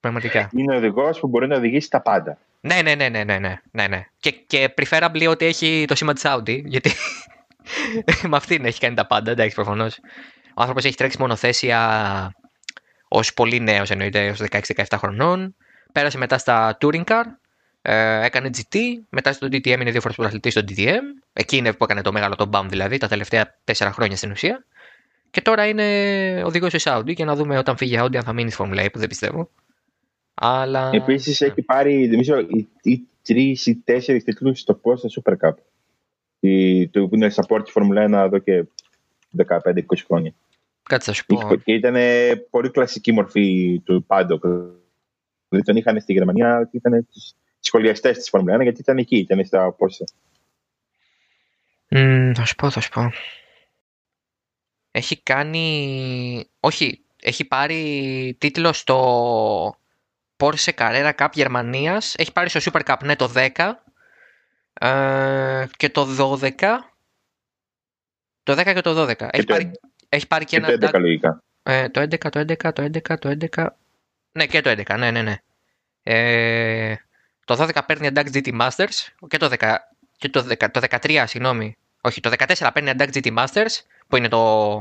Πραγματικά. 0.01 0.51
Είναι 0.53 0.77
οδηγός 0.77 1.21
που 1.21 1.29
μπορεί 1.29 1.47
να 1.47 1.57
οδηγήσει 1.57 1.91
τα 1.91 2.01
πάντα. 2.01 2.39
Ναι, 2.61 2.83
ναι, 2.83 2.95
ναι, 2.95 3.09
ναι, 3.09 3.25
ναι, 3.25 3.39
ναι, 3.39 3.61
ναι, 3.71 3.87
ναι. 3.87 4.07
Και, 4.19 4.31
και 4.31 4.75
preferably 4.77 5.27
ότι 5.29 5.45
έχει 5.45 5.85
το 5.89 5.95
σήμα 5.95 6.13
της 6.13 6.23
Audi, 6.27 6.65
γιατί 6.65 6.91
με 8.31 8.37
αυτήν 8.37 8.65
έχει 8.65 8.81
κάνει 8.81 8.95
τα 8.95 9.07
πάντα, 9.07 9.31
εντάξει, 9.31 9.55
προφανώς. 9.55 9.99
Ο 10.49 10.61
άνθρωπος 10.61 10.85
έχει 10.85 10.97
τρέξει 10.97 11.17
μονοθέσια 11.21 12.35
ως 13.09 13.35
πολύ 13.35 13.61
νέος, 13.61 13.91
εννοείται, 13.91 14.31
ως 14.31 14.43
16-17 14.51 14.85
χρονών. 14.97 15.55
Πέρασε 15.93 16.19
μετά 16.19 16.39
στα 16.39 16.77
Touring 16.81 17.05
Car, 17.05 17.25
ε, 17.83 18.25
έκανε 18.25 18.51
GT, 18.57 18.79
μετά 19.09 19.33
στο 19.33 19.47
DTM 19.47 19.81
είναι 19.81 19.91
δύο 19.91 20.01
φορές 20.01 20.17
πρωταθλητής 20.17 20.53
στο 20.53 20.63
DTM. 20.69 21.03
Εκεί 21.33 21.57
είναι 21.57 21.73
που 21.73 21.85
έκανε 21.85 22.01
το 22.01 22.13
μεγάλο 22.13 22.35
το 22.35 22.51
BAM 22.53 22.65
δηλαδή, 22.69 22.99
τα 22.99 23.09
τελευταία 23.09 23.55
τέσσερα 23.65 23.93
χρόνια 23.93 24.17
στην 24.17 24.31
ουσία. 24.31 24.65
Και 25.31 25.41
τώρα 25.41 25.67
είναι 25.67 26.43
οδηγός 26.45 26.73
της 26.73 26.85
Audi 26.87 27.15
και 27.15 27.25
να 27.25 27.35
δούμε 27.35 27.59
όταν 27.59 27.77
φύγει 27.77 27.95
η 27.95 27.99
Audi 28.01 28.17
αν 28.17 28.23
θα 28.23 28.33
μείνει 28.33 28.51
στη 28.51 28.65
Formula 28.65 28.85
E, 28.85 28.93
που 28.93 28.99
δεν 28.99 29.09
πιστεύω. 29.09 29.51
Αλλά. 30.41 30.91
Επίσης 30.93 31.41
έχει 31.41 31.63
πάρει, 31.63 32.09
νομίζω, 32.09 32.39
οι, 32.39 32.69
οι 32.83 33.09
τρεις 33.23 33.67
ή 33.67 33.77
τέσσερις 33.77 34.25
τίτλους 34.25 34.61
στο 34.61 34.81
Porsche 34.83 35.23
Super 35.23 35.35
Cup. 35.41 35.55
Η, 36.41 36.89
το 36.89 37.09
που 37.09 37.15
είναι 37.15 37.33
support 37.35 37.61
τη 37.65 37.73
Formula 37.75 38.05
1 38.05 38.13
εδώ 38.13 38.39
και 38.39 38.65
15-20 39.47 39.81
χρόνια. 40.07 40.35
Κάτσε 40.83 41.11
θα 41.11 41.17
σου 41.17 41.27
πω. 41.27 41.57
Και 41.57 41.73
ήταν 41.73 41.97
πολύ 42.51 42.71
κλασική 42.71 43.13
μορφή 43.13 43.81
του 43.85 44.05
Πάντοκ. 44.07 44.43
Δηλαδή 45.49 45.67
τον 45.67 45.77
είχαν 45.77 46.01
στη 46.01 46.13
Γερμανία 46.13 46.69
και 46.71 46.77
ήταν 46.77 47.07
σχολιαστές 47.61 48.17
της 48.19 48.31
Formula 48.33 48.59
1 48.59 48.63
γιατί 48.63 48.81
ήταν 48.81 48.99
εκεί, 48.99 49.17
ήταν 49.17 49.45
στα 49.45 49.77
Porsche. 49.79 50.05
Mm, 51.89 52.33
θα 52.35 52.45
σου 52.45 52.55
πω, 52.55 52.71
θα 52.71 52.81
σου 52.81 52.91
πω. 52.91 53.11
Έχει 54.91 55.23
κάνει. 55.23 56.45
Όχι, 56.61 57.05
έχει 57.23 57.45
πάρει 57.45 58.37
τίτλο 58.39 58.73
στο 58.73 59.79
Porsche 60.37 60.73
Carrera 60.75 61.13
Cup 61.19 61.29
Γερμανίας. 61.33 62.15
Έχει 62.15 62.33
πάρει 62.33 62.49
στο 62.49 62.73
Super 62.73 62.81
Cup, 62.87 62.97
ναι, 63.05 63.17
το 63.17 63.33
10. 63.35 63.49
Ε, 64.73 65.67
και 65.77 65.91
το 65.91 66.07
12. 66.41 66.51
Το 68.43 68.53
10 68.53 68.73
και 68.75 68.81
το 68.81 69.03
12. 69.03 69.29
Έχει, 69.31 69.45
το 69.45 69.53
πάρει, 69.53 69.71
έχει 70.09 70.27
πάρει 70.27 70.45
και, 70.45 70.61
Και 70.61 70.67
ένα. 70.67 70.79
το 70.79 70.99
11 70.99 71.01
λογικά. 71.01 71.43
Ε, 71.63 71.89
το 71.89 72.01
11, 72.01 72.19
το 72.31 72.41
11, 72.41 72.73
το 72.73 72.83
11, 72.83 73.19
το 73.19 73.37
11. 73.55 73.67
Ναι, 74.33 74.47
και 74.47 74.61
το 74.61 74.71
11, 74.71 74.99
ναι, 74.99 75.11
ναι, 75.11 75.23
ναι. 75.23 75.37
Ε, 76.03 76.95
το 77.45 77.57
12 77.59 77.79
παίρνει 77.87 78.07
εντάξει 78.07 78.41
GT 78.45 78.61
Masters 78.61 79.27
και 79.29 79.37
το, 79.37 79.51
10, 79.59 79.75
και 80.17 80.29
το, 80.29 80.47
10, 80.49 80.71
το 80.71 80.81
13, 80.91 81.25
συγγνώμη. 81.27 81.77
Όχι, 82.01 82.21
το 82.21 82.33
14 82.39 82.71
παίρνει 82.75 82.91
εντάξει 82.91 83.21
GT 83.25 83.37
Masters, 83.39 83.81
που 84.07 84.17
είναι 84.17 84.29
το 84.29 84.77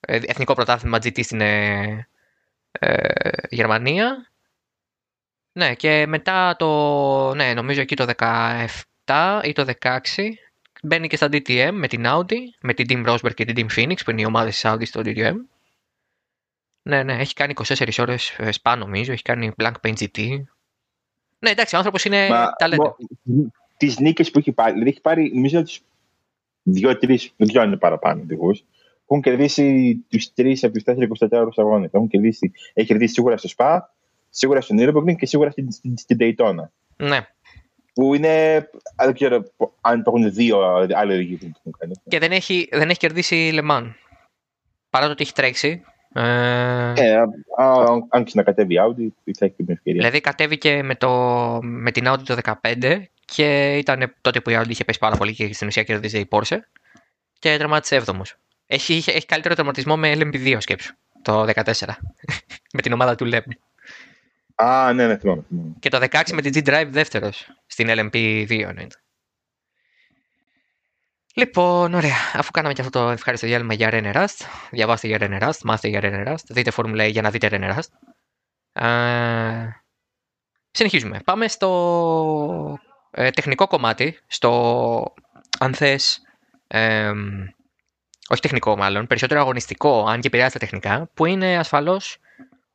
ε, 0.00 0.16
εθνικό 0.16 0.54
πρωτάθλημα 0.54 0.96
GT 0.96 1.24
στην 1.24 1.40
ε, 1.40 2.08
ε, 2.70 3.08
Γερμανία. 3.48 4.30
Ναι, 5.58 5.74
και 5.74 6.06
μετά 6.06 6.56
το, 6.56 7.34
ναι, 7.34 7.54
νομίζω 7.54 7.80
εκεί 7.80 7.96
το 7.96 8.06
17 9.04 9.40
ή 9.44 9.52
το 9.52 9.64
16 9.80 9.98
μπαίνει 10.82 11.08
και 11.08 11.16
στα 11.16 11.26
DTM 11.26 11.70
με 11.72 11.88
την 11.88 12.04
Audi, 12.06 12.36
με 12.60 12.74
την 12.74 12.86
Team 12.88 13.06
Rosberg 13.08 13.34
και 13.34 13.44
την 13.44 13.54
Team 13.56 13.78
Phoenix, 13.78 13.96
που 14.04 14.10
είναι 14.10 14.20
οι 14.20 14.24
ομάδες 14.24 14.60
της 14.60 14.70
Audi 14.70 14.86
στο 14.86 15.00
DTM. 15.04 15.34
Ναι, 16.82 17.02
ναι, 17.02 17.12
έχει 17.12 17.34
κάνει 17.34 17.54
24 17.66 17.88
ώρες 17.98 18.30
ε, 18.30 18.48
spa 18.62 18.74
νομίζω, 18.78 19.12
έχει 19.12 19.22
κάνει 19.22 19.50
Blank 19.56 19.72
Paint 19.82 19.94
GT. 19.98 20.42
Ναι, 21.38 21.50
εντάξει, 21.50 21.74
ο 21.74 21.78
άνθρωπος 21.78 22.04
είναι 22.04 22.28
Μα, 22.28 22.52
ταλέντο. 22.52 22.96
μο- 23.24 23.46
τις 23.76 23.98
νίκες 23.98 24.30
που 24.30 24.38
έχει 24.38 24.52
πάρει. 24.52 24.72
Δηλαδή 24.72 24.90
έχει 24.90 25.00
πάρει, 25.00 25.30
νομίζω, 25.34 25.62
τους 25.62 25.80
δύο-τρεις, 26.62 27.32
δεν 27.36 27.48
ξέρω 27.48 27.62
αν 27.62 27.68
είναι 27.68 27.78
παραπάνω 27.78 28.22
οδηγούς, 28.22 28.58
που 29.06 29.14
έχουν 29.14 29.22
κερδίσει 29.22 29.94
τους 30.08 30.32
τρεις 30.32 30.64
από 30.64 30.72
τους 30.72 30.82
4-24 30.82 31.48
αγώνες. 31.56 31.90
Έχει 32.72 32.86
κερδίσει 32.86 33.12
σίγουρα 33.12 33.36
στο 33.36 33.48
Σπα, 33.48 33.92
σίγουρα 34.30 34.60
στον 34.60 34.76
Nürburgring 34.80 35.16
και 35.16 35.26
σίγουρα 35.26 35.50
στην, 35.50 35.72
στην, 35.72 35.98
στην 35.98 36.16
Daytona. 36.20 36.68
Ναι. 36.96 37.26
Που 37.94 38.14
είναι. 38.14 38.68
Δεν 38.96 39.14
ξέρω 39.14 39.42
αν 39.80 39.98
υπάρχουν 39.98 40.32
δύο 40.32 40.60
άλλοι 40.94 41.12
οδηγοί 41.12 41.36
που 41.36 41.50
έχουν 41.58 41.72
κάνει. 41.78 41.92
Και 42.08 42.18
δεν 42.18 42.32
έχει, 42.32 42.68
δεν 42.72 42.88
έχει 42.88 42.98
κερδίσει 42.98 43.50
Λεμάν. 43.52 43.96
Παρά 44.90 45.06
το 45.06 45.12
ότι 45.12 45.22
έχει 45.22 45.32
τρέξει. 45.32 45.82
Ε, 46.12 46.92
ε 46.96 47.16
αν 48.08 48.24
ξανακατέβει 48.24 48.74
η 48.74 48.78
Audi, 48.80 49.32
θα 49.36 49.44
έχει 49.44 49.54
την 49.54 49.66
ευκαιρία. 49.68 50.00
Δηλαδή 50.00 50.20
κατέβηκε 50.20 50.82
με, 50.82 50.94
το, 50.94 51.08
με 51.62 51.90
την 51.90 52.04
Audi 52.08 52.22
το 52.24 52.36
2015 52.62 53.02
και 53.24 53.76
ήταν 53.76 54.14
τότε 54.20 54.40
που 54.40 54.50
η 54.50 54.58
Audi 54.58 54.68
είχε 54.68 54.84
πέσει 54.84 54.98
πάρα 54.98 55.16
πολύ 55.16 55.34
και 55.34 55.52
στην 55.52 55.66
ουσία 55.66 55.82
κερδίζει 55.82 56.18
η 56.18 56.28
Porsche 56.30 56.58
και 57.38 57.56
τερματισε 57.56 58.02
7 58.06 58.14
Έχει, 58.66 58.92
έχει 58.92 59.26
καλύτερο 59.26 59.54
τερματισμό 59.54 59.96
με 59.96 60.12
LMP2 60.14 60.56
σκέψου 60.58 60.94
το 61.22 61.42
2014 61.42 61.72
με 62.74 62.82
την 62.82 62.92
ομάδα 62.92 63.14
του 63.14 63.30
Lem. 63.32 63.42
Α, 64.62 64.92
ναι, 64.92 65.06
ναι, 65.06 65.16
θυμάμαι. 65.16 65.44
Και 65.78 65.88
το 65.88 65.98
16 66.10 66.22
με 66.32 66.42
την 66.42 66.52
G-Drive 66.54 66.88
δεύτερος 66.90 67.50
στην 67.66 67.88
LMP2 67.90 68.60
εννοείται. 68.60 68.96
Λοιπόν, 71.34 71.94
ωραία. 71.94 72.16
Αφού 72.34 72.50
κάναμε 72.50 72.74
και 72.74 72.80
αυτό 72.80 72.98
το 73.00 73.10
ευχάριστο 73.10 73.46
διάλειμμα 73.46 73.74
για 73.74 73.88
René 73.92 74.14
Rust, 74.14 74.46
διαβάστε 74.70 75.06
για 75.06 75.18
René 75.20 75.42
Rust, 75.42 75.58
μάθετε 75.64 75.88
για 75.88 76.00
René 76.02 76.32
Rust, 76.32 76.44
δείτε 76.48 76.72
Formula 76.76 77.06
E 77.06 77.10
για 77.10 77.22
να 77.22 77.30
δείτε 77.30 77.48
René 77.50 77.76
Rust. 77.76 78.08
Ε, 78.72 79.68
συνεχίζουμε. 80.70 81.20
Πάμε 81.24 81.48
στο 81.48 82.78
ε, 83.10 83.30
τεχνικό 83.30 83.66
κομμάτι, 83.66 84.18
στο 84.26 85.14
αν 85.58 85.74
θες, 85.74 86.22
ε, 86.66 87.12
όχι 88.28 88.40
τεχνικό 88.40 88.76
μάλλον, 88.76 89.06
περισσότερο 89.06 89.40
αγωνιστικό, 89.40 90.06
αν 90.08 90.20
και 90.20 90.26
επηρεάζει 90.26 90.52
τα 90.52 90.58
τεχνικά, 90.58 91.10
που 91.14 91.26
είναι 91.26 91.58
ασφαλώς 91.58 92.18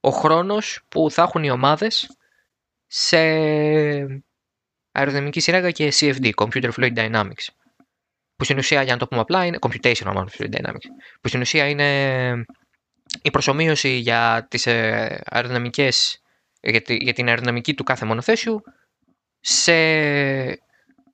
ο 0.05 0.09
χρόνος 0.09 0.81
που 0.89 1.11
θα 1.11 1.21
έχουν 1.21 1.43
οι 1.43 1.49
ομάδες 1.49 2.17
σε 2.87 3.17
αεροδυναμική 4.91 5.39
σύραγγα 5.39 5.71
και 5.71 5.93
CFD, 5.99 6.29
Computer 6.35 6.71
Fluid 6.77 6.93
Dynamics. 6.95 7.47
Που 8.35 8.43
στην 8.43 8.57
ουσία, 8.57 8.83
για 8.83 8.93
να 8.93 8.99
το 8.99 9.07
πούμε 9.07 9.21
απλά, 9.21 9.45
είναι 9.45 9.57
Computational 9.61 10.25
Fluid 10.37 10.55
Dynamics. 10.55 10.87
Που 11.21 11.27
στην 11.27 11.41
ουσία 11.41 11.67
είναι 11.67 12.45
η 13.21 13.31
προσωμείωση 13.31 13.89
για 13.89 14.47
τις 14.49 14.65
ε, 14.65 15.21
αεροδυναμικές, 15.25 16.21
για, 16.61 16.81
για 16.85 17.13
την 17.13 17.27
αεροδυναμική 17.27 17.73
του 17.73 17.83
κάθε 17.83 18.05
μονοθέσιου 18.05 18.63
σε 19.39 19.73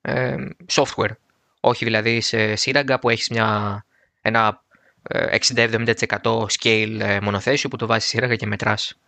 ε, 0.00 0.36
software. 0.72 1.16
Όχι 1.60 1.84
δηλαδή 1.84 2.20
σε 2.20 2.54
σύραγγα 2.54 2.98
που 2.98 3.08
έχεις 3.08 3.28
μια, 3.28 3.84
ένα 4.20 4.64
60-70% 5.08 6.46
scale 6.58 6.98
ε, 7.00 7.20
μονοθέσιο 7.20 7.68
που 7.68 7.76
το 7.76 7.86
βάζει 7.86 8.06
σύραγγα 8.06 8.36
και 8.36 8.46
μετράς 8.46 8.98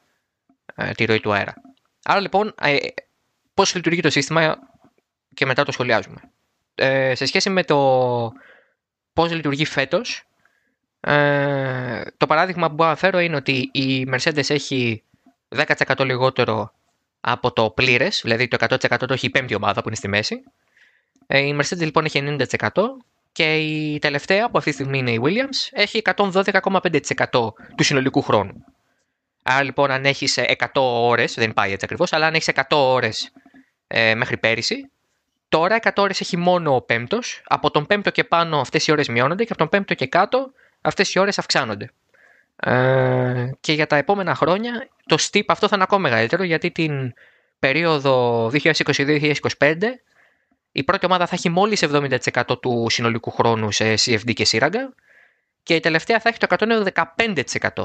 ε, 0.74 0.90
τη 0.90 1.04
ροή 1.04 1.20
του 1.20 1.32
αέρα. 1.32 1.54
Άρα 2.02 2.20
λοιπόν, 2.20 2.54
ε, 2.60 2.76
πώς 3.54 3.74
λειτουργεί 3.74 4.00
το 4.00 4.10
σύστημα 4.10 4.58
και 5.34 5.46
μετά 5.46 5.64
το 5.64 5.72
σχολιάζουμε. 5.72 6.20
σε 7.12 7.26
σχέση 7.26 7.50
με 7.50 7.64
το 7.64 8.32
πώς 9.12 9.32
λειτουργεί 9.32 9.64
φέτος, 9.64 10.26
το 12.16 12.26
παράδειγμα 12.26 12.68
που 12.68 12.74
μπορώ 12.74 12.90
να 12.90 12.96
φέρω 12.96 13.18
είναι 13.18 13.36
ότι 13.36 13.70
η 13.72 14.08
Mercedes 14.12 14.50
έχει 14.50 15.02
10% 15.48 16.04
λιγότερο 16.04 16.72
από 17.20 17.52
το 17.52 17.70
πλήρες, 17.70 18.20
δηλαδή 18.22 18.48
το 18.48 18.56
100% 18.60 18.78
το 18.98 19.12
έχει 19.12 19.26
η 19.26 19.30
πέμπτη 19.30 19.54
ομάδα 19.54 19.80
που 19.80 19.88
είναι 19.88 19.96
στη 19.96 20.08
μέση. 20.08 20.42
η 21.26 21.56
Mercedes 21.60 21.78
λοιπόν 21.78 22.04
έχει 22.04 22.36
90% 22.48 22.68
και 23.32 23.56
η 23.56 23.98
τελευταία 23.98 24.50
που 24.50 24.58
αυτή 24.58 24.70
τη 24.70 24.76
στιγμή 24.76 24.98
είναι 24.98 25.10
η 25.10 25.20
Williams 25.24 25.68
έχει 25.70 26.02
112,5% 26.16 27.26
του 27.76 27.84
συνολικού 27.84 28.22
χρόνου. 28.22 28.64
Άρα 29.42 29.62
λοιπόν 29.62 29.90
αν 29.90 30.04
έχεις 30.04 30.38
100 30.38 30.66
ώρες, 30.82 31.34
δεν 31.34 31.52
πάει 31.52 31.72
έτσι 31.72 31.84
ακριβώς, 31.84 32.12
αλλά 32.12 32.26
αν 32.26 32.34
έχεις 32.34 32.48
100 32.54 32.62
ώρες 32.70 33.32
ε, 33.86 34.14
μέχρι 34.14 34.36
πέρυσι, 34.36 34.90
τώρα 35.48 35.78
100 35.82 35.90
ώρες 35.96 36.20
έχει 36.20 36.36
μόνο 36.36 36.74
ο 36.74 36.80
πέμπτος, 36.80 37.42
από 37.44 37.70
τον 37.70 37.86
πέμπτο 37.86 38.10
και 38.10 38.24
πάνω 38.24 38.60
αυτές 38.60 38.86
οι 38.86 38.92
ώρες 38.92 39.08
μειώνονται 39.08 39.42
και 39.44 39.52
από 39.52 39.58
τον 39.58 39.68
πέμπτο 39.68 39.94
και 39.94 40.06
κάτω 40.06 40.52
αυτές 40.80 41.14
οι 41.14 41.18
ώρες 41.18 41.38
αυξάνονται. 41.38 41.90
Ε, 42.56 43.50
και 43.60 43.72
για 43.72 43.86
τα 43.86 43.96
επόμενα 43.96 44.34
χρόνια 44.34 44.88
το 45.06 45.16
steep 45.20 45.44
αυτό 45.46 45.68
θα 45.68 45.74
είναι 45.74 45.84
ακόμα 45.84 46.00
μεγαλύτερο 46.00 46.42
γιατί 46.42 46.70
την 46.70 47.12
περίοδο 47.58 48.46
2022-2025 48.52 49.34
η 50.72 50.84
πρώτη 50.84 51.06
ομάδα 51.06 51.26
θα 51.26 51.34
έχει 51.34 51.48
μόλις 51.48 51.84
70% 51.86 52.18
του 52.60 52.86
συνολικού 52.90 53.30
χρόνου 53.30 53.70
σε 53.70 53.94
CFD 53.94 54.32
και 54.34 54.44
σύραγγα 54.44 54.94
και 55.62 55.74
η 55.74 55.80
τελευταία 55.80 56.20
θα 56.20 56.28
έχει 56.28 56.38
το 56.38 56.46
115% 56.58 57.84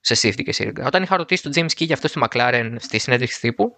σε 0.00 0.28
CFD 0.28 0.42
και 0.42 0.52
σύραγγα. 0.52 0.86
Όταν 0.86 1.02
είχα 1.02 1.16
ρωτήσει 1.16 1.42
τον 1.42 1.52
James 1.54 1.72
Key 1.78 1.86
για 1.86 1.94
αυτό 1.94 2.08
στη 2.08 2.20
McLaren 2.24 2.74
στη 2.78 2.98
συνέντευξη 2.98 3.40
τύπου, 3.40 3.76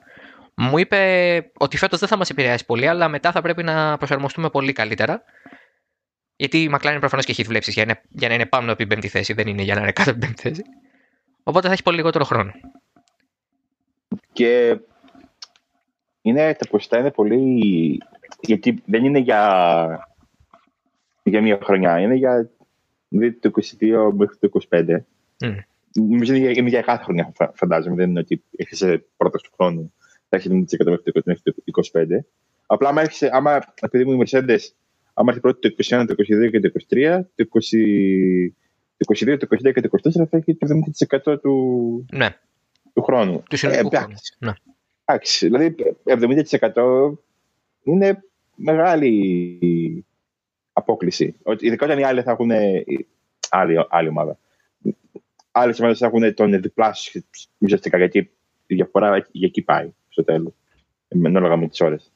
μου 0.55 0.79
είπε 0.79 1.51
ότι 1.59 1.77
φέτος 1.77 1.99
δεν 1.99 2.09
θα 2.09 2.17
μας 2.17 2.31
επηρεάσει 2.31 2.65
πολύ, 2.65 2.87
αλλά 2.87 3.09
μετά 3.09 3.33
θα 3.33 3.41
πρέπει 3.43 3.63
να 3.63 3.97
προσαρμοστούμε 3.97 4.51
πολύ 4.51 4.73
καλύτερα. 4.73 5.23
Γιατί 6.37 6.63
η 6.63 6.71
McLaren 6.75 6.97
προφανώς 6.99 7.25
και 7.25 7.31
έχει 7.31 7.45
δουλέψει 7.45 7.71
για, 7.71 8.03
για 8.09 8.29
να 8.29 8.35
είναι 8.35 8.47
πάνω 8.47 8.69
από 8.69 8.79
την 8.79 8.89
πέμπτη 8.89 9.09
θέση, 9.09 9.33
δεν 9.33 9.47
είναι 9.47 9.63
για 9.63 9.75
να 9.75 9.81
είναι 9.81 9.93
κάτω 9.93 10.11
από 10.11 10.19
την 10.19 10.29
πέμπτη 10.29 10.43
θέση. 10.49 10.63
Οπότε 11.43 11.67
θα 11.67 11.73
έχει 11.73 11.83
πολύ 11.83 11.97
λιγότερο 11.97 12.25
χρόνο. 12.25 12.53
Και 14.33 14.79
είναι, 16.23 16.55
τα 16.55 16.67
ποσοστά 16.69 16.99
είναι 16.99 17.11
πολύ 17.11 17.99
γιατί 18.41 18.83
δεν 18.87 19.05
είναι 19.05 19.19
για, 19.19 20.09
για 21.23 21.43
μία 21.43 21.59
χρονιά, 21.63 21.99
είναι 21.99 22.15
για 22.15 22.51
δηλαδή, 23.09 23.33
το 23.33 23.51
22 23.81 24.13
μέχρι 24.17 24.37
το 24.37 24.51
25. 24.71 24.97
Mm. 25.45 25.55
Νομίζω 25.95 26.35
είναι, 26.35 26.49
είναι 26.49 26.69
για 26.69 26.83
κάθε 26.83 27.03
χρονιά, 27.03 27.33
φαντάζομαι. 27.55 27.97
Δεν 27.97 28.11
είναι 28.11 28.21
ότι 28.21 28.43
έχεις 28.57 28.85
πρώτος 29.17 29.43
του 29.43 29.51
χρόνου, 29.57 29.93
θα 30.29 30.37
έχεις 30.37 30.77
90% 30.79 31.23
μέχρι 31.25 31.43
το 31.43 31.55
25. 31.93 32.07
Απλά, 32.67 32.89
άμα, 32.89 33.03
έχεις, 33.03 33.23
άμα 33.23 33.61
επειδή 33.81 34.05
μου 34.05 34.13
η 34.13 34.25
Mercedes, 34.27 34.59
άμα 35.15 35.33
έχει 35.33 35.41
πρώτο 35.41 35.59
το 35.59 35.75
21, 35.89 36.05
το 36.09 36.15
22 36.47 36.51
και 36.51 36.61
το 36.61 36.71
23, 36.91 37.21
το 37.35 37.45
20, 37.53 38.53
το 38.97 39.33
22, 39.33 39.39
το 39.39 39.47
23 39.51 39.73
και 39.73 39.81
το 39.81 39.89
24 40.03 40.27
θα 40.31 40.37
έχει 40.37 40.55
το 40.55 40.67
70% 41.25 41.41
του, 41.41 42.07
ναι. 42.13 42.29
του 42.93 43.03
χρόνου. 43.03 43.43
Του 43.51 43.57
συνολικού 43.57 43.89
ε, 43.93 43.97
χρόνου. 43.97 44.15
Ναι. 44.39 44.53
Εντάξει, 45.05 45.47
δηλαδή 45.47 45.75
70% 46.05 47.13
είναι 47.83 48.25
μεγάλη 48.55 50.05
απόκληση. 50.73 51.37
Ειδικά 51.59 51.85
όταν 51.85 51.99
οι 51.99 52.05
άλλοι 52.05 52.23
θα 52.23 52.31
έχουν. 52.31 52.51
Άλλη, 53.51 53.87
άλλη 53.89 54.09
ομάδα. 54.09 54.39
Άλλες 55.51 55.79
ομάδες 55.79 55.99
θα 55.99 56.07
έχουν 56.07 56.35
τον 56.35 56.61
διπλάσιο 56.61 57.23
ουσιαστικά 57.59 57.97
γιατί 57.97 58.19
η 58.67 58.75
διαφορά 58.75 59.27
για 59.31 59.47
εκεί 59.47 59.63
πάει 59.63 59.93
στο 60.09 60.25
τέλος. 60.25 60.53
Ανάλογα 61.25 61.57
με 61.57 61.69
τις 61.69 61.81
ώρες. 61.81 62.13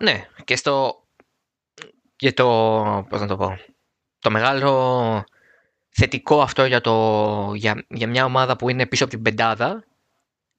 Ναι, 0.00 0.26
και 0.44 0.56
στο. 0.56 1.04
Και 2.16 2.32
το. 2.32 2.46
Πώς 3.08 3.20
να 3.20 3.26
το 3.26 3.36
πω; 3.36 3.58
Το 4.18 4.30
μεγάλο 4.30 5.24
θετικό 5.88 6.40
αυτό 6.40 6.64
για, 6.64 6.80
το, 6.80 7.52
για, 7.54 7.84
για 7.88 8.08
μια 8.08 8.24
ομάδα 8.24 8.56
που 8.56 8.68
είναι 8.68 8.86
πίσω 8.86 9.04
από 9.04 9.12
την 9.12 9.22
πεντάδα 9.22 9.84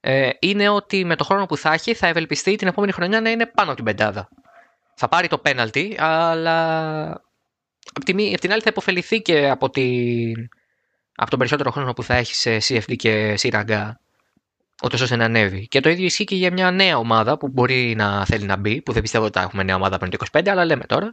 ε, 0.04 0.30
είναι 0.38 0.68
ότι 0.68 1.04
με 1.04 1.16
το 1.16 1.24
χρόνο 1.24 1.46
που 1.46 1.56
θα 1.56 1.72
έχει 1.72 1.94
θα 1.94 2.06
ευελπιστεί 2.06 2.56
την 2.56 2.68
επόμενη 2.68 2.92
χρονιά 2.92 3.20
να 3.20 3.30
είναι 3.30 3.46
πάνω 3.46 3.68
από 3.68 3.76
την 3.76 3.84
πεντάδα 3.84 4.28
θα 4.94 5.08
πάρει 5.08 5.28
το 5.28 5.38
πέναλτι, 5.38 5.96
αλλά 5.98 7.06
απ' 7.92 8.04
την, 8.04 8.36
την 8.40 8.52
άλλη 8.52 8.60
θα 8.60 8.68
υποφεληθεί 8.70 9.22
και 9.22 9.48
από, 9.48 9.70
την, 9.70 10.48
από 11.14 11.30
τον 11.30 11.38
περισσότερο 11.38 11.70
χρόνο 11.70 11.92
που 11.92 12.02
θα 12.02 12.14
έχει 12.14 12.34
σε 12.34 12.56
CFD 12.56 12.96
και 12.96 13.36
σύραγγα, 13.36 14.00
ούτως 14.84 15.00
ώστε 15.00 15.16
να 15.16 15.24
ανέβει. 15.24 15.68
Και 15.68 15.80
το 15.80 15.88
ίδιο 15.88 16.04
ισχύει 16.04 16.24
και 16.24 16.34
για 16.34 16.52
μια 16.52 16.70
νέα 16.70 16.96
ομάδα 16.96 17.38
που 17.38 17.48
μπορεί 17.48 17.94
να 17.96 18.24
θέλει 18.24 18.44
να 18.44 18.56
μπει, 18.56 18.82
που 18.82 18.92
δεν 18.92 19.02
πιστεύω 19.02 19.24
ότι 19.24 19.38
θα 19.38 19.44
έχουμε 19.44 19.62
νέα 19.62 19.74
ομάδα 19.74 19.98
πριν 19.98 20.10
το 20.10 20.26
25, 20.32 20.48
αλλά 20.48 20.64
λέμε 20.64 20.84
τώρα, 20.84 21.12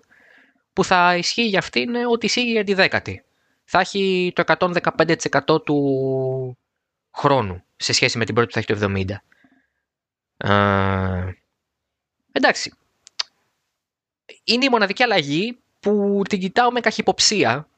που 0.74 0.84
θα 0.84 1.16
ισχύει 1.18 1.48
για 1.48 1.60
αυτήν 1.60 1.96
ότι 2.12 2.26
ισχύει 2.26 2.52
για 2.52 2.64
τη 2.64 2.74
δέκατη. 2.74 3.24
Θα 3.64 3.80
έχει 3.80 4.34
το 4.36 4.44
115% 5.46 5.64
του 5.66 5.78
χρόνου 7.14 7.64
σε 7.80 7.94
σχέση 7.94 8.18
με 8.18 8.26
την 8.26 8.36
πρώτη 8.36 8.48
που 8.48 8.54
θα 8.54 8.60
έχει 8.60 8.80
το 8.80 8.94
70. 8.94 9.16
Ε, 10.38 11.34
εντάξει, 12.32 12.74
είναι 14.44 14.66
η 14.66 14.70
μοναδική 14.70 15.04
αλλαγή 15.04 15.60
που 15.80 16.22
την 16.30 16.40
κοιτάω 16.40 16.72
με 16.72 16.80
καχυποψία. 16.80 17.70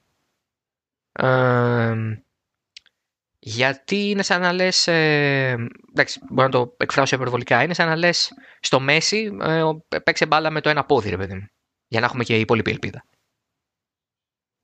γιατί 3.40 4.10
είναι 4.10 4.24
σαν 4.24 4.42
να 4.42 4.52
λες, 4.54 4.88
ε, 4.88 5.56
εντάξει, 5.90 6.20
μπορώ 6.30 6.48
να 6.48 6.54
το 6.54 6.76
εκφράσω 6.78 7.16
υπερβολικά, 7.16 7.64
είναι 7.64 7.74
σαν 7.74 7.88
να 7.88 7.96
λες 7.96 8.34
στο 8.60 8.80
Μέση 8.80 9.38
ε, 9.42 9.64
παίξε 10.04 10.26
μπάλα 10.26 10.50
με 10.50 10.62
το 10.62 10.70
ένα 10.70 10.86
πόδι, 10.86 11.10
ρε 11.10 11.18
παιδί 11.18 11.34
μου, 11.34 11.48
για 11.88 12.00
να 12.00 12.06
έχουμε 12.06 12.24
και 12.24 12.40
υπόλοιπη 12.40 12.72
ελπίδα. 12.72 13.06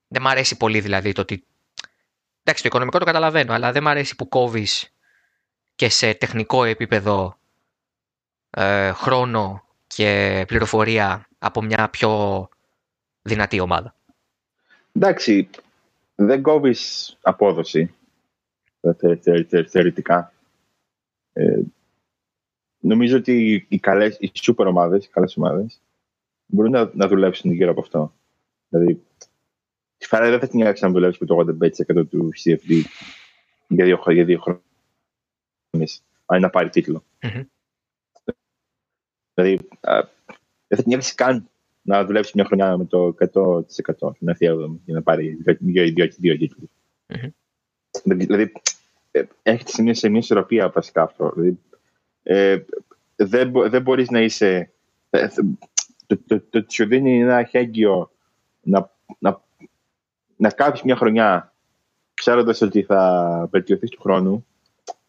Δεν 0.08 0.22
μ' 0.22 0.28
αρέσει 0.28 0.58
πολύ 0.58 0.80
δηλαδή 0.80 1.12
το 1.12 1.22
ότι, 1.22 1.46
εντάξει, 2.44 2.62
το 2.62 2.68
οικονομικό 2.68 3.00
το 3.00 3.06
καταλαβαίνω, 3.06 3.54
αλλά 3.54 3.72
δεν 3.72 3.84
μ' 3.84 3.88
αρέσει 3.88 4.16
που 4.16 4.28
κόβεις 4.28 4.97
και 5.78 5.90
σε 5.90 6.14
τεχνικό 6.14 6.64
επίπεδο 6.64 7.38
ε, 8.50 8.92
χρόνο 8.92 9.64
και 9.88 10.44
πληροφορία 10.48 11.28
από 11.40 11.62
μια 11.62 11.90
πιο 11.90 12.50
δυνατή 13.22 13.60
ομάδα. 13.60 13.96
Εντάξει, 14.94 15.50
δεν 16.16 16.42
κόβεις 16.42 17.18
απόδοση 17.22 17.94
θεωρητικά. 19.68 20.34
Ε, 21.34 21.60
νομίζω 22.80 23.18
ότι 23.18 23.66
οι, 23.70 23.80
καλές, 23.80 24.18
οι 24.20 24.32
super 24.36 24.66
ομάδες, 24.66 25.06
οι 25.06 25.10
καλές 25.10 25.38
ομάδες, 25.38 25.82
μπορούν 26.46 26.72
να, 26.72 26.92
να 26.94 27.08
δουλέψουν 27.08 27.52
γύρω 27.52 27.72
από 27.72 27.82
αυτό. 27.82 28.14
Δηλαδή, 28.70 29.02
τη 29.98 30.06
Φάρα 30.06 30.30
δεν 30.30 30.40
θα 30.40 30.48
την 30.48 30.68
άξιζε 30.68 30.86
να 30.86 30.92
δουλέψεις 30.92 31.22
με 31.22 31.28
το 31.28 31.56
85% 32.02 32.08
του 32.10 32.30
CFD 32.44 32.82
για 33.68 33.86
δύο, 33.86 34.02
για 34.08 34.26
δύο 34.26 34.40
χρόνια. 34.40 34.62
Αν 36.26 36.42
να 36.42 36.50
πάρει 36.50 36.70
τίτλο. 36.70 37.04
Mm-hmm. 37.22 37.46
Δηλαδή, 39.34 39.68
α, 39.80 40.00
δεν 40.68 40.78
θα 40.78 40.84
την 40.84 40.94
άξιζε 40.94 41.16
καν 41.16 41.50
να 41.82 42.06
δουλέψει 42.06 42.32
μια 42.36 42.46
χρονιά 42.46 42.78
με 42.78 42.86
το 42.86 43.16
100% 43.34 44.12
να 44.20 44.32
έρθει 44.32 44.46
για 44.86 44.94
να 44.94 45.02
πάρει 45.02 45.38
δύο, 45.60 45.84
δύο, 45.84 46.08
δύο 46.18 46.38
τίτλους. 46.38 46.70
Mm-hmm. 47.08 47.30
Δηλαδή, 48.04 48.52
ε, 49.12 49.24
έχετε 49.44 49.72
σε 49.72 49.82
μια, 49.82 49.94
σε 49.94 50.10
μια 50.10 50.20
ισορροπία 50.20 50.70
βασικά 50.70 51.02
αυτό. 51.02 51.32
Δηλαδή, 51.36 51.60
ε, 52.24 52.58
δεν, 53.16 53.52
δεν 53.70 53.82
μπορείς 53.82 54.10
να 54.10 54.22
είσαι... 54.22 54.72
Ε, 55.10 55.28
το, 56.08 56.18
το, 56.28 56.42
το, 56.42 56.66
σου 56.68 56.86
δίνει 56.86 57.20
ένα 57.20 57.44
χέγγιο 57.44 58.12
να, 58.62 58.92
να, 59.20 59.42
να 60.36 60.50
κάψεις 60.50 60.86
μια 60.86 60.96
χρονιά 60.96 61.54
ξέροντας 62.14 62.62
ότι 62.62 62.84
θα 62.84 63.48
βελτιωθείς 63.52 63.90
του 63.90 64.02
χρόνου, 64.02 64.47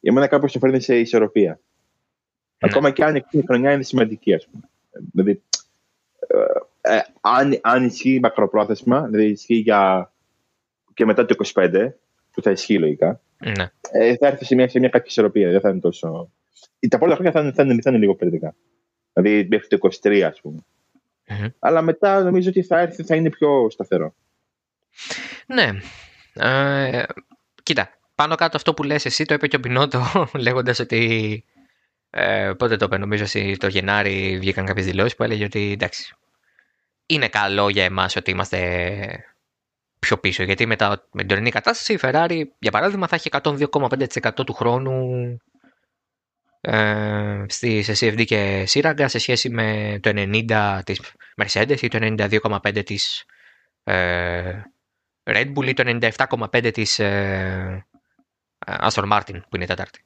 για 0.00 0.12
μένα 0.12 0.26
κάπως 0.26 0.52
το 0.52 0.58
φέρνει 0.58 0.80
σε 0.80 0.98
ισορροπία. 0.98 1.50
Ναι. 1.50 2.70
Ακόμα 2.70 2.90
και 2.90 3.04
αν 3.04 3.16
η 3.16 3.42
χρονιά 3.46 3.72
είναι 3.72 3.82
σημαντική, 3.82 4.34
ας 4.34 4.48
πούμε. 4.50 4.68
Δηλαδή, 5.12 5.42
ε, 6.80 6.96
ε, 6.96 7.00
αν, 7.20 7.58
αν 7.62 7.84
ισχύει 7.84 8.18
μακροπρόθεσμα, 8.22 9.06
δηλαδή 9.06 9.28
ισχύει 9.28 9.54
για 9.54 10.12
και 10.94 11.04
μετά 11.04 11.24
το 11.26 11.34
25, 11.54 11.88
που 12.30 12.42
θα 12.42 12.50
ισχύει 12.50 12.78
λογικά, 12.78 13.20
ναι. 13.38 13.70
ε, 13.90 14.16
θα 14.16 14.26
έρθει 14.26 14.44
σε 14.44 14.54
μια, 14.54 14.68
σε 14.68 14.78
μια 14.78 14.88
κάποια 14.88 15.08
ισορροπία. 15.08 15.50
Δεν 15.50 15.60
θα 15.60 15.68
είναι 15.68 15.80
τόσο. 15.80 16.32
Τα 16.88 16.98
πρώτα 16.98 17.14
χρόνια 17.14 17.32
θα 17.32 17.40
είναι, 17.40 17.52
θα 17.52 17.62
είναι, 17.62 17.78
θα 17.82 17.90
είναι 17.90 17.98
λίγο 17.98 18.14
περιτικά. 18.14 18.54
Δηλαδή 19.12 19.46
μέχρι 19.50 19.66
το 19.66 19.88
23, 20.02 20.20
ας 20.20 20.40
πούμε. 20.40 20.64
Mm-hmm. 21.28 21.48
Αλλά 21.58 21.82
μετά 21.82 22.22
νομίζω 22.22 22.48
ότι 22.48 22.62
θα 22.62 22.78
έρθει, 22.78 23.02
θα 23.02 23.14
είναι 23.14 23.30
πιο 23.30 23.70
σταθερό. 23.70 24.14
Ναι. 25.46 25.70
Ε, 26.32 27.02
κοίτα, 27.62 27.97
πάνω 28.18 28.34
κάτω 28.34 28.56
αυτό 28.56 28.74
που 28.74 28.82
λες 28.82 29.04
εσύ 29.04 29.24
το 29.24 29.34
είπε 29.34 29.46
και 29.46 29.56
ο 29.56 29.60
Πινότο 29.60 30.04
λέγοντας 30.46 30.78
ότι 30.78 31.44
ε, 32.10 32.52
πότε 32.58 32.76
το 32.76 32.84
είπε 32.84 32.98
νομίζω 32.98 33.24
ότι 33.24 33.56
το 33.56 33.66
Γενάρη 33.66 34.38
βγήκαν 34.38 34.66
κάποιες 34.66 34.86
δηλώσεις 34.86 35.14
που 35.14 35.22
έλεγε 35.22 35.44
ότι 35.44 35.72
εντάξει 35.72 36.14
είναι 37.06 37.28
καλό 37.28 37.68
για 37.68 37.84
εμάς 37.84 38.16
ότι 38.16 38.30
είμαστε 38.30 39.24
πιο 39.98 40.18
πίσω. 40.18 40.42
Γιατί 40.42 40.66
με, 40.66 40.76
τα, 40.76 40.88
με 41.12 41.20
την 41.20 41.28
τωρινή 41.28 41.50
κατάσταση 41.50 41.92
η 41.92 41.98
Ferrari, 42.02 42.42
για 42.58 42.70
παράδειγμα, 42.70 43.06
θα 43.06 43.16
έχει 43.16 43.28
102,5% 43.32 44.46
του 44.46 44.52
χρόνου 44.52 45.10
ε, 46.60 47.44
στη, 47.48 47.82
σε 47.82 47.92
CFD 47.92 48.24
και 48.24 48.64
σύραγγα 48.66 49.08
σε 49.08 49.18
σχέση 49.18 49.50
με 49.50 49.98
το 50.02 50.10
90% 50.14 50.80
της 50.84 51.00
Mercedes 51.42 51.82
ή 51.82 51.88
το 51.88 51.98
92,5% 52.00 52.84
της 52.84 53.24
ε, 53.84 54.62
Red 55.30 55.52
Bull 55.54 55.66
ή 55.66 55.72
το 55.72 55.98
97,5% 56.00 56.72
της 56.72 56.98
ε, 56.98 57.86
Aston 58.66 59.12
Martin 59.12 59.40
που 59.48 59.54
είναι 59.54 59.64
η 59.64 59.66
τέταρτη. 59.66 60.04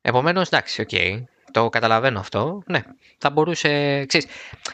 Επομένως, 0.00 0.46
εντάξει, 0.46 0.80
OK. 0.80 0.88
Okay. 0.92 1.22
Το 1.50 1.68
καταλαβαίνω 1.68 2.18
αυτό. 2.18 2.62
Ναι, 2.66 2.82
θα 3.18 3.30
μπορούσε. 3.30 4.04
Ξέρεις, 4.06 4.26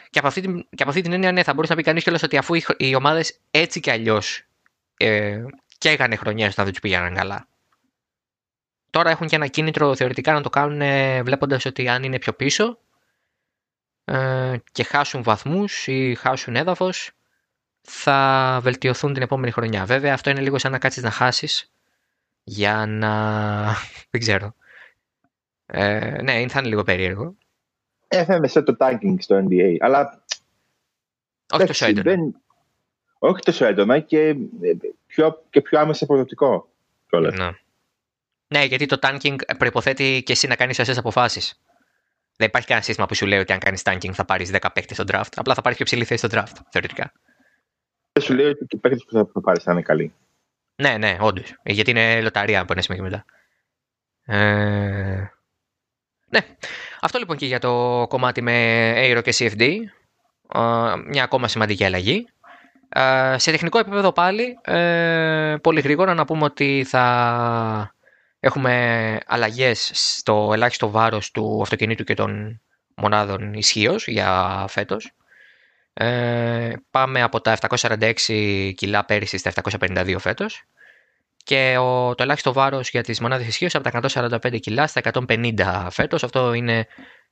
και, 0.09 0.19
από 0.19 0.27
αυτή 0.27 0.41
την, 0.41 0.55
και 0.55 0.81
από 0.81 0.89
αυτή 0.89 1.01
την 1.01 1.11
έννοια, 1.11 1.31
ναι, 1.31 1.43
θα 1.43 1.53
μπορούσε 1.53 1.71
να 1.73 1.77
πει 1.77 1.85
κανείς 1.85 2.03
κιόλας 2.03 2.23
ότι 2.23 2.37
αφού 2.37 2.53
οι, 2.53 2.63
οι 2.77 2.95
ομάδες 2.95 3.39
έτσι 3.51 3.79
κι 3.79 3.91
αλλιώς 3.91 4.43
ε, 4.97 5.43
καίγανε 5.77 6.15
χρονιές 6.15 6.51
όταν 6.51 6.63
δεν 6.63 6.73
τους 6.73 6.81
πήγαιναν 6.81 7.13
καλά. 7.13 7.47
Τώρα 8.89 9.09
έχουν 9.09 9.27
και 9.27 9.35
ένα 9.35 9.47
κίνητρο 9.47 9.95
θεωρητικά 9.95 10.33
να 10.33 10.41
το 10.41 10.49
κάνουν 10.49 10.81
βλέποντας 11.23 11.65
ότι 11.65 11.87
αν 11.89 12.03
είναι 12.03 12.19
πιο 12.19 12.33
πίσω 12.33 12.77
ε, 14.05 14.57
και 14.71 14.83
χάσουν 14.83 15.23
βαθμούς 15.23 15.87
ή 15.87 16.15
χάσουν 16.15 16.55
έδαφος, 16.55 17.11
θα 17.81 18.59
βελτιωθούν 18.61 19.13
την 19.13 19.21
επόμενη 19.21 19.51
χρονιά. 19.51 19.85
Βέβαια, 19.85 20.13
αυτό 20.13 20.29
είναι 20.29 20.41
λίγο 20.41 20.57
σαν 20.57 20.71
να 20.71 20.77
κάτσεις 20.77 21.03
να 21.03 21.11
χάσεις 21.11 21.71
για 22.45 22.85
να. 22.85 23.11
δεν 24.11 24.21
ξέρω 24.21 24.55
ε, 25.65 26.21
ναι, 26.21 26.47
θα 26.47 26.59
είναι 26.59 26.67
λίγο 26.67 26.83
περίεργο. 26.83 27.35
Ε, 28.07 28.25
θα 28.25 28.35
είναι 28.35 28.47
σαν 28.47 28.63
το 28.63 28.75
tagging 28.79 29.15
στο 29.17 29.45
NBA, 29.49 29.75
αλλά... 29.79 30.23
Όχι 31.53 31.65
τόσο 31.65 31.85
έντονα. 31.85 32.11
Δεν... 32.11 32.35
Όχι 33.19 33.41
τόσο 33.41 33.65
έντονα 33.65 33.99
και 33.99 34.27
ε, 34.61 34.73
πιο, 35.05 35.43
και 35.49 35.61
πιο 35.61 35.79
άμεσα 35.79 36.03
αποδοτικό 36.03 36.69
Ναι. 37.11 37.49
ναι, 38.47 38.63
γιατί 38.63 38.85
το 38.85 38.97
tanking 39.01 39.35
προποθέτει 39.57 40.23
και 40.25 40.31
εσύ 40.31 40.47
να 40.47 40.55
κάνεις 40.55 40.79
εσέ 40.79 40.99
αποφάσεις. 40.99 41.61
Δεν 42.37 42.47
υπάρχει 42.47 42.67
κανένα 42.67 42.85
σύστημα 42.85 43.07
που 43.07 43.15
σου 43.15 43.25
λέει 43.25 43.39
ότι 43.39 43.53
αν 43.53 43.59
κάνεις 43.59 43.81
tanking 43.85 44.11
θα 44.13 44.25
πάρεις 44.25 44.51
10 44.53 44.59
παίκτες 44.73 44.97
στο 44.97 45.03
draft. 45.07 45.33
Απλά 45.35 45.53
θα 45.53 45.61
πάρεις 45.61 45.77
πιο 45.77 45.85
ψηλή 45.85 46.03
θέση 46.03 46.27
στο 46.27 46.37
draft, 46.39 46.55
θεωρητικά. 46.69 47.11
Δεν 48.11 48.23
σου 48.23 48.33
λέει 48.33 48.45
ότι 48.45 48.65
οι 48.69 48.77
παίκτες 48.77 49.03
που 49.03 49.11
θα 49.33 49.41
πάρεις 49.41 49.63
θα 49.63 49.71
είναι 49.71 49.81
καλοί. 49.81 50.13
Ναι, 50.75 50.97
ναι, 50.97 51.17
όντως. 51.19 51.55
Γιατί 51.63 51.89
είναι 51.91 52.21
λοταρία 52.21 52.59
από 52.59 52.73
ένα 52.73 52.81
σημείο 52.81 53.03
και 53.03 53.09
μετά. 53.09 53.25
Ε, 54.25 55.29
ναι, 56.29 56.39
αυτό 57.01 57.19
λοιπόν 57.19 57.37
και 57.37 57.45
για 57.45 57.59
το 57.59 58.05
κομμάτι 58.09 58.41
με 58.41 58.93
Aero 58.97 59.21
και 59.23 59.33
CFD. 59.37 59.75
Μια 61.07 61.23
ακόμα 61.23 61.47
σημαντική 61.47 61.83
αλλαγή. 61.83 62.27
Σε 63.35 63.51
τεχνικό 63.51 63.79
επίπεδο 63.79 64.11
πάλι, 64.11 64.57
ε, 64.61 65.55
πολύ 65.61 65.81
γρήγορα 65.81 66.13
να 66.13 66.25
πούμε 66.25 66.43
ότι 66.43 66.85
θα 66.87 67.95
έχουμε 68.39 69.17
αλλαγές 69.25 69.91
στο 69.93 70.49
ελάχιστο 70.53 70.89
βάρος 70.89 71.31
του 71.31 71.59
αυτοκινήτου 71.61 72.03
και 72.03 72.13
των 72.13 72.61
μονάδων 72.95 73.53
ισχύως 73.53 74.07
για 74.07 74.65
φέτος. 74.69 75.11
Ε, 75.97 76.73
πάμε 76.91 77.21
από 77.21 77.41
τα 77.41 77.57
746 77.69 78.71
κιλά 78.75 79.05
πέρυσι 79.05 79.37
στα 79.37 79.51
752 79.79 80.15
φέτος 80.19 80.63
και 81.45 81.77
ο, 81.77 82.15
το 82.15 82.23
ελάχιστο 82.23 82.53
βάρος 82.53 82.89
για 82.89 83.03
τις 83.03 83.19
μονάδες 83.19 83.47
ισχύω 83.47 83.67
από 83.73 83.89
τα 83.89 84.39
145 84.43 84.59
κιλά 84.59 84.87
στα 84.87 85.01
150 85.27 85.87
φέτος. 85.91 86.23
Αυτό 86.23 86.53
είναι 86.53 86.87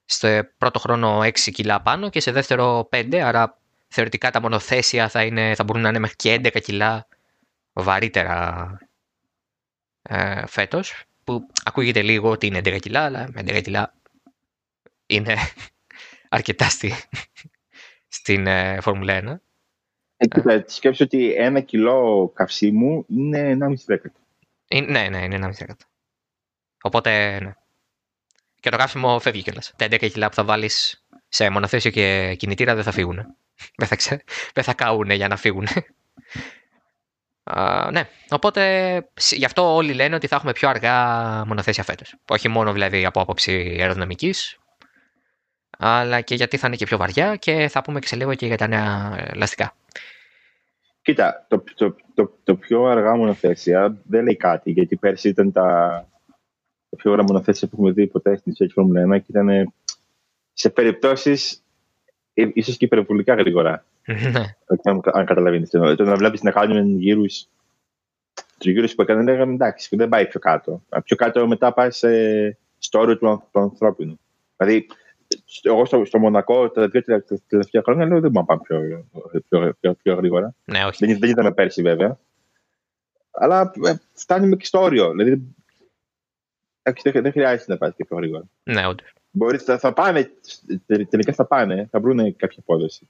στο 0.06 0.42
πρώτο 0.58 0.80
χρόνο 0.80 1.20
6 1.20 1.32
κιλά 1.40 1.82
πάνω 1.82 2.10
και 2.10 2.20
σε 2.20 2.32
δεύτερο 2.32 2.90
5, 2.92 3.16
άρα 3.16 3.58
θεωρητικά 3.88 4.32
τα 4.32 4.42
μονοθέσια 4.42 5.10
θα, 5.10 5.24
είναι, 5.24 5.56
θα 5.56 5.64
μπορούν 5.64 5.82
να 5.82 5.90
είναι 5.90 6.00
μέχρι 6.00 6.16
και 6.16 6.42
11 6.44 6.62
κιλά 6.62 7.08
βαρύτερα 7.74 8.78
ε, 10.02 10.46
φέτος, 10.48 11.04
που 11.24 11.48
ακούγεται 11.64 12.02
λίγο 12.02 12.30
ότι 12.30 12.48
είναι 12.48 12.60
11 12.60 12.80
κιλά, 12.80 13.04
αλλά 13.04 13.28
με 13.32 13.42
11 13.42 13.62
κιλά 13.62 13.94
είναι 15.06 15.36
αρκετά 16.30 16.70
στη, 16.70 16.94
στην 18.14 18.48
ε, 18.48 18.82
Φόρμουλα 18.82 19.20
1. 19.20 19.36
Ε, 20.18 20.62
σκέψου 20.66 21.04
ότι 21.04 21.34
ένα 21.34 21.60
κιλό 21.60 22.32
καυσίμου 22.36 23.06
είναι 23.08 23.58
1,5 23.62 23.74
δέκατο. 23.86 24.20
Ναι, 24.88 25.08
ναι, 25.10 25.24
είναι 25.24 25.40
1,5 25.42 25.50
δέκατο. 25.52 25.86
Οπότε, 26.82 27.40
ναι. 27.40 27.56
Και 28.60 28.70
το 28.70 28.78
καύσιμο 28.78 29.20
φεύγει 29.20 29.42
κιόλας. 29.42 29.74
Τα 29.76 29.86
11 29.86 29.98
κιλά 30.12 30.28
που 30.30 30.36
θα 30.36 30.44
βάλεις 30.44 31.06
σε 31.28 31.50
μονοθέσιο 31.50 31.92
και 31.92 32.36
κινητήρα 32.38 32.76
δεν 32.76 32.84
θα 32.84 32.92
φύγουν. 32.92 33.18
Δεν 33.78 33.88
θα, 33.88 33.96
ξέ, 33.96 34.24
δεν 34.54 34.64
θα 34.64 34.74
καούν 34.74 35.10
για 35.10 35.28
να 35.28 35.36
φύγουν. 35.36 35.68
Uh, 37.44 37.90
ναι, 37.92 38.10
οπότε 38.30 38.64
γι' 39.32 39.46
αυτό 39.46 39.76
όλοι 39.76 39.94
λένε 39.94 40.16
ότι 40.16 40.28
θα 40.28 40.36
έχουμε 40.36 40.52
πιο 40.52 40.70
αργά 40.70 40.96
μονοθέσια 41.46 41.84
φέτος. 41.84 42.16
Όχι 42.30 42.48
μόνο 42.48 42.74
δηλαδή 42.74 43.06
από 43.06 43.22
άποψη 43.22 43.78
αεροδυναμικής, 43.80 44.60
αλλά 45.84 46.22
και 46.22 46.36
γιατί 46.36 46.58
θα 46.58 46.68
είναι 46.68 46.76
και 46.76 46.86
πιο 46.86 46.98
βαριά 46.98 47.36
και 47.36 47.68
θα 47.68 47.82
πούμε 47.82 48.00
και 48.00 48.08
σε 48.08 48.16
λίγο 48.16 48.36
και 48.36 48.46
για 48.46 48.58
τα 48.58 48.68
νέα 48.68 49.18
λαστικά. 49.36 49.76
Κοίτα, 51.02 51.46
το, 51.50 51.64
το, 51.76 51.96
το, 52.14 52.38
το 52.44 52.56
πιο 52.56 52.84
αργά 52.86 53.16
μονοθέσια 53.16 53.98
δεν 54.04 54.24
λέει 54.24 54.36
κάτι, 54.36 54.72
γιατί 54.72 54.96
πέρσι 54.96 55.30
ήταν 55.30 55.52
τα, 55.52 55.68
τα 56.90 56.96
πιο 56.98 57.12
αργά 57.12 57.24
μονοθέσια 57.24 57.68
που 57.68 57.76
έχουμε 57.76 57.92
δει 57.92 58.08
ποτέ 58.08 58.36
στην 58.36 58.54
Τσέχη 58.54 58.72
Φόρμουλα 58.72 59.18
1 59.18 59.22
και 59.22 59.26
ήταν 59.28 59.74
σε 60.54 60.70
περιπτώσεις 60.70 61.64
ε, 62.34 62.50
ίσως 62.54 62.78
και 62.78 62.86
υπερβολικά 62.86 63.34
γρήγορα. 63.36 63.86
Ναι. 64.32 64.56
αν, 64.84 65.02
αν 65.04 65.26
καταλαβαίνεις. 65.26 65.70
Το 65.70 66.04
να 66.04 66.16
βλέπεις 66.16 66.42
να 66.42 66.52
κάνουν 66.52 67.00
γύρους. 67.00 67.48
Τους 68.58 68.72
γύρους 68.72 68.96
που 68.96 69.02
έκανε, 69.02 69.24
λέγαμε 69.24 69.54
εντάξει, 69.54 69.96
δεν 69.96 70.10
πάει 70.10 70.28
πιο 70.28 70.40
κάτω. 70.40 70.84
Πιο 71.04 71.16
κάτω 71.16 71.48
μετά 71.48 71.74
πάει 71.74 71.92
σε, 71.92 72.10
στο 72.78 73.00
όριο 73.00 73.18
του, 73.18 73.44
του 73.52 73.60
ανθρώπινου. 73.60 74.20
Δηλαδή, 74.58 74.88
εγώ 75.62 75.86
στο, 75.86 76.06
στο 76.06 76.20
Μονακό 76.20 76.70
τα 76.70 76.88
δύο 76.88 77.02
τελευταία 77.48 77.82
χρόνια 77.82 78.06
λέω 78.06 78.20
δεν 78.20 78.32
μπορούμε 78.32 78.40
να 78.40 78.46
πάμε 78.46 78.62
πιο, 78.68 79.06
πιο, 79.50 79.74
πιο, 79.80 79.94
πιο 79.94 80.14
γρήγορα. 80.14 80.56
Ναι, 80.66 80.86
όχι. 80.86 81.06
Δεν, 81.06 81.20
δεν 81.20 81.30
ήταν 81.30 81.54
πέρσι 81.54 81.82
βέβαια. 81.82 82.20
Αλλά 83.32 83.72
ε, 83.84 83.94
φτάνουμε 84.14 84.56
και 84.56 84.66
στο 84.66 84.82
όριο. 84.82 85.12
Δηλαδή 85.12 85.56
δεν, 86.84 87.22
δεν 87.22 87.32
χρειάζεται 87.32 87.72
να 87.72 87.78
πάει 87.78 87.92
και 87.94 88.06
πιο 88.06 88.18
γρήγορα. 88.18 88.44
Ναι, 88.64 88.88
όντως. 88.88 89.14
Μπορεί, 89.32 89.58
θα, 89.58 89.78
θα 89.78 89.94
πάνε, 89.94 90.32
τελικά 90.86 91.34
θα 91.34 91.46
πάνε, 91.46 91.88
θα 91.92 92.00
βρουν 92.00 92.36
κάποια 92.36 92.58
απόδοση. 92.60 93.10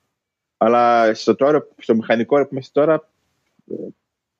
Αλλά 0.57 1.13
στο, 1.13 1.35
τώρα, 1.35 1.67
στο 1.77 1.95
μηχανικό 1.95 2.41
που 2.41 2.49
είμαστε 2.51 2.79
τώρα, 2.79 3.09
ε, 3.71 3.73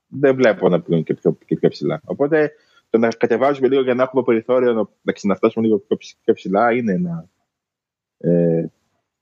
δεν 0.07 0.36
βλέπω 0.36 0.69
να 0.69 0.81
πήγουν 0.81 1.03
και 1.03 1.13
πιο, 1.13 1.38
και 1.45 1.55
πιο 1.55 1.69
ψηλά. 1.69 2.01
Οπότε 2.05 2.51
το 2.89 2.97
να 2.97 3.07
κατεβάζουμε 3.07 3.67
λίγο 3.67 3.81
για 3.81 3.93
να 3.93 4.03
έχουμε 4.03 4.23
περιθώριο 4.23 4.73
να, 4.73 4.89
να 5.01 5.11
ξαναφτάσουμε 5.11 5.65
λίγο 5.65 5.77
πιο, 5.77 5.97
πιο 6.23 6.34
ψηλά 6.34 6.73
είναι 6.73 6.93
ένα, 6.93 7.29
ε, 8.24 8.65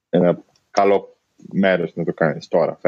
ένα 0.09 0.43
καλό 0.71 1.17
μέρος 1.51 1.95
να 1.95 2.03
το 2.03 2.13
κάνεις 2.13 2.47
τώρα, 2.47 2.79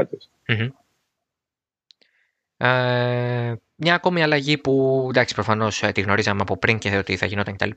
Ε, 2.58 3.54
μια 3.76 3.94
ακόμη 3.94 4.24
αλλαγή 4.24 4.58
που 4.58 5.06
εντάξει 5.10 5.34
προφανώς 5.34 5.84
ε, 5.84 5.92
τη 5.92 6.02
γνωρίζαμε 6.02 6.42
από 6.42 6.58
πριν 6.58 6.78
και 6.78 6.98
ότι 6.98 7.18
θα 7.18 7.26
γινόταν 7.26 7.56
κτλ. 7.56 7.72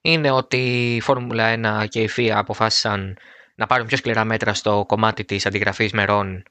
Είναι 0.00 0.30
ότι 0.30 0.94
η 0.94 1.00
Φόρμουλα 1.00 1.82
1 1.84 1.88
και 1.88 2.02
η 2.02 2.08
FIA 2.16 2.28
αποφάσισαν 2.28 3.16
να 3.54 3.66
πάρουν 3.66 3.86
πιο 3.86 3.96
σκληρά 3.96 4.24
μέτρα 4.24 4.54
στο 4.54 4.84
κομμάτι 4.88 5.24
της 5.24 5.46
αντιγραφής 5.46 5.92
μερών 5.92 6.42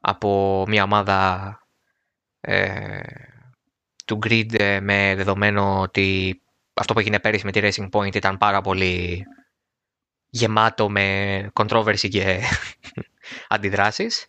από 0.00 0.64
μια 0.68 0.82
ομάδα 0.82 1.58
ε, 2.40 3.00
του 4.06 4.18
grid 4.26 4.60
ε, 4.60 4.80
με 4.80 5.14
δεδομένο 5.16 5.80
ότι 5.80 6.40
αυτό 6.74 6.92
που 6.92 6.98
έγινε 6.98 7.20
πέρυσι 7.20 7.44
με 7.44 7.52
τη 7.52 7.60
Racing 7.62 7.88
Point 7.90 8.14
ήταν 8.14 8.38
πάρα 8.38 8.60
πολύ 8.60 9.24
γεμάτο 10.34 10.88
με 10.90 11.50
controversy 11.52 12.08
και 12.08 12.40
αντιδράσεις 13.48 14.26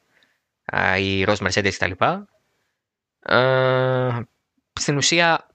η 0.99 1.25
Rose 1.27 1.49
Mercedes 1.49 1.73
κτλ. 1.77 1.91
Ε, 3.19 4.21
στην 4.73 4.97
ουσία 4.97 5.47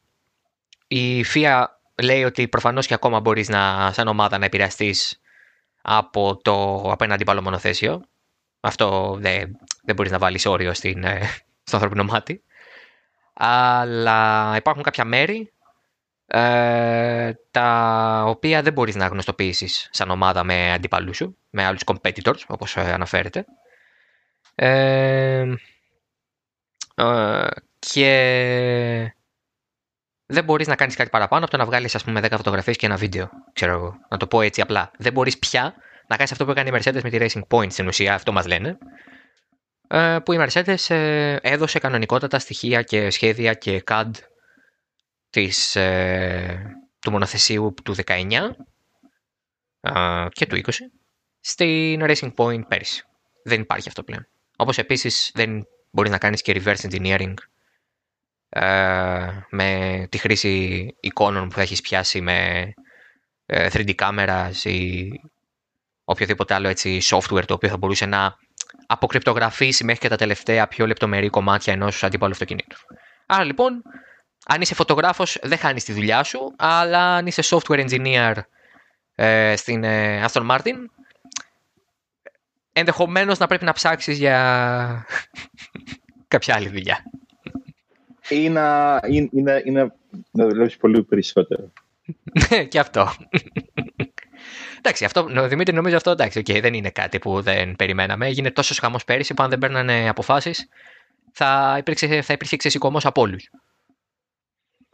η 0.88 1.24
FIA 1.34 1.64
λέει 2.02 2.24
ότι 2.24 2.48
προφανώς 2.48 2.86
και 2.86 2.94
ακόμα 2.94 3.20
μπορείς 3.20 3.48
να, 3.48 3.92
σαν 3.92 4.08
ομάδα 4.08 4.38
να 4.38 4.44
επηρεαστείς 4.44 5.20
από 5.82 6.36
το 6.36 6.80
απέναντι 6.90 7.24
πάλι 7.24 7.42
μονοθέσιο. 7.42 8.04
Αυτό 8.60 9.16
δεν, 9.20 9.56
δεν 9.82 9.94
μπορείς 9.94 10.12
να 10.12 10.18
βάλεις 10.18 10.46
όριο 10.46 10.74
στην, 10.74 11.04
ε, 11.04 11.20
στο 11.66 11.76
ανθρώπινο 11.76 12.04
μάτι. 12.04 12.42
Αλλά 13.34 14.52
υπάρχουν 14.56 14.82
κάποια 14.82 15.04
μέρη 15.04 15.52
ε, 16.30 17.32
τα 17.50 18.24
οποία 18.26 18.62
δεν 18.62 18.72
μπορείς 18.72 18.94
να 18.94 19.06
γνωστοποιήσεις 19.06 19.88
σαν 19.90 20.10
ομάδα 20.10 20.44
με 20.44 20.72
αντίπαλους 20.72 21.16
σου, 21.16 21.36
με 21.50 21.64
άλλους 21.64 21.80
competitors 21.84 22.40
όπως 22.46 22.76
ε, 22.76 22.80
αναφέρεται. 22.80 23.44
Ε, 24.54 25.54
ε, 26.94 27.46
και 27.78 29.12
δεν 30.26 30.44
μπορείς 30.44 30.66
να 30.66 30.74
κάνεις 30.74 30.96
κάτι 30.96 31.10
παραπάνω 31.10 31.42
από 31.42 31.50
το 31.50 31.56
να 31.58 31.64
βγάλεις, 31.64 31.94
ας 31.94 32.04
πούμε, 32.04 32.20
10 32.20 32.36
φωτογραφίες 32.36 32.76
και 32.76 32.86
ένα 32.86 32.96
βίντεο. 32.96 33.30
Ξέρω 33.52 33.72
εγώ. 33.72 33.96
Να 34.08 34.16
το 34.16 34.26
πω 34.26 34.40
έτσι 34.40 34.60
απλά. 34.60 34.90
Δεν 34.98 35.12
μπορείς 35.12 35.38
πια 35.38 35.74
να 36.06 36.16
κάνεις 36.16 36.32
αυτό 36.32 36.44
που 36.44 36.50
έκανε 36.50 36.68
η 36.68 36.72
Mercedes 36.76 37.02
με 37.02 37.10
τη 37.10 37.18
Racing 37.20 37.56
Point 37.56 37.72
στην 37.72 37.86
ουσία, 37.86 38.14
αυτό 38.14 38.32
μας 38.32 38.46
λένε. 38.46 38.78
Ε, 39.88 40.18
που 40.24 40.32
η 40.32 40.38
Mercedes 40.40 40.94
ε, 40.94 41.36
έδωσε 41.42 41.78
κανονικότατα 41.78 42.38
στοιχεία 42.38 42.82
και 42.82 43.10
σχέδια 43.10 43.54
και 43.54 43.82
CAD 43.86 44.10
της, 45.30 45.76
ε, 45.76 46.76
του 47.00 47.10
μονοθεσίου 47.10 47.74
του 47.84 47.94
19 48.06 48.56
και 50.28 50.46
του 50.46 50.56
20 50.56 50.70
στην 51.40 52.00
Racing 52.02 52.34
Point 52.34 52.68
πέρυσι. 52.68 53.04
Δεν 53.44 53.60
υπάρχει 53.60 53.88
αυτό 53.88 54.02
πλέον. 54.02 54.26
Όπως 54.56 54.78
επίσης 54.78 55.30
δεν 55.34 55.66
μπορεί 55.90 56.10
να 56.10 56.18
κάνεις 56.18 56.42
και 56.42 56.62
reverse 56.64 56.90
engineering 56.90 57.34
ε, 58.48 59.30
με 59.50 60.06
τη 60.10 60.18
χρήση 60.18 60.86
εικόνων 61.00 61.48
που 61.48 61.54
θα 61.54 61.60
έχεις 61.60 61.80
πιάσει 61.80 62.20
με 62.20 62.72
3D 63.46 63.92
κάμερας 63.94 64.64
ή 64.64 65.10
οποιοδήποτε 66.04 66.54
άλλο 66.54 66.68
έτσι 66.68 67.00
software 67.02 67.44
το 67.46 67.54
οποίο 67.54 67.68
θα 67.68 67.76
μπορούσε 67.76 68.06
να 68.06 68.36
αποκρυπτογραφήσει 68.86 69.84
μέχρι 69.84 70.00
και 70.00 70.08
τα 70.08 70.16
τελευταία 70.16 70.68
πιο 70.68 70.86
λεπτομερή 70.86 71.28
κομμάτια 71.28 71.72
ενός 71.72 72.04
αντίπαλου 72.04 72.32
αυτοκινήτου. 72.32 72.76
Άρα 73.26 73.44
λοιπόν, 73.44 73.82
αν 74.50 74.60
είσαι 74.60 74.74
φωτογράφος 74.74 75.38
δεν 75.42 75.58
χάνεις 75.58 75.84
τη 75.84 75.92
δουλειά 75.92 76.22
σου, 76.22 76.54
αλλά 76.56 77.14
αν 77.14 77.26
είσαι 77.26 77.42
software 77.44 77.88
engineer 77.88 78.34
ε, 79.14 79.56
στην 79.56 79.84
ε, 79.84 80.24
Aston 80.26 80.50
Martin, 80.50 80.74
ενδεχομένως 82.72 83.38
να 83.38 83.46
πρέπει 83.46 83.64
να 83.64 83.72
ψάξεις 83.72 84.18
για 84.18 85.06
κάποια 86.28 86.54
άλλη 86.54 86.68
δουλειά 86.68 87.04
ή 88.28 88.48
να, 88.48 89.00
ή, 89.08 89.28
ή 89.32 89.42
να, 89.42 89.56
ή 89.64 89.70
να, 89.70 89.94
να 90.30 90.46
δουλεύεις 90.46 90.76
πολύ 90.76 91.02
περισσότερο. 91.02 91.72
Ναι, 92.50 92.64
και 92.64 92.78
αυτό. 92.78 93.12
Εντάξει, 94.78 95.04
αυτό, 95.04 95.48
Δημήτρη, 95.48 95.74
νομίζω 95.74 95.96
αυτό 95.96 96.10
εντάξει, 96.10 96.42
okay, 96.44 96.60
δεν 96.62 96.74
είναι 96.74 96.90
κάτι 96.90 97.18
που 97.18 97.40
δεν 97.40 97.76
περιμέναμε. 97.76 98.26
Έγινε 98.26 98.50
τόσο 98.50 98.74
χαμός 98.80 99.04
πέρυσι 99.04 99.34
που 99.34 99.42
αν 99.42 99.50
δεν 99.50 99.58
παίρνανε 99.58 100.08
αποφάσεις 100.08 100.68
θα, 101.32 101.76
υπήρξε, 101.78 102.22
θα 102.22 102.32
υπήρχε 102.32 102.56
ξεσηκωμός 102.56 103.06
από 103.06 103.20
όλους. 103.20 103.50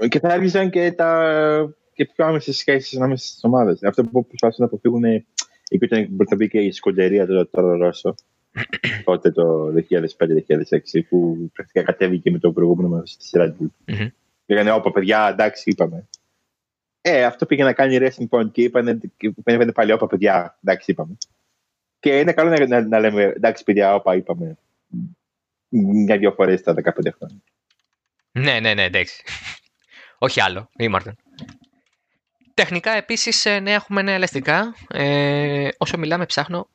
Και 0.09 0.19
θα 0.19 0.29
άρχισαν 0.29 0.71
και, 0.71 0.93
τα, 0.93 1.75
και 1.93 2.05
πιο 2.05 2.27
άμεσες 2.27 2.57
σχέσεις 2.57 2.97
ανάμεσα 2.97 3.27
στις 3.27 3.45
ομάδες. 3.45 3.83
Αυτό 3.83 4.05
που 4.05 4.27
προσπαθούν 4.27 4.57
να 4.59 4.65
αποφύγουν. 4.65 5.25
Υπήρχε 5.69 6.07
μπορεί 6.11 6.29
να 6.31 6.37
μπει 6.37 6.49
και 6.49 6.59
η 6.59 6.73
σκοντερία 6.73 7.27
του 7.27 7.49
τώρα 7.51 7.77
Ρώσο 7.77 8.15
τότε 9.05 9.31
το 9.31 9.67
2005-2006 9.91 11.01
που 11.09 11.51
πρακτικά 11.53 11.83
κατέβηκε 11.83 12.31
με 12.31 12.39
το 12.39 12.53
προηγούμενο 12.53 12.89
μας 12.89 13.11
στη 13.11 13.25
σειρά 13.25 13.51
του. 13.51 13.75
Mm-hmm. 13.87 14.09
Λέγανε, 14.47 14.73
όπα 14.73 14.93
παιδιά, 14.93 15.29
εντάξει, 15.29 15.71
είπαμε. 15.71 16.09
Ε, 17.01 17.25
αυτό 17.25 17.47
πήγε 17.47 17.65
να 17.65 17.73
κάνει 17.73 17.99
Racing 18.01 18.29
Point 18.29 18.51
και 18.53 18.63
είπανε, 18.63 18.99
είπανε 19.17 19.73
πάλι, 19.73 19.93
όπα 19.93 20.07
παιδιά, 20.07 20.59
εντάξει, 20.63 20.91
είπαμε. 20.91 21.17
Και 22.01 22.19
είναι 22.19 22.33
καλό 22.33 22.51
να, 22.51 22.67
να, 22.67 22.87
να 22.87 23.01
λέμε, 23.01 23.23
εντάξει, 23.23 23.65
παιδιά, 23.65 23.95
όπα, 23.95 24.17
είπαμε. 24.17 24.57
Μια-δυο 25.69 26.33
φορές 26.33 26.63
τα 26.63 26.75
15 26.75 26.83
χρόνια. 27.17 27.43
Ναι, 28.33 28.61
ναι, 28.61 28.75
ναι, 28.75 28.83
εντάξει. 28.83 29.23
Όχι 30.25 30.41
άλλο, 30.41 30.70
ήμασταν. 30.79 31.16
Τεχνικά 32.55 32.91
επίσης 32.91 33.47
ε, 33.47 33.59
ναι, 33.59 33.72
έχουμε 33.72 34.03
νέα 34.03 34.14
ελαστικά. 34.14 34.75
Ε, 34.89 35.68
όσο 35.79 35.99
μιλάμε 35.99 36.27
ψάχνω 36.27 36.68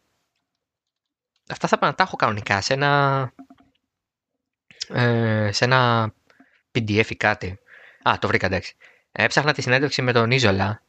αυτά 1.49 1.67
θα 1.67 1.77
να 1.81 1.95
τα 1.95 2.03
έχω 2.03 2.15
κανονικά 2.15 2.61
σε 2.61 2.73
ένα, 2.73 3.33
ε, 4.87 5.49
σε 5.51 5.65
ένα 5.65 6.13
PDF 6.75 7.09
ή 7.09 7.15
κάτι. 7.15 7.59
Α, 8.09 8.17
το 8.19 8.27
βρήκα 8.27 8.45
εντάξει. 8.45 8.75
Έψαχνα 9.11 9.53
τη 9.53 9.61
συνέντευξη 9.61 10.01
με 10.01 10.11
τον 10.11 10.31
Ίζολα 10.31 10.81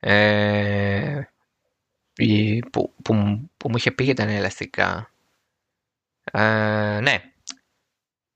ε, 0.00 1.22
που, 2.72 2.94
που, 3.02 3.14
που, 3.56 3.68
μου 3.68 3.76
είχε 3.76 3.90
πει 3.90 4.04
για 4.04 4.14
τα 4.14 4.22
ελαστικά. 4.22 5.10
Ε, 6.24 6.98
ναι. 7.02 7.33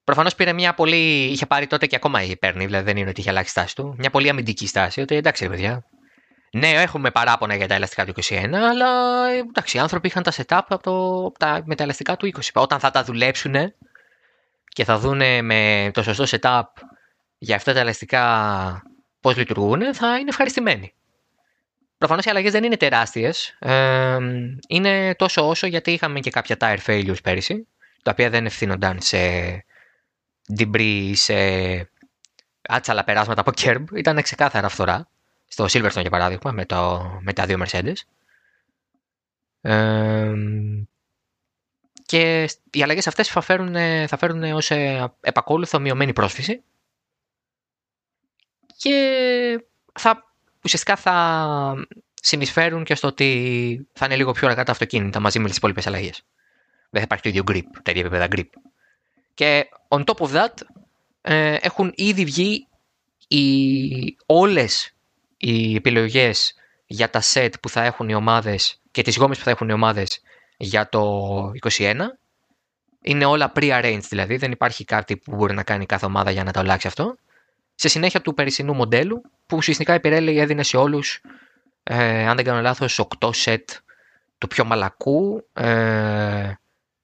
Προφανώς 0.08 0.34
πήρε 0.34 0.52
μια 0.52 0.74
πολύ... 0.74 1.24
Είχε 1.24 1.46
πάρει 1.46 1.66
τότε 1.66 1.86
και 1.86 1.96
ακόμα 1.96 2.20
παίρνει, 2.38 2.64
δηλαδή 2.64 2.84
δεν 2.84 2.96
είναι 2.96 3.08
ότι 3.08 3.20
είχε 3.20 3.30
αλλάξει 3.30 3.50
στάση 3.50 3.74
του. 3.74 3.94
Μια 3.98 4.10
πολύ 4.10 4.28
αμυντική 4.28 4.66
στάση, 4.66 5.00
ότι 5.00 5.14
εντάξει 5.14 5.44
ρε 5.44 5.50
παιδιά, 5.50 5.84
ναι, 6.52 6.68
έχουμε 6.68 7.10
παράπονα 7.10 7.54
για 7.54 7.68
τα 7.68 7.74
ελαστικά 7.74 8.06
του 8.06 8.12
21, 8.22 8.52
αλλά 8.52 8.88
εντάξει, 9.30 9.76
οι 9.76 9.80
άνθρωποι 9.80 10.06
είχαν 10.06 10.22
τα 10.22 10.32
setup 10.32 10.60
από 10.68 10.78
το, 10.78 11.30
τα, 11.38 11.62
με 11.64 11.74
τα 11.74 11.82
ελαστικά 11.82 12.16
του 12.16 12.30
20. 12.34 12.40
Όταν 12.52 12.78
θα 12.78 12.90
τα 12.90 13.04
δουλέψουν 13.04 13.54
και 14.68 14.84
θα 14.84 14.98
δουν 14.98 15.44
με 15.44 15.90
το 15.92 16.02
σωστό 16.02 16.38
setup 16.40 16.62
για 17.38 17.56
αυτά 17.56 17.72
τα 17.72 17.80
ελαστικά 17.80 18.82
πώς 19.20 19.36
λειτουργούν, 19.36 19.94
θα 19.94 20.18
είναι 20.18 20.28
ευχαριστημένοι. 20.28 20.94
Προφανώς 21.98 22.24
οι 22.24 22.30
αλλαγές 22.30 22.52
δεν 22.52 22.64
είναι 22.64 22.76
τεράστιες. 22.76 23.56
Ε, 23.58 24.16
είναι 24.68 25.14
τόσο 25.14 25.48
όσο 25.48 25.66
γιατί 25.66 25.92
είχαμε 25.92 26.20
και 26.20 26.30
κάποια 26.30 26.56
tire 26.60 26.78
failures 26.86 27.22
πέρυσι, 27.22 27.66
τα 28.02 28.10
οποία 28.10 28.30
δεν 28.30 28.46
ευθύνονταν 28.46 28.98
σε 29.00 29.18
debris, 30.56 31.12
σε 31.14 31.34
άτσαλα 32.62 33.04
περάσματα 33.04 33.40
από 33.40 33.50
curb. 33.56 33.84
Ήταν 33.94 34.22
ξεκάθαρα 34.22 34.68
φθορά 34.68 35.08
στο 35.48 35.64
Silverstone 35.64 36.00
για 36.00 36.10
παράδειγμα 36.10 36.52
με, 36.52 36.64
το, 36.66 37.10
με 37.20 37.32
τα 37.32 37.46
δύο 37.46 37.64
Mercedes. 37.64 37.96
Ε, 39.60 40.32
και 42.06 42.48
οι 42.70 42.82
αλλαγές 42.82 43.06
αυτές 43.06 43.28
θα 43.28 43.40
φέρουν, 43.40 43.74
θα 44.06 44.16
φέρουν 44.16 44.42
ως 44.42 44.70
ε, 44.70 45.12
επακόλουθο 45.20 45.78
μειωμένη 45.78 46.12
πρόσφυση 46.12 46.62
και 48.76 49.64
θα, 49.92 50.34
ουσιαστικά 50.64 50.96
θα 50.96 51.86
συνεισφέρουν 52.14 52.84
και 52.84 52.94
στο 52.94 53.08
ότι 53.08 53.86
θα 53.92 54.04
είναι 54.04 54.16
λίγο 54.16 54.32
πιο 54.32 54.48
αργά 54.48 54.64
τα 54.64 54.72
αυτοκίνητα 54.72 55.20
μαζί 55.20 55.38
με 55.38 55.48
τις 55.48 55.56
υπόλοιπες 55.56 55.86
αλλαγές. 55.86 56.22
Δεν 56.90 57.00
θα 57.00 57.02
υπάρχει 57.02 57.22
το 57.22 57.28
ίδιο 57.28 57.42
grip, 57.48 57.80
τα 57.82 57.90
ίδια 57.90 58.02
επίπεδα 58.02 58.26
grip. 58.30 58.48
Και 59.38 59.68
on 59.88 60.04
top 60.04 60.26
of 60.26 60.30
that 60.32 60.54
ε, 61.20 61.56
έχουν 61.60 61.92
ήδη 61.94 62.24
βγει 62.24 62.66
οι, 63.28 64.16
όλες 64.26 64.94
οι 65.36 65.74
επιλογές 65.74 66.54
για 66.86 67.10
τα 67.10 67.22
set 67.32 67.50
που 67.62 67.68
θα 67.68 67.84
έχουν 67.84 68.08
οι 68.08 68.14
ομάδες 68.14 68.80
και 68.90 69.02
τις 69.02 69.16
γόμες 69.16 69.38
που 69.38 69.44
θα 69.44 69.50
έχουν 69.50 69.68
οι 69.68 69.72
ομάδες 69.72 70.20
για 70.56 70.88
το 70.88 71.52
21 71.78 71.94
είναι 73.02 73.24
όλα 73.24 73.52
pre-arranged 73.54 74.06
δηλαδή, 74.08 74.36
δεν 74.36 74.52
υπάρχει 74.52 74.84
κάτι 74.84 75.16
που 75.16 75.34
μπορεί 75.34 75.54
να 75.54 75.62
κάνει 75.62 75.86
κάθε 75.86 76.06
ομάδα 76.06 76.30
για 76.30 76.44
να 76.44 76.52
το 76.52 76.60
αλλάξει 76.60 76.86
αυτό. 76.86 77.16
Σε 77.74 77.88
συνέχεια 77.88 78.20
του 78.20 78.34
περσινού 78.34 78.74
μοντέλου 78.74 79.22
που 79.46 79.56
ουσιαστικά 79.56 79.94
η 79.94 79.98
Pirelli 80.02 80.36
έδινε 80.36 80.62
σε 80.62 80.76
όλους 80.76 81.20
ε, 81.82 82.26
αν 82.26 82.36
δεν 82.36 82.44
κάνω 82.44 82.60
λάθος, 82.60 83.00
8 83.20 83.34
σετ 83.34 83.70
του 84.38 84.46
πιο 84.46 84.64
μαλακού, 84.64 85.46
ε, 85.52 86.52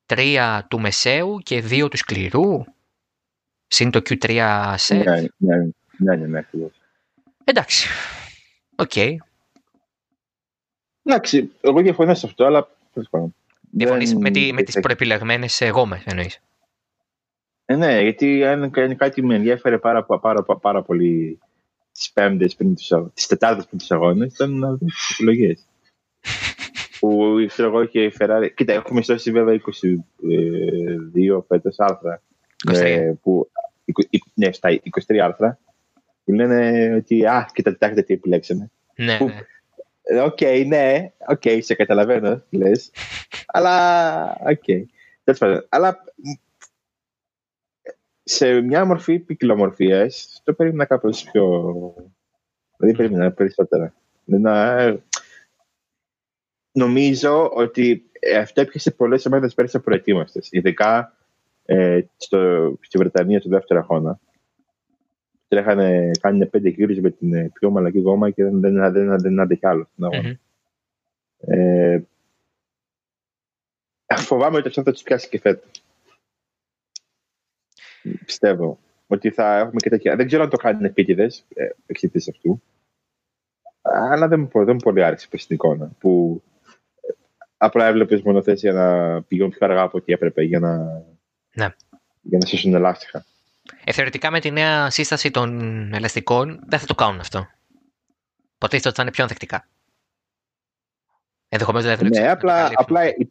3 0.06 0.60
του 0.68 0.80
μεσαίου 0.80 1.38
και 1.38 1.64
2 1.70 1.88
του 1.90 1.96
σκληρού. 1.96 2.64
Συν 3.66 3.90
το 3.90 3.98
Q3 4.08 4.72
σετ. 4.76 5.04
Ναι, 5.06 5.20
ναι, 5.36 5.56
ναι, 5.96 6.16
ναι, 6.16 6.26
ναι, 6.26 6.38
ακριβώς. 6.38 6.72
Εντάξει. 7.44 7.88
OK. 8.76 8.90
Okay. 8.94 9.14
Εντάξει, 11.02 11.50
εγώ 11.60 11.80
διαφωνώ 11.80 12.14
σε 12.14 12.26
αυτό, 12.26 12.44
αλλά 12.44 12.68
τέλος 12.92 13.08
πάντων. 13.10 13.34
Διαφωνείς 13.70 14.10
Δεν- 14.12 14.20
με, 14.20 14.30
τη, 14.30 14.52
με 14.52 14.62
τις 14.62 14.80
προεπιλεγμένες 14.80 15.60
ε, 15.60 15.68
γόμες, 15.68 16.02
εννοείς. 16.04 16.40
Ε, 17.64 17.76
ναι, 17.76 18.00
γιατί 18.00 18.44
αν 18.44 18.70
κα- 18.70 18.94
κάτι 18.94 19.22
με 19.22 19.34
ενδιέφερε 19.34 19.78
πάρα, 19.78 20.04
πάρα, 20.04 20.20
πάρα, 20.20 20.42
πάρα 20.60 20.82
πολύ 20.82 21.38
τις 21.92 22.10
πέμπτες 22.12 22.54
πριν 22.54 22.74
τους 22.74 22.92
αγώνες, 22.92 23.12
τις 23.14 23.26
τετάρτες 23.26 23.66
πριν 23.66 23.78
τους 23.78 23.90
αγώνες, 23.90 24.32
ήταν 24.34 24.58
να 24.58 24.68
δω 24.70 24.76
τις 24.76 25.10
επιλογές. 25.10 25.66
που 27.04 27.44
ξέρω 27.46 27.68
εγώ 27.68 27.82
είχε 27.82 28.02
η 28.02 28.12
Ferrari. 28.18 28.48
Κοίτα, 28.54 28.72
έχουμε 28.72 29.02
γλιτώσει 29.02 29.30
βέβαια 29.30 29.60
22 31.28 31.42
φέτος 31.48 31.78
άρθρα. 31.78 32.22
23. 32.72 32.74
ε, 32.82 33.12
που, 33.22 33.50
εικο- 33.84 34.06
εικο- 34.10 34.30
ναι, 34.34 34.52
στα 34.52 34.68
23 35.06 35.16
άρθρα. 35.18 35.58
Που 36.24 36.32
λένε 36.32 36.94
ότι, 36.94 37.26
α, 37.26 37.48
κοίτα, 37.54 37.70
κοιτάξτε 37.70 38.02
τι 38.02 38.14
επιλέξαμε. 38.14 38.70
Ναι, 38.96 39.16
Που- 39.18 39.26
ναι. 39.26 39.40
Ε, 40.02 40.20
Οκ, 40.20 40.40
ναι, 40.66 41.12
οκ, 41.28 41.42
σε 41.60 41.74
καταλαβαίνω 41.74 42.42
τι 42.50 42.56
λες. 42.56 42.90
αλλά, 43.46 44.22
οκ. 44.46 44.64
Τέλος 45.24 45.38
πάντων, 45.38 45.66
Αλλά 45.68 46.04
σε 48.22 48.60
μια 48.60 48.84
μορφή 48.84 49.18
ποικιλομορφίας, 49.18 50.40
το 50.44 50.52
περίμενα 50.52 50.84
κάπως 50.84 51.22
πιο. 51.32 51.74
Δηλαδή, 52.76 52.96
περίμενα 52.96 53.32
περισσότερα. 53.32 53.94
Να... 54.24 54.76
Νομίζω 56.76 57.50
ότι 57.50 58.10
ε, 58.12 58.36
αυτό 58.36 58.60
έπιασε 58.60 58.90
πολλές 58.90 59.26
ομάδες 59.26 59.54
πέρυσι 59.54 59.76
απροετοίμαστες. 59.76 60.40
Ειδικά 60.50 61.16
ε, 61.64 62.02
στο, 62.16 62.72
στη 62.80 62.98
Βρετανία, 62.98 63.40
στο 63.40 63.48
δεύτερο 63.48 63.80
αγώνα. 63.80 64.20
Τρέχανε, 65.48 66.10
κάνουν 66.20 66.50
πέντε 66.50 66.68
γύρους 66.68 66.98
με 66.98 67.10
την 67.10 67.34
ε, 67.34 67.50
πιο 67.54 67.70
μαλακή 67.70 67.98
γόμα 67.98 68.30
και 68.30 68.44
δεν, 68.44 68.60
δεν, 68.60 68.92
δεν, 68.92 69.20
δεν 69.20 69.40
άντεχε 69.40 69.66
άλλο 69.68 69.88
στον 69.92 70.04
αγώνα. 70.04 70.28
Μμμ. 70.28 70.34
Ε, 71.36 72.04
φοβάμαι 74.16 74.56
ότι 74.56 74.68
αυτό 74.68 74.82
θα 74.82 74.92
τους 74.92 75.02
πιάσει 75.02 75.28
και 75.28 75.40
φέτος. 75.40 75.82
Πιστεύω 78.24 78.78
ότι 79.06 79.30
θα 79.30 79.56
έχουμε 79.58 79.76
και 79.76 79.88
τέτοια. 79.88 80.16
Δεν 80.16 80.26
ξέρω 80.26 80.42
αν 80.42 80.50
το 80.50 80.56
κάνουν 80.56 80.84
επίτηδες 80.84 81.44
ε, 81.54 81.68
εξαιτίας 81.86 82.28
αυτού. 82.28 82.62
Αλλά 83.82 84.28
δεν 84.28 84.40
μου, 84.40 84.48
πο- 84.48 84.64
δεν 84.64 84.74
μου 84.74 84.80
πολύ 84.82 85.04
άρεσε 85.04 85.28
πες 85.30 85.46
την 85.46 85.54
εικόνα. 85.54 85.90
Που 85.98 86.42
ε, 86.44 86.53
απλά 87.64 87.86
έβλεπες 87.86 88.22
μονοθέσει 88.22 88.70
για 88.70 88.72
να 88.72 89.22
πηγαίνουν 89.22 89.50
πιο 89.50 89.66
αργά 89.66 89.82
από 89.82 89.98
ό,τι 89.98 90.12
έπρεπε 90.12 90.42
για 90.42 90.58
να, 90.60 90.76
Ναι. 91.54 91.74
για 92.22 92.38
να 92.38 92.46
σώσουν 92.46 92.74
ελάστιχα. 92.74 93.24
Ε, 93.84 93.92
θεωρητικά 93.92 94.30
με 94.30 94.40
τη 94.40 94.50
νέα 94.50 94.90
σύσταση 94.90 95.30
των 95.30 95.50
ελαστικών 95.94 96.60
δεν 96.66 96.78
θα 96.78 96.86
το 96.86 96.94
κάνουν 96.94 97.20
αυτό. 97.20 97.48
Υποτίθεται 98.54 98.88
ότι 98.88 98.96
θα 98.96 99.02
είναι 99.02 99.10
πιο 99.10 99.22
ανθεκτικά. 99.22 99.68
Ενδεχομένως 101.48 101.86
δηλαδή. 101.86 102.04
να 102.04 102.20
Ναι, 102.20 102.26
το 102.26 102.32
απλά, 102.32 102.52
καλύψουν. 102.52 102.76
απλά 102.78 103.08
οι, 103.08 103.28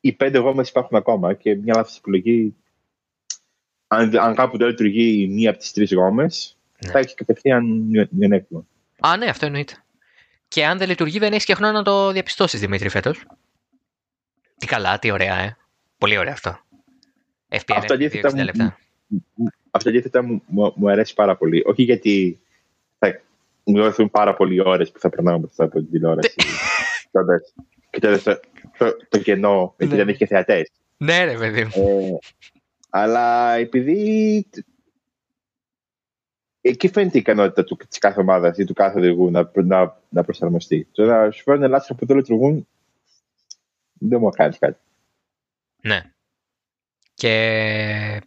οι 0.00 0.12
πέντε 0.12 0.38
γόμες 0.38 0.68
υπάρχουν 0.68 0.96
ακόμα 0.96 1.34
και 1.34 1.54
μια 1.54 1.74
λάθος 1.76 1.96
επιλογή. 1.98 2.54
Αν, 3.86 4.18
αν 4.18 4.34
κάπου 4.34 4.56
δεν 4.56 4.68
λειτουργεί 4.68 5.22
η 5.22 5.28
μία 5.28 5.50
από 5.50 5.58
τις 5.58 5.72
τρεις 5.72 5.92
γόμες, 5.92 6.56
Ναι. 6.84 6.90
θα 6.90 6.98
έχει 6.98 7.14
κατευθείαν 7.14 7.64
μειονέκτημα. 8.10 8.66
Α, 9.00 9.16
ναι, 9.16 9.26
αυτό 9.26 9.46
εννοείται. 9.46 9.74
Και 10.48 10.66
αν 10.66 10.78
δεν 10.78 10.88
λειτουργεί, 10.88 11.18
δεν 11.18 11.32
έχει 11.32 11.44
και 11.46 11.54
χρόνο 11.54 11.72
να 11.72 11.82
το 11.82 12.12
διαπιστώσεις, 12.12 12.60
Δημήτρη, 12.60 12.88
φέτος. 12.88 13.26
Τι 14.58 14.66
καλά, 14.66 14.98
τι 14.98 15.10
ωραία, 15.10 15.36
ε. 15.38 15.56
Πολύ 15.98 16.18
ωραίο 16.18 16.32
αυτό. 16.32 16.58
FPN, 17.48 17.74
Αυτό 17.76 17.94
αντίθετα 17.94 18.28
60 18.28 18.34
μου- 18.34 18.44
λεπτά. 18.44 18.78
Αυτό 19.70 19.88
αντίθετα 19.88 20.22
μου, 20.22 20.42
μου, 20.46 20.72
μου 20.76 20.90
αρέσει 20.90 21.14
πάρα 21.14 21.36
πολύ. 21.36 21.62
Όχι 21.66 21.82
γιατί 21.82 22.40
θα 22.98 23.20
μου 23.64 23.76
δοθούν 23.82 24.10
πάρα 24.10 24.34
πολλοί 24.34 24.60
ώρες 24.60 24.90
που 24.90 24.98
θα 24.98 25.08
περνάω 25.08 25.38
μπροστά 25.38 25.64
από 25.64 25.78
την 25.78 25.90
τηλεόραση. 25.90 26.34
κοιτώντας- 27.04 27.54
Κοιτώντας 27.90 28.22
το, 28.22 28.40
το, 28.78 28.96
το 29.08 29.18
κενό, 29.18 29.74
γιατί 29.78 29.92
Ναι. 29.92 29.98
δεν 29.98 30.08
έχει 30.08 30.18
και 30.18 30.26
θεατές. 30.26 30.70
Ναι, 30.96 31.24
ρε, 31.24 31.36
παιδί 31.36 31.64
μου. 31.64 31.72
Ε, 31.74 32.18
αλλά 32.90 33.54
επειδή 33.54 34.46
εκεί 36.60 36.88
φαίνεται 36.88 37.16
η 37.16 37.20
ικανότητα 37.20 37.64
του, 37.64 37.76
της 37.88 37.98
κάθε 37.98 38.20
ομάδας 38.20 38.58
ή 38.58 38.64
του 38.64 38.74
κάθε 38.74 38.98
οδηγού 38.98 39.30
να, 39.30 39.50
να, 39.54 40.00
να 40.08 40.24
προσαρμοστεί. 40.24 40.88
Το 40.92 41.04
να 41.04 41.30
σου 41.30 41.42
φέρουν 41.42 41.68
λάθη 41.70 41.94
που 41.94 42.06
δεν 42.06 42.16
λειτουργούν 42.16 42.68
δεν 43.98 44.20
μου 44.20 44.30
κάνει 44.30 44.54
κάτι. 44.54 44.78
Ναι. 45.82 46.02
Και 47.14 48.22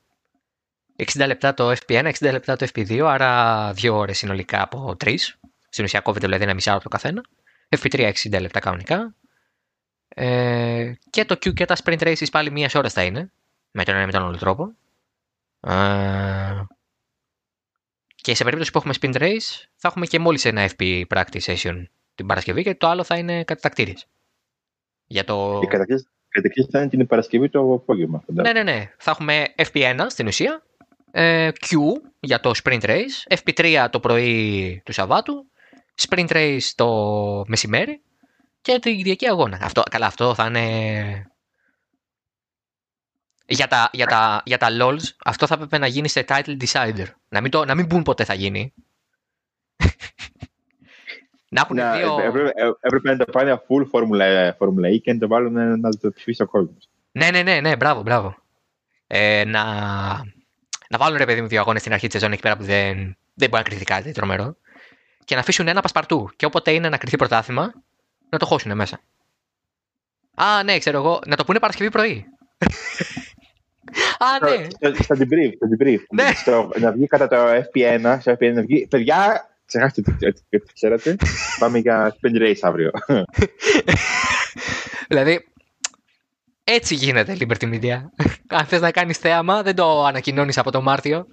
60 0.96 1.26
λεπτά 1.28 1.54
το 1.54 1.72
FP1, 1.72 2.12
60 2.20 2.32
λεπτά 2.32 2.56
το 2.56 2.68
FP2, 2.74 3.00
άρα 3.00 3.74
δύο 3.74 3.96
ώρες 3.96 4.18
συνολικά 4.18 4.62
από 4.62 4.96
τρεις. 4.96 5.40
Στην 5.70 5.84
ουσία 5.84 6.00
κόβεται 6.00 6.26
δηλαδή 6.26 6.44
ένα 6.44 6.54
μισάρο 6.54 6.76
από 6.76 6.84
το 6.84 6.90
καθένα. 6.90 7.24
FP3 7.78 8.12
60 8.30 8.42
λεπτά 8.42 8.60
κανονικά. 8.60 9.16
Ε, 10.08 10.94
και 11.10 11.26
το 11.26 11.36
Q 11.36 11.54
και 11.54 11.66
τα 11.66 11.76
sprint 11.84 12.00
races 12.00 12.30
πάλι 12.32 12.52
μίας 12.52 12.76
ώρα 12.76 12.90
θα 12.90 13.04
είναι. 13.04 13.32
Με 13.72 13.84
τον 13.84 13.94
ένα 13.94 14.04
ή 14.04 14.06
με 14.06 14.12
τον 14.12 14.24
άλλο 14.24 14.38
τρόπο. 14.38 14.76
Ε, 15.60 16.64
και 18.16 18.36
σε 18.36 18.44
περίπτωση 18.44 18.72
που 18.72 18.78
έχουμε 18.78 18.94
sprint 19.02 19.16
race 19.16 19.66
θα 19.76 19.88
έχουμε 19.88 20.06
και 20.06 20.20
μόλις 20.20 20.46
ένα 20.46 20.70
FP 20.78 21.04
practice 21.08 21.42
session 21.42 21.84
την 22.16 22.26
Παρασκευή 22.26 22.64
και 22.64 22.76
το 22.76 22.88
άλλο 22.88 23.04
θα 23.04 23.18
είναι 23.18 23.44
κατακτήριες. 23.44 24.08
Για 25.12 25.24
το... 25.24 25.60
Η 25.64 25.68
καταρχήν 25.68 26.05
καταρχήν 26.30 26.66
θα 26.70 26.80
είναι 26.80 26.89
την 26.89 27.07
Παρασκευή 27.07 27.49
το 27.49 27.74
απόγευμα. 27.74 28.24
Ναι, 28.28 28.36
φαντάζομαι. 28.36 28.64
ναι, 28.64 28.72
ναι. 28.72 28.91
Θα 28.97 29.12
έχουμε 29.12 29.45
FP1 29.55 30.05
στην 30.07 30.28
ουσία, 30.28 30.64
ε, 31.12 31.49
Q 31.60 31.76
για 32.20 32.39
το 32.39 32.51
sprint 32.64 32.82
race, 32.82 33.38
FP3 33.43 33.88
το 33.89 33.99
πρωί 33.99 34.82
του 34.86 34.93
Σαββάτου, 34.93 35.45
sprint 36.01 36.28
race 36.28 36.70
το 36.76 36.88
μεσημέρι 37.47 38.01
και 38.62 38.80
την 38.80 38.97
Κυριακή 38.97 39.28
αγώνα. 39.28 39.60
Αυτό, 39.62 39.84
καλά, 39.89 40.05
αυτό 40.05 40.34
θα 40.34 40.45
είναι... 40.45 41.24
Για 43.51 43.68
τα, 43.68 43.89
για, 43.93 44.05
τα, 44.05 44.41
για 44.45 44.57
τα 44.57 44.68
LOLs, 44.72 45.03
αυτό 45.24 45.47
θα 45.47 45.53
έπρεπε 45.53 45.78
να 45.78 45.88
γίνει 45.88 46.07
σε 46.07 46.26
title 46.28 46.57
decider. 46.62 47.05
Να 47.30 47.41
μην, 47.41 47.51
το, 47.51 47.66
να 47.66 47.76
μην 47.76 47.88
πούν 47.88 48.03
ποτέ 48.03 48.24
θα 48.24 48.34
γίνει. 48.34 48.74
Να 51.50 51.62
έχουν 51.62 51.76
Να, 51.76 51.97
δύο... 51.97 52.20
ε, 52.20 52.28
έπρεπε, 52.28 52.52
ε, 52.56 52.72
έπρεπε 52.80 53.12
να 53.12 53.26
το 53.26 53.32
πάνε 53.32 53.62
full 53.68 53.84
Formula, 53.91 54.50
Formula 54.58 54.93
E 54.93 55.02
και 55.02 55.14
να 55.14 55.20
το 55.20 55.28
βάλουν 55.28 55.58
ε, 55.58 55.76
να 55.76 55.89
το 55.89 56.12
ψηφίσει 56.12 56.41
ο 56.41 56.47
κόσμος. 56.47 56.89
Ναι, 57.12 57.30
ναι, 57.32 57.41
ναι, 57.41 57.60
ναι, 57.60 57.76
μπράβο, 57.76 58.02
μπράβο. 58.02 58.36
Ε, 59.08 59.43
να, 59.45 59.64
να 60.89 60.97
βάλουν 60.97 61.18
ρε 61.18 61.26
παιδί 61.26 61.41
μου 61.41 61.47
δύο 61.47 61.60
αγώνες 61.60 61.82
στην 61.82 61.93
αρχή 61.93 62.08
της 62.08 62.16
σεζόν 62.20 62.32
εκεί 62.32 62.41
πέρα 62.41 62.58
που 62.58 62.64
δεν, 62.64 63.18
δεν 63.34 63.50
μπορεί 63.50 63.64
να 63.64 63.70
κρυθεί 63.70 63.84
κάτι 63.84 64.12
τρομερό. 64.12 64.56
Και 65.26 65.36
να 65.36 65.41
αφήσουν 65.41 65.68
ένα 65.68 65.82
πασπαρτού. 65.82 66.30
Και 66.36 66.45
όποτε 66.45 66.72
είναι 66.72 66.89
να 66.89 66.97
κρυθεί 66.97 67.18
πρωτάθλημα, 67.18 67.74
να 68.30 68.38
το 68.38 68.45
χώσουν 68.45 68.76
μέσα. 68.76 69.00
Α, 70.36 70.64
ναι, 70.64 70.78
ξέρω 70.78 70.97
εγώ, 70.97 71.20
να 71.26 71.36
το 71.36 71.43
πούνε 71.43 71.60
Παρασκευή 71.60 71.89
πρωί. 71.89 72.26
Α, 74.20 74.50
ναι. 74.50 74.68
Στο, 74.91 75.04
στο 75.04 75.16
debrief. 75.16 75.52
Στο 75.56 75.68
debrief. 75.78 76.00
Ναι. 76.12 76.32
Στο, 76.36 76.70
να 76.80 76.91
βγει 76.91 77.08
κατά 77.08 77.28
το 77.28 77.38
FP1, 77.38 78.18
στο 78.20 78.32
FP1 78.32 78.54
να 78.54 78.62
βγει. 78.62 78.88
Παιδιά, 78.88 79.50
ξεχάστε 79.70 80.02
ότι, 80.08 80.28
ότι, 80.28 80.42
ότι 80.56 80.74
ξέρατε. 80.74 81.16
Πάμε 81.60 81.78
για 81.78 82.16
sprint 82.16 82.42
race 82.42 82.58
αύριο. 82.62 82.92
δηλαδή, 85.10 85.48
έτσι 86.64 86.96
γίνεται 86.96 87.38
Liberty 87.40 87.74
Media. 87.74 87.98
Αν 88.48 88.66
θες 88.66 88.82
να 88.82 88.92
κάνεις 88.92 89.18
θέαμα, 89.18 89.62
δεν 89.64 89.76
το 89.76 90.06
ανακοινώνεις 90.06 90.58
από 90.58 90.72
το 90.72 90.82
Μάρτιο. 90.82 91.26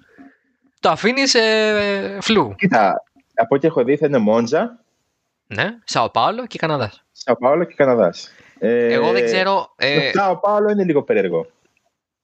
Το 0.79 0.89
αφήνεις 0.89 1.33
ε, 1.35 2.17
φλού. 2.21 2.55
Κοίτα, 2.57 3.03
από 3.33 3.55
ό,τι 3.55 3.67
έχω 3.67 3.83
δει 3.83 3.97
θα 3.97 4.05
είναι 4.05 4.17
Μόντζα, 4.17 4.79
Ναι, 5.47 5.69
Σαο 5.83 6.09
Πάολο 6.09 6.47
και 6.47 6.57
Καναδάς. 6.57 7.05
Σαο 7.11 7.37
Πάολο 7.37 7.63
και 7.63 7.73
Καναδάς. 7.77 8.31
Ε, 8.59 8.93
Εγώ 8.93 9.11
δεν 9.11 9.25
ξέρω. 9.25 9.53
Το 9.77 9.85
Ε, 9.85 10.11
Σαο 10.13 10.39
Πάολο 10.39 10.69
είναι 10.71 10.83
λίγο 10.83 11.03
περίεργο. 11.03 11.45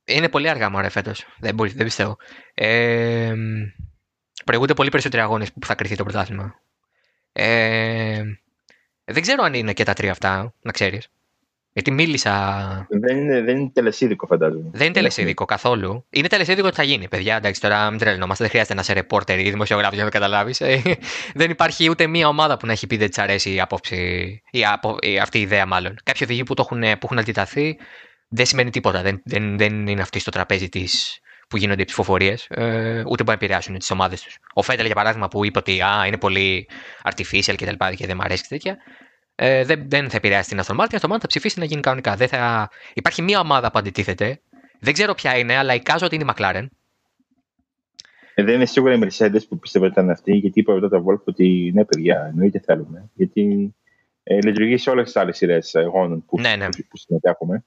είναι 0.06 0.30
πολύ 0.30 0.50
αργά 0.50 0.70
μωρέ 0.70 0.90
φέτος. 0.90 1.26
Δεν, 1.40 1.56
μπορεί, 1.56 1.70
δεν 1.70 1.86
πιστεύω. 1.86 2.18
Ε, 2.54 3.34
προηγούνται 4.44 4.74
πολύ 4.74 4.90
περισσότεροι 4.90 5.22
αγώνες 5.22 5.54
που 5.54 5.66
θα 5.66 5.76
κρυθεί 5.76 5.96
το 5.96 6.04
πρωτάθλημα. 6.04 6.60
Ε, 7.32 8.24
δεν 9.06 9.22
ξέρω 9.22 9.44
αν 9.44 9.54
είναι 9.54 9.74
και 9.74 9.84
τα 9.84 9.94
τρία 9.94 10.12
αυτά, 10.12 10.54
να 10.62 10.72
ξέρεις. 10.72 11.10
Γιατί 11.74 11.92
μίλησα. 11.92 12.88
Δεν 12.90 13.18
είναι, 13.18 13.42
δεν 13.42 13.58
είναι 13.58 13.70
τελεσίδικο, 13.74 14.28
φαντάζομαι. 14.28 14.70
Δεν 14.74 14.86
είναι 14.86 14.96
τελεσίδικο 14.96 15.46
καθόλου. 15.46 16.06
Είναι 16.10 16.28
τελεσίδικο 16.28 16.68
ότι 16.68 16.76
θα 16.76 16.84
γίνει, 16.84 17.08
παιδιά. 17.08 17.36
Εντάξει, 17.36 17.62
τώρα 17.62 17.90
μην 17.90 18.00
τρελνόμαστε. 18.00 18.44
Δεν 18.44 18.52
χρειάζεται 18.52 18.74
να 18.76 18.82
είσαι 18.82 18.94
ρεπόρτερ 18.94 19.40
ή 19.40 19.50
δημοσιογράφος 19.50 19.96
για 19.96 20.04
να 20.04 20.10
το 20.10 20.18
καταλάβεις. 20.18 20.62
δεν 21.40 21.50
υπάρχει 21.50 21.90
ούτε 21.90 22.08
μία 22.08 22.28
ομάδα 22.28 22.58
που 22.58 22.66
να 22.66 22.72
έχει 22.72 22.88
πει 22.88 22.98
δεν 22.98 23.10
της 23.10 23.18
αρέσει 23.18 23.54
η 23.54 23.60
άποψη. 23.60 24.42
Ή, 24.52 24.66
απο, 24.66 24.98
ή 25.02 25.20
αυτή 25.20 25.38
η 25.38 25.42
ιδέα, 25.42 25.66
μάλλον. 25.66 25.96
Κάποιοι 26.04 26.22
οδηγοί 26.24 26.44
που, 26.44 26.54
το 26.54 26.62
έχουν, 26.66 26.82
που 26.82 27.00
έχουν 27.04 27.20
αντιταθεί 27.20 27.78
δεν 28.28 28.46
σημαίνει 28.46 28.70
τίποτα. 28.70 29.02
Δεν, 29.02 29.22
δεν, 29.26 29.58
δεν 29.58 29.88
είναι 29.88 30.02
αυτοί 30.02 30.20
στο 30.20 30.32
τραπέζι 30.32 30.70
της, 30.70 31.20
που 31.54 31.60
που 31.60 31.66
γίνονται 31.66 31.82
οι 31.82 31.86
ψηφοφορίες, 31.86 32.48
ε, 32.50 33.00
ούτε 33.00 33.24
μπορεί 33.24 33.26
να 33.26 33.34
επηρεάσουν 33.34 33.78
τις 33.78 33.92
ομάδες 33.92 34.22
τους. 34.22 34.38
Ο 34.54 34.62
Φέτελ, 34.62 34.86
για 34.86 34.96
παράδειγμα, 34.96 35.28
που 35.28 35.46
είπε 35.46 35.58
ότι 35.58 35.82
α, 35.82 36.06
είναι 36.08 36.18
πολύ 36.18 36.68
artificial 37.04 37.56
και 37.56 37.66
τα 37.66 37.72
λοιπά 37.72 37.94
και 37.94 38.06
δεν 38.06 38.16
μου 38.16 38.24
αρέσει 38.24 38.42
και 38.42 38.48
τέτοια, 38.50 38.78
ε, 39.36 39.64
δεν, 39.64 39.90
δεν 39.90 40.10
θα 40.10 40.18
επηρεάσει 40.18 40.50
την 40.50 40.60
Aston 40.62 40.76
Martin. 40.80 40.94
Η 40.94 40.98
Aston 41.02 41.10
Martin 41.10 41.20
θα 41.20 41.28
ψηφίσει 41.28 41.60
να 41.60 41.66
γίνει 41.66 41.82
κανονικά. 41.82 42.16
Δεν 42.16 42.28
θα... 42.28 42.70
Υπάρχει 42.94 43.22
μία 43.22 43.40
ομάδα 43.40 43.72
που 43.72 43.80
αντιτίθεται. 43.80 44.40
Δεν 44.80 44.94
ξέρω 44.94 45.14
ποια 45.14 45.38
είναι, 45.38 45.56
αλλά 45.56 45.74
εικάζω 45.74 46.06
ότι 46.06 46.16
είναι 46.16 46.24
η 46.24 46.34
McLaren. 46.36 46.66
Ε, 48.34 48.44
δεν 48.44 48.56
είναι 48.56 48.66
σίγουρα 48.66 48.94
η 48.94 49.00
Mercedes 49.02 49.48
που 49.50 49.60
πιστεύω 49.60 49.86
ότι 49.86 49.94
ήταν 49.94 50.10
αυτή, 50.10 50.36
γιατί 50.36 50.60
είπε 50.60 50.74
μετά 50.74 50.90
το 50.90 51.06
Wolf 51.08 51.24
ότι 51.24 51.72
ναι, 51.74 51.86
παιδιά, 51.86 52.26
εννοείται 52.30 52.60
θέλουμε. 52.60 53.10
Γιατί 53.14 53.76
ε, 54.24 54.42
λειτουργεί 54.42 54.78
σε 54.78 54.90
όλες 54.90 55.06
τις 55.06 55.16
άλλες 55.16 55.38
σειρές 55.38 55.76
αγώνων 55.76 56.26
που, 56.26 56.40
Ναι, 56.40 56.56
ναι. 56.56 56.66
που, 56.66 56.86
που 56.90 56.98
συμμετέχουμε. 56.98 57.64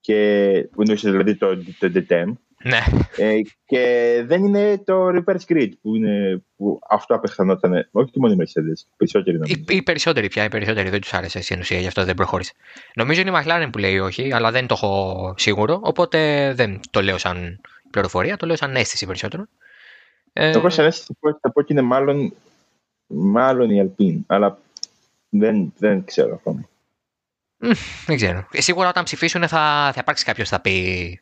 Και 0.00 0.68
που 0.72 0.80
εννοούσες 0.82 1.10
δηλαδή 1.10 1.34
το, 1.36 1.56
το 1.56 1.92
DTM. 1.94 2.32
Ναι. 2.64 2.78
Ε, 3.16 3.40
και 3.66 4.22
δεν 4.26 4.44
είναι 4.44 4.82
το 4.84 5.08
reverse 5.08 5.52
grid 5.52 5.68
που, 5.82 5.94
είναι, 5.94 6.42
που 6.56 6.78
αυτό 6.90 7.14
απεχθανόταν. 7.14 7.88
Όχι 7.92 8.10
μόνο 8.14 8.32
η 8.32 8.36
Mercedes, 8.40 8.78
οι 8.78 8.92
περισσότεροι 8.96 9.36
νομίζω. 9.36 9.54
Οι, 9.68 9.76
οι 9.76 9.82
περισσότεροι 9.82 10.28
πια, 10.28 10.44
οι 10.44 10.48
περισσότεροι 10.48 10.88
δεν 10.88 11.00
τους 11.00 11.14
άρεσε 11.14 11.40
στην 11.42 11.60
ουσία, 11.60 11.78
γι' 11.78 11.86
αυτό 11.86 12.04
δεν 12.04 12.14
προχώρησε. 12.14 12.52
Νομίζω 12.94 13.20
είναι 13.20 13.30
η 13.30 13.32
McLaren 13.36 13.68
που 13.72 13.78
λέει 13.78 13.98
όχι, 13.98 14.32
αλλά 14.32 14.50
δεν 14.50 14.66
το 14.66 14.74
έχω 14.74 15.34
σίγουρο, 15.36 15.80
οπότε 15.82 16.52
δεν 16.54 16.80
το 16.90 17.02
λέω 17.02 17.18
σαν 17.18 17.60
πληροφορία, 17.90 18.36
το 18.36 18.46
λέω 18.46 18.56
σαν 18.56 18.76
αίσθηση 18.76 19.06
περισσότερο. 19.06 19.46
Ε, 20.32 20.50
Εγώ 20.50 20.70
σαν 20.70 20.86
αίσθηση 20.86 21.06
θα 21.06 21.14
πω, 21.20 21.38
θα 21.40 21.52
πω 21.52 21.60
ότι 21.60 21.72
είναι 21.72 21.82
μάλλον, 21.82 22.34
μάλλον 23.06 23.70
η 23.70 23.94
Alpine, 23.96 24.20
αλλά 24.26 24.58
δεν, 25.28 25.72
δεν 25.78 26.04
ξέρω 26.04 26.34
ακόμα. 26.34 26.68
δεν 28.06 28.16
ξέρω. 28.16 28.46
Ε, 28.52 28.60
Σίγουρα 28.60 28.88
όταν 28.88 29.04
ψηφίσουν 29.04 29.48
θα, 29.48 29.90
θα 29.94 30.00
υπάρξει 30.00 30.24
κάποιος 30.24 30.48
που 30.48 30.54
θα 30.54 30.60
πει. 30.60 31.20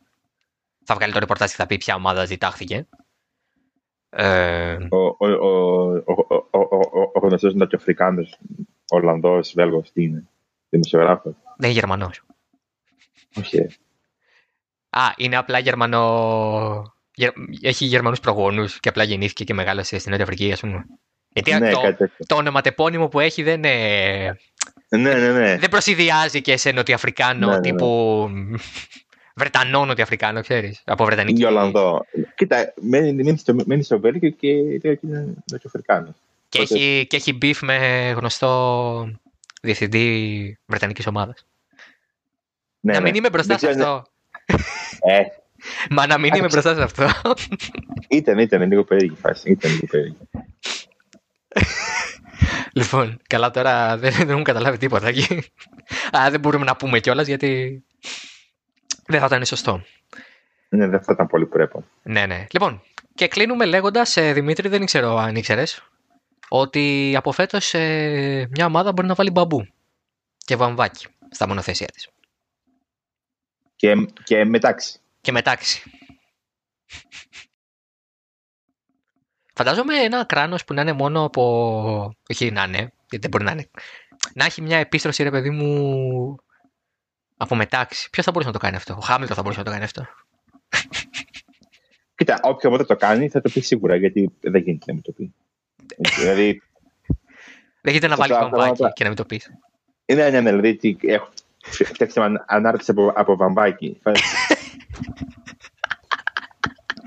Θα 0.86 0.94
βγάλει 0.94 1.12
το 1.12 1.18
ρεπορτάζ 1.18 1.50
και 1.50 1.56
θα 1.56 1.66
πει 1.66 1.76
ποια 1.76 1.94
ομάδα 1.94 2.24
ζητάχθηκε. 2.24 2.86
Ε, 4.10 4.76
Ο, 4.90 4.96
ο, 4.96 5.16
ο, 5.18 5.48
ο, 6.04 6.12
ο, 6.50 6.58
ο, 6.58 6.58
ο, 6.60 7.10
ο 7.14 7.18
γνωστός 7.22 7.54
Νοτιοαφρικάνος, 7.54 8.38
Ολλανδός, 8.88 9.52
Βέλγος, 9.54 9.92
τι 9.92 10.02
είναι, 10.02 10.28
δημοσιογράφος. 10.68 11.34
δεν 11.56 11.70
είναι 11.70 11.78
Γερμανός. 11.78 12.22
Όχι, 13.38 13.56
ε. 13.56 13.66
Α, 14.90 15.02
είναι 15.16 15.36
απλά 15.36 15.58
Γερμανό. 15.58 16.94
Γερ- 17.14 17.34
Έχει 17.62 17.84
Γερμανούς 17.84 18.20
προγόνους 18.20 18.80
και 18.80 18.88
απλά 18.88 19.02
γεννήθηκε 19.04 19.44
και 19.44 19.54
μεγάλωσε 19.54 19.98
στην 19.98 20.10
Νότια 20.10 20.24
Αφρική, 20.24 20.52
ας 20.52 20.60
πούμε. 20.60 20.84
Γιατί 21.28 21.54
ναι, 21.54 21.70
το, 21.70 21.80
κάτι 21.80 21.96
τέτοιο. 21.96 22.26
το 22.26 22.36
ονοματεπώνυμο 22.36 23.08
που 23.08 23.20
έχει 23.20 23.42
δεν, 23.42 23.54
είναι, 23.56 24.38
Ναι, 24.88 25.14
ναι, 25.14 25.32
ναι. 25.32 25.56
δεν 25.58 25.68
προσυδειάζει 25.68 26.40
και 26.40 26.56
σε 26.56 26.70
Νοτιοαφρικάνο 26.72 27.46
Ναι, 27.46 27.52
ναι, 27.52 27.58
ναι. 27.58 27.60
τύπου 27.60 28.28
Βρετανό 29.38 29.84
Νοτιοαφρικάνο, 29.84 30.40
ξέρεις. 30.40 30.82
Από 30.84 31.04
Βρετανική. 31.04 31.40
Ή 31.40 31.44
Ολλανδό. 31.44 32.04
Κοίτα, 32.34 32.72
μένει, 32.80 33.12
μένει, 33.22 33.38
στο, 33.38 33.54
μένει 33.64 33.82
στο 33.82 34.00
Βέλγιο 34.00 34.30
και 34.30 34.48
λέει 34.52 34.80
ότι 34.92 34.98
είναι 35.02 35.34
Νοτιοαφρικάνος. 35.52 36.14
Και 36.48 36.60
Οπότε- 36.60 36.80
έχει, 36.80 37.06
και 37.06 37.16
έχει 37.16 37.38
beef 37.42 37.56
με 37.60 37.76
γνωστό 38.16 39.10
διευθυντή 39.62 40.58
Βρετανικής 40.66 41.06
ομάδας. 41.06 41.46
Ναι, 42.80 42.92
να 42.92 42.98
ναι. 42.98 43.04
μην 43.04 43.14
είμαι 43.14 43.30
μπροστά 43.30 43.56
Δεν 43.56 43.70
σε 43.70 43.78
ξέρω- 43.78 43.96
αυτό. 43.96 44.12
Ε, 45.00 45.20
Μα 45.94 46.06
να 46.06 46.18
μην 46.18 46.34
είμαι 46.34 46.46
Άκουσα. 46.46 46.60
μπροστά 46.72 46.74
σε 46.74 46.82
αυτό. 47.02 47.34
ήταν, 48.08 48.38
ήταν 48.38 48.68
λίγο 48.68 48.84
περίεργη 48.84 49.14
η 49.14 49.20
φάση. 49.20 49.50
Ήταν 49.50 49.70
λίγο 49.70 49.86
περίεργη. 49.86 50.16
λοιπόν, 52.78 53.20
καλά 53.26 53.50
τώρα 53.50 53.96
δεν, 53.96 54.12
δεν 54.12 54.28
έχουν 54.30 54.42
καταλάβει 54.44 54.76
τίποτα 54.78 55.08
εκεί. 55.08 55.42
Α, 56.16 56.30
δεν 56.30 56.40
μπορούμε 56.40 56.64
να 56.64 56.76
πούμε 56.76 57.00
κιόλας 57.00 57.26
γιατί 57.26 57.82
δεν 59.06 59.20
θα 59.20 59.26
ήταν 59.26 59.44
σωστό. 59.44 59.84
Ναι, 60.68 60.86
δεν 60.86 61.02
θα 61.02 61.12
ήταν 61.12 61.26
πολύ 61.26 61.46
πρέπον. 61.46 61.84
Ναι, 62.02 62.26
ναι. 62.26 62.46
Λοιπόν, 62.50 62.82
και 63.14 63.28
κλείνουμε 63.28 63.64
λέγοντας, 63.64 64.14
Δημήτρη, 64.14 64.68
δεν 64.68 64.84
ξέρω 64.84 65.16
αν 65.16 65.36
ήξερες, 65.36 65.82
ότι 66.48 67.14
από 67.16 67.32
φέτος 67.32 67.72
μια 68.50 68.66
ομάδα 68.66 68.92
μπορεί 68.92 69.08
να 69.08 69.14
βάλει 69.14 69.30
μπαμπού 69.30 69.66
και 70.36 70.56
βαμβάκι 70.56 71.06
στα 71.30 71.48
μονοθέσια 71.48 71.86
της. 71.86 72.08
Και, 73.76 74.06
και 74.24 74.44
μετάξι. 74.44 75.00
Και 75.20 75.32
μετάξι. 75.32 75.90
Φαντάζομαι 79.54 79.94
ένα 79.94 80.24
κράνος 80.24 80.64
που 80.64 80.74
να 80.74 80.80
είναι 80.80 80.92
μόνο 80.92 81.24
από... 81.24 82.16
Όχι 82.28 82.50
να 82.50 82.62
είναι, 82.62 82.78
γιατί 82.78 83.18
δεν 83.18 83.30
μπορεί 83.30 83.44
να 83.44 83.50
είναι. 83.50 83.70
Να 84.34 84.44
έχει 84.44 84.62
μια 84.62 84.78
επίστρωση, 84.78 85.22
ρε 85.22 85.30
παιδί 85.30 85.50
μου, 85.50 86.36
από 87.36 87.54
μετάξι. 87.54 88.10
Ποιος 88.10 88.24
θα 88.24 88.30
μπορούσε 88.32 88.50
να 88.50 88.58
το 88.58 88.64
κάνει 88.64 88.76
αυτό; 88.76 88.94
Ο 88.94 89.00
Χάμιλτον 89.00 89.36
θα 89.36 89.42
μπορούσε 89.42 89.58
να 89.60 89.64
το 89.66 89.70
κάνει 89.72 89.84
αυτό. 89.84 90.06
Κοίτα, 92.14 92.38
όποια 92.42 92.68
ομάδα 92.68 92.86
το 92.86 92.96
κάνει 92.96 93.28
θα 93.28 93.40
το 93.40 93.50
πει 93.50 93.60
σίγουρα, 93.60 93.96
γιατί 93.96 94.32
δεν 94.40 94.62
γίνεται 94.62 94.84
να 94.86 94.92
μην 94.94 95.02
το 95.02 95.12
πει. 95.12 95.34
δηλαδή, 96.18 96.62
Δεν 97.80 97.92
γίνεται 97.92 98.06
να 98.06 98.16
βάλεις 98.16 98.34
Σωστά, 98.36 98.48
βαμβάκι 98.50 98.72
πράγματα. 98.76 98.92
και 98.94 99.02
να 99.02 99.08
μην 99.08 99.18
το 99.18 99.24
πεις. 99.24 99.50
ναι, 100.06 100.30
ναι, 100.30 100.40
ναι, 100.40 100.50
δηλαδή 100.50 100.76
τι, 100.76 100.96
έχω 101.00 101.28
φτιάξει 101.68 102.20
μια 102.20 102.44
ανάρτηση 102.48 102.90
από, 102.90 103.12
από 103.14 103.36
βαμβάκι. 103.36 103.98
Θα- 104.02 104.12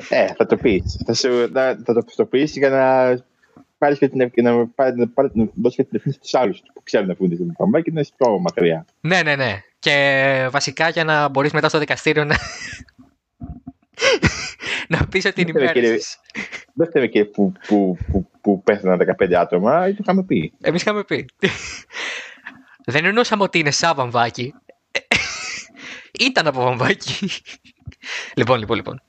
ε, 0.09 0.33
θα 0.33 0.45
το 0.45 0.55
πεις. 0.57 1.01
Θα, 1.05 1.13
σου- 1.13 1.51
θα, 1.53 1.79
θα 1.85 1.93
το, 1.93 2.03
το 2.15 2.25
πεις 2.25 2.55
για 2.57 2.69
να 2.69 3.17
πάρεις 3.79 3.97
και 3.97 4.07
την 4.07 4.21
ευκαιρία 4.21 4.51
να, 4.51 4.67
πάρει, 4.67 4.97
να, 4.97 5.07
πάρει, 5.07 5.29
να 5.33 5.47
δώσεις 5.55 5.77
και 5.77 5.83
την 5.83 5.95
ευθύνη 5.95 6.13
στους 6.13 6.33
άλλους 6.33 6.61
που 6.73 6.83
ξέρουν 6.83 7.15
που 7.17 7.25
είναι 7.25 7.35
στο 7.35 7.45
βαμβάκι 7.57 7.83
και 7.83 7.91
να 7.91 7.99
είσαι 7.99 8.11
πιο 8.17 8.39
μακριά. 8.39 8.85
Ναι, 9.01 9.21
ναι, 9.23 9.35
ναι. 9.35 9.61
Και 9.79 10.47
βασικά 10.51 10.89
για 10.89 11.03
να 11.03 11.27
μπορείς 11.27 11.51
μετά 11.51 11.69
στο 11.69 11.79
δικαστήριο 11.79 12.23
να... 12.25 12.35
να 14.97 15.07
πεις 15.07 15.25
ότι 15.25 15.43
Δεν 15.43 15.53
θέλει, 15.53 15.67
κύριε. 15.67 15.69
ενημέρωσες. 15.69 16.19
Δεν 16.73 16.87
φταίμε 16.87 17.07
και 17.07 17.25
που, 17.25 17.51
που, 17.67 17.97
που, 18.11 18.29
που 18.41 18.63
πέθαναν 18.63 19.15
15 19.19 19.33
άτομα, 19.33 19.85
το 19.85 19.95
είχαμε 19.99 20.23
πει. 20.23 20.53
Εμείς 20.61 20.81
είχαμε 20.81 21.03
πει. 21.03 21.25
Δεν 22.85 23.05
εννοούσαμε 23.05 23.43
ότι 23.43 23.59
είναι 23.59 23.71
σαν 23.71 23.95
βαμβάκι. 23.95 24.53
Ήταν 26.19 26.47
από 26.47 26.61
βαμβάκι. 26.63 27.29
λοιπόν, 28.35 28.59
λοιπόν, 28.59 28.75
λοιπόν. 28.75 29.01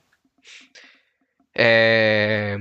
Ε, 1.51 2.55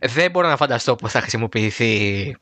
δεν 0.00 0.30
μπορώ 0.30 0.48
να 0.48 0.56
φανταστώ 0.56 0.96
πώς 0.96 1.12
θα 1.12 1.20
χρησιμοποιηθεί 1.20 2.36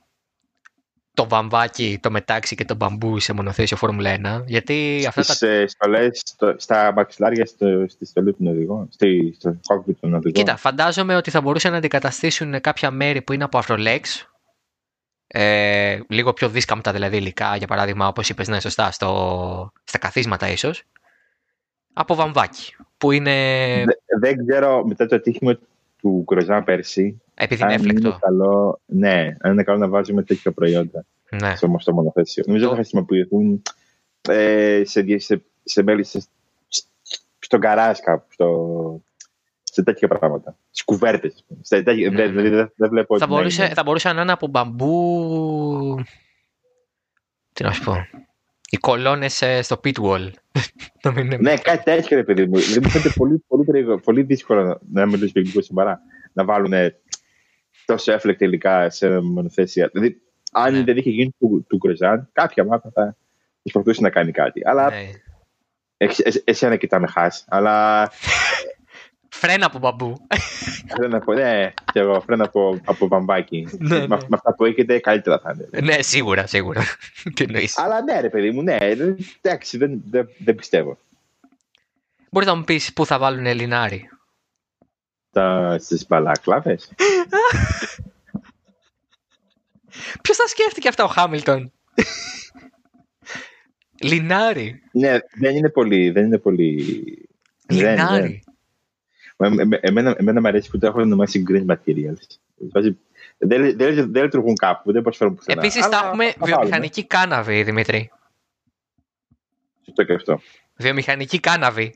το 1.15 1.29
βαμβάκι, 1.29 1.99
το 2.03 2.11
μετάξι 2.11 2.55
και 2.55 2.65
το 2.65 2.75
μπαμπού 2.75 3.19
σε 3.19 3.33
μονοθέσιο 3.33 3.77
Φόρμουλα 3.77 4.41
1. 4.41 4.43
Γιατί 4.47 5.05
αυτά 5.09 5.23
τα 5.23 5.35
Στις 5.35 5.49
ε, 5.49 5.67
στολές, 5.67 6.23
στο, 6.25 6.55
στα 6.59 6.93
μαξιλάρια 6.93 7.47
στο, 7.47 7.85
στη 7.89 8.05
στολή 8.05 8.35
των 8.35 8.47
οδηγών, 8.47 8.89
στη, 8.91 9.35
στο 9.39 9.51
cockpit 9.51 9.95
των 10.01 10.15
οδηγών. 10.15 10.33
Κοίτα, 10.33 10.57
φαντάζομαι 10.57 11.17
ότι 11.17 11.31
θα 11.31 11.41
μπορούσαν 11.41 11.73
να 11.73 11.79
αντικαταστήσουν 11.79 12.61
κάποια 12.61 12.91
μέρη 12.91 13.23
που 13.23 13.33
είναι 13.33 13.45
από 13.45 13.61
Afrolex. 13.67 14.01
Ε, 15.27 15.99
λίγο 16.09 16.33
πιο 16.33 16.49
δίσκαμπτα 16.49 16.93
δηλαδή 16.93 17.17
υλικά, 17.17 17.57
για 17.57 17.67
παράδειγμα, 17.67 18.09
όπως 18.09 18.29
είπες, 18.29 18.49
ναι, 18.49 18.61
σωστά, 18.61 18.91
στο, 18.91 19.73
στα 19.85 19.99
καθίσματα 19.99 20.49
ίσως. 20.49 20.83
Από 21.93 22.15
βαμβάκι, 22.15 22.77
που 22.97 23.13
είναι, 23.13 23.33
Δε- 23.85 24.19
δεν 24.19 24.47
ξέρω 24.47 24.85
μετά 24.87 25.07
το 25.07 25.17
ατύχημα 25.17 25.59
του 26.01 26.25
Γκροζάν 26.27 26.65
πέρσι. 26.65 27.23
Επειδή 27.35 27.63
είναι 27.63 27.73
αν 27.75 27.83
είναι 27.83 27.89
έφλεκτο. 27.93 28.19
καλό, 28.21 28.81
ναι, 28.87 29.35
αν 29.41 29.53
είναι 29.53 29.63
καλό 29.63 29.79
να 29.79 29.89
βάζουμε 29.89 30.23
τέτοια 30.23 30.53
προϊόντα 30.53 31.05
Ναι. 31.31 31.57
στο, 31.57 31.77
στο 31.79 31.93
μονοθέσιο. 31.93 32.45
Νομίζω 32.47 32.65
Το- 32.65 32.71
θα 32.71 32.77
χρησιμοποιηθούν 32.77 33.63
ε, 34.29 34.83
σε, 34.85 35.01
δι- 35.01 35.21
σε, 35.21 35.43
σε, 35.65 35.83
μέλη, 35.83 36.05
σε, 36.05 36.25
στον 37.39 37.61
καράζ 37.61 37.99
κάπου, 37.99 38.27
στο, 38.33 39.03
σε 39.63 39.83
τέτοια 39.83 40.09
πράγματα. 40.09 40.57
Στις 40.71 40.85
κουβέρτες. 40.85 41.45
Ναι, 41.69 41.79
Δηλαδή 41.81 42.09
ναι. 42.09 42.29
δεν 42.29 42.33
δεν- 42.51 42.73
δεν 42.77 42.89
βλέπω. 42.91 43.19
Θα, 43.19 43.25
ότι 43.25 43.33
να 43.33 43.39
μπορούσε, 43.39 43.65
είναι- 43.65 43.75
θα 43.75 43.83
μπορούσε 43.83 44.13
να 44.13 44.23
είναι 44.23 44.33
από 44.33 44.47
μπαμπού... 44.47 46.05
Τι 47.53 47.63
να 47.65 47.73
σου 47.73 47.85
πω. 47.85 47.95
Οι 48.71 48.77
κολόνες 48.77 49.43
ε, 49.43 49.63
στο 49.63 49.81
pit 49.85 49.93
wall. 49.95 50.31
Να 51.03 51.13
μην 51.13 51.25
είναι- 51.25 51.37
Ναι, 51.37 51.57
κάτι 51.57 51.83
τέτοιο 51.83 52.17
ρε 52.17 52.25
παιδί 52.25 52.47
μου. 52.47 52.57
Δηλαδή 52.59 52.81
μου 52.81 52.89
φαίνεται 52.89 53.11
πολύ, 53.17 53.45
πολύ, 53.49 53.65
περίεργο, 53.65 53.99
πολύ 53.99 54.23
δύσκολο 54.23 54.63
να, 54.65 54.79
να 54.93 55.07
μιλήσω 55.07 55.25
για 55.25 55.33
ελληνικό 55.35 55.63
συμπαρά. 55.63 56.01
Να 56.33 56.45
βάλουν 56.45 56.73
τόσο 57.85 58.13
έφλεκτα 58.13 58.45
υλικά 58.45 58.91
σε 58.91 59.21
μονοθέσια. 59.21 59.89
Δηλαδή, 59.93 60.21
αν 60.53 60.73
Ναι. 60.73 60.83
δεν 60.83 60.97
είχε 60.97 61.11
γίνει 61.11 61.35
του, 61.39 61.65
του 61.69 61.77
Γκροζάν, 61.77 62.29
κάποια 62.33 62.65
μάπα 62.65 62.91
θα 62.95 63.17
προσπαθούσε 63.63 64.01
να 64.01 64.11
κάνει 64.11 64.31
κάτι. 64.33 64.61
Αλλά 64.65 64.91
Ναι. 64.91 65.11
εσύ, 65.97 66.23
εσύ, 66.27 66.43
εσένα 66.45 66.77
κοιτάμε 66.77 67.07
χάσει. 67.07 67.45
Αλλά 67.49 68.09
Φρένα 69.37 69.67
από 69.67 69.79
μπαμπού. 69.79 70.27
φρένα 70.89 71.17
από, 71.17 71.33
ναι, 71.33 71.73
και 71.93 71.99
εγώ 72.01 72.21
φρένα 72.21 72.45
από, 72.45 72.81
από 72.85 73.09
βαμβάκι. 73.09 73.69
Ναι, 73.79 73.89
με, 73.89 73.99
ναι. 73.99 74.07
με 74.07 74.27
αυτά 74.31 74.55
που 74.55 74.65
έχετε, 74.65 74.99
καλύτερα 74.99 75.39
θα 75.39 75.57
είναι. 75.73 75.81
ναι, 75.95 76.03
σίγουρα, 76.03 76.47
σίγουρα. 76.47 76.83
Τι 77.35 77.45
εννοείς. 77.45 77.79
Αλλά 77.79 78.03
ναι, 78.03 78.21
ρε 78.21 78.29
παιδί 78.29 78.51
μου, 78.51 78.63
ναι, 78.63 78.77
εντάξει, 79.41 79.79
δεν, 79.79 80.03
δεν, 80.11 80.29
δεν 80.39 80.55
πιστεύω. 80.55 80.99
Μπορείς 82.31 82.49
να 82.49 82.55
μου 82.55 82.65
πεις 82.65 82.93
πού 82.93 83.07
θα 83.07 83.19
βάλουν 83.19 83.47
Ελληνάρι. 83.47 84.09
Τα, 85.35 85.77
στις 85.81 86.07
μπαλάκλαβες. 86.07 86.93
Ποιος 90.23 90.37
θα 90.37 90.47
σκέφτηκε 90.47 90.89
αυτά 90.89 91.05
ο 91.05 91.07
Χάμιλτον; 91.09 91.73
Λινάρι. 94.01 94.83
ναι, 94.93 95.19
δεν 95.39 95.57
είναι 95.57 95.71
πολύ. 95.71 96.11
Δεν 96.11 96.25
είναι 96.25 96.39
πολύ... 96.39 96.83
δεν- 97.67 97.79
δεν. 97.79 97.95
Λινάρι. 97.95 98.45
Εμένα, 99.81 100.15
εμένα 100.19 100.41
μου 100.41 100.49
αρέσει 100.49 100.71
που 100.71 100.79
το 100.79 100.87
έχουν 100.87 101.01
ονομάσει 101.01 101.45
green 101.49 101.67
materials. 101.67 102.19
Δεν, 102.57 102.99
δεν, 103.39 104.13
δεν 104.13 104.23
λειτουργούν 104.23 104.55
κάπου, 104.55 104.93
δεν 104.93 105.03
προσφέρουν 105.03 105.35
πουθενά. 105.35 105.61
Επίσης 105.61 105.87
θα 105.87 105.97
έχουμε 106.05 106.35
βιομηχανική 106.43 107.05
κάναβη, 107.07 107.63
Δημήτρη. 107.63 108.11
Σωστό 109.85 110.03
και 110.03 110.13
αυτό. 110.13 110.41
Βιομηχανική 110.77 111.41
κάναβη. 111.41 111.95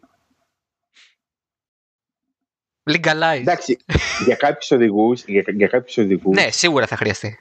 Legalize. 2.89 3.41
Εντάξει, 3.41 3.77
για 4.25 4.37
κάποιους 4.37 4.71
οδηγούς. 4.71 5.25
Για, 5.25 5.45
για 5.47 5.67
κάποιους 5.67 5.97
οδηγούς, 5.97 6.37
ναι, 6.37 6.51
σίγουρα 6.51 6.87
θα 6.87 6.97
χρειαστεί. 6.97 7.39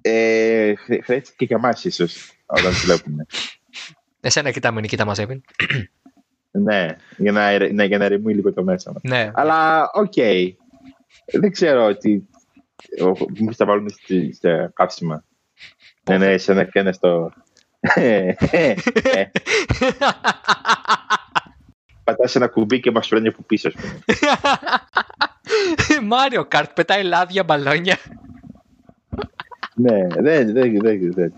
Ε, 0.00 0.74
χρειάζεται 0.74 1.32
και 1.36 1.44
για 1.44 1.56
εμάς, 1.56 1.84
ίσως, 1.84 2.32
όταν 2.46 2.70
τους 2.70 2.84
βλέπουμε. 2.84 3.26
Εσένα 4.20 4.50
κοιτάμε, 4.50 4.80
Νικήτα 4.80 5.04
μαζεύει. 5.04 5.40
ναι, 6.50 6.96
για 7.16 7.32
να, 7.32 7.72
ναι, 7.72 7.84
για 7.84 7.98
να 7.98 8.08
ρημούει 8.08 8.34
λίγο 8.34 8.52
το 8.52 8.62
μέσα 8.62 8.92
μας. 8.92 9.02
Ναι. 9.02 9.30
Αλλά, 9.34 9.90
οκ. 9.92 10.12
Okay. 10.16 10.50
Δεν 11.32 11.50
ξέρω 11.50 11.96
τι. 11.96 12.20
Μου 13.38 13.54
θα 13.54 13.64
βάλουν 13.64 13.88
στα 14.32 14.70
καύσιμα. 14.74 15.24
Ναι, 16.10 16.18
ναι, 16.18 16.38
σε 16.38 16.52
ένα 16.52 16.64
και 16.64 16.78
ένα 16.78 16.92
στο. 16.92 17.32
Πατάς 22.06 22.36
ένα 22.36 22.48
κουμπί 22.48 22.80
και 22.80 22.90
μας 22.90 23.06
φρένει 23.06 23.28
από 23.28 23.42
πίσω, 23.42 23.70
πούμε. 23.70 24.00
Μάριο 26.10 26.44
Καρτ, 26.44 26.72
πετάει 26.72 27.02
λάδια, 27.02 27.44
μπαλόνια. 27.44 27.98
ναι, 29.74 30.06
δεν, 30.08 30.52
δεν, 30.52 30.78
δεν, 30.82 31.12
δεν, 31.12 31.32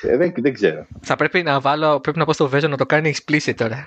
δεν, 0.00 0.32
δεν 0.36 0.52
ξέρω. 0.52 0.86
Θα 1.00 1.16
πρέπει 1.16 1.42
να 1.42 1.60
βάλω, 1.60 2.00
πρέπει 2.00 2.18
να 2.18 2.24
πω 2.24 2.32
στο 2.32 2.48
Βέζο 2.48 2.68
να 2.68 2.76
το 2.76 2.86
κάνει 2.86 3.14
explicit 3.16 3.54
τώρα. 3.54 3.86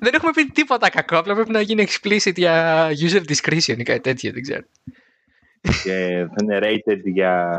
δεν 0.00 0.14
έχουμε 0.14 0.32
πει 0.34 0.44
τίποτα 0.46 0.90
κακό, 0.90 1.16
απλά 1.16 1.34
πρέπει 1.34 1.50
να 1.50 1.60
γίνει 1.60 1.86
explicit 1.88 2.36
για 2.36 2.86
user 2.88 3.22
discretion 3.32 3.78
ή 3.78 3.82
κάτι 3.82 4.00
τέτοιο, 4.00 4.32
δεν 4.32 4.42
ξέρω. 4.42 4.64
Και 5.60 6.26
θα 6.28 6.34
είναι 6.42 6.58
rated 6.62 7.00
για 7.04 7.52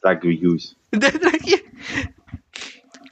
drug 0.00 0.18
reviews. 0.24 0.64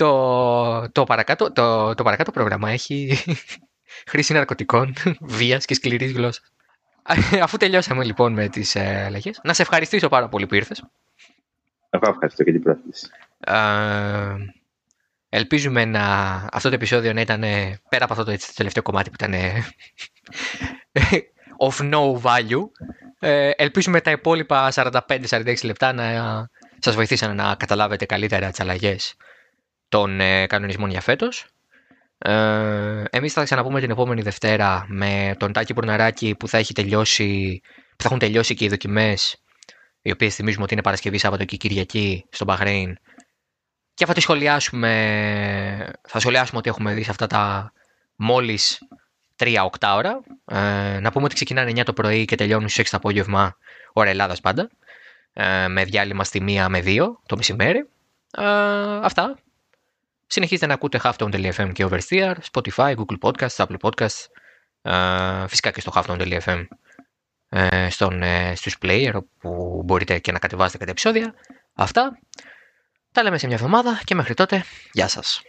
το, 0.00 0.90
το, 0.92 1.04
παρακάτω, 1.04 1.52
το, 1.52 1.94
το 1.94 2.02
παρακάτω 2.02 2.30
πρόγραμμα 2.30 2.70
έχει 2.70 3.18
χρήση 4.10 4.32
ναρκωτικών, 4.32 4.94
βίας 5.20 5.64
και 5.64 5.74
σκληρής 5.74 6.12
γλώσσας. 6.12 6.52
Αφού 7.44 7.56
τελειώσαμε 7.56 8.04
λοιπόν 8.04 8.32
με 8.32 8.48
τις 8.48 8.74
ε, 8.74 9.02
αλλαγές, 9.06 9.40
να 9.42 9.52
σε 9.52 9.62
ευχαριστήσω 9.62 10.08
πάρα 10.08 10.28
πολύ 10.28 10.46
που 10.46 10.54
ήρθες. 10.54 10.84
Εγώ 11.90 12.10
ευχαριστώ 12.10 12.44
και 12.44 12.52
την 12.52 12.62
πρόσκληση. 12.62 13.06
Ε, 13.40 14.34
ελπίζουμε 15.28 15.84
να, 15.84 16.02
αυτό 16.52 16.68
το 16.68 16.74
επεισόδιο 16.74 17.12
να 17.12 17.20
ήταν 17.20 17.40
πέρα 17.88 18.04
από 18.04 18.12
αυτό 18.12 18.24
το, 18.24 18.30
το 18.32 18.52
τελευταίο 18.54 18.82
κομμάτι 18.82 19.10
που 19.10 19.16
ήταν 19.20 19.34
of 21.68 21.92
no 21.92 22.20
value. 22.22 22.64
Ε, 23.20 23.50
ελπίζουμε 23.56 24.00
τα 24.00 24.10
υπόλοιπα 24.10 24.72
45-46 24.74 25.64
λεπτά 25.64 25.92
να 25.92 26.04
σας 26.78 26.94
βοηθήσαν 26.94 27.36
να 27.36 27.54
καταλάβετε 27.54 28.04
καλύτερα 28.04 28.50
τις 28.50 28.60
αλλαγές 28.60 29.14
των 29.90 30.20
ε, 30.20 30.46
κανονισμών 30.46 30.90
για 30.90 31.00
φέτος. 31.00 31.46
Ε, 32.18 33.04
εμείς 33.10 33.32
θα 33.32 33.44
ξαναπούμε 33.44 33.80
την 33.80 33.90
επόμενη 33.90 34.22
Δευτέρα 34.22 34.84
με 34.88 35.34
τον 35.38 35.52
Τάκη 35.52 35.72
Μπουρναράκη 35.72 36.34
που 36.34 36.48
θα, 36.48 36.58
έχει 36.58 36.72
τελειώσει, 36.72 37.60
που 37.96 38.02
θα 38.02 38.04
έχουν 38.04 38.18
τελειώσει 38.18 38.54
και 38.54 38.64
οι 38.64 38.68
δοκιμές 38.68 39.42
οι 40.02 40.10
οποίες 40.10 40.34
θυμίζουμε 40.34 40.62
ότι 40.64 40.72
είναι 40.72 40.82
Παρασκευή, 40.82 41.18
Σάββατο 41.18 41.44
και 41.44 41.56
Κυριακή 41.56 42.24
στο 42.30 42.44
Μπαχρέιν 42.44 42.98
και 44.00 44.06
θα 44.06 44.12
τη 44.12 44.20
σχολιάσουμε, 44.20 45.92
θα 46.08 46.20
σχολιάσουμε 46.20 46.58
ότι 46.58 46.68
έχουμε 46.68 46.94
δει 46.94 47.02
σε 47.02 47.10
αυτά 47.10 47.26
τα 47.26 47.72
μόλις 48.16 48.78
3-8 49.36 49.56
ώρα. 49.94 50.20
Ε, 50.44 51.00
να 51.00 51.10
πούμε 51.12 51.24
ότι 51.24 51.34
ξεκινάνε 51.34 51.70
9 51.70 51.82
το 51.84 51.92
πρωί 51.92 52.24
και 52.24 52.34
τελειώνουν 52.34 52.68
στις 52.68 52.86
6 52.86 52.90
το 52.90 52.96
απόγευμα, 52.96 53.56
ώρα 53.92 54.10
Ελλάδας 54.10 54.40
πάντα, 54.40 54.70
ε, 55.32 55.68
με 55.68 55.84
διάλειμμα 55.84 56.24
στη 56.24 56.44
1 56.46 56.66
με 56.68 56.80
2 56.80 57.20
το 57.26 57.36
μεσημέρι. 57.36 57.78
Ε, 58.30 58.44
αυτά. 59.02 59.38
Συνεχίζετε 60.32 60.66
να 60.66 60.74
ακούτε 60.74 61.00
halftone.fm 61.02 61.72
και 61.72 61.86
Oversteer, 61.90 62.34
Spotify, 62.52 62.94
Google 62.94 63.18
Podcasts, 63.20 63.66
Apple 63.66 63.76
Podcasts, 63.80 64.26
ε, 64.82 65.46
φυσικά 65.48 65.70
και 65.70 65.80
στο 65.80 65.92
halftone.fm 65.94 66.66
ε, 67.48 67.90
στον, 67.90 68.22
ε, 68.22 68.54
στους 68.56 68.76
player 68.82 69.12
που 69.38 69.82
μπορείτε 69.84 70.18
και 70.18 70.32
να 70.32 70.38
κατεβάσετε 70.38 70.78
κάτι 70.78 70.90
επεισόδια. 70.90 71.34
Αυτά. 71.74 72.18
Τα 73.12 73.22
λέμε 73.22 73.38
σε 73.38 73.46
μια 73.46 73.56
εβδομάδα 73.56 74.00
και 74.04 74.14
μέχρι 74.14 74.34
τότε, 74.34 74.64
γεια 74.92 75.08
σας. 75.08 75.42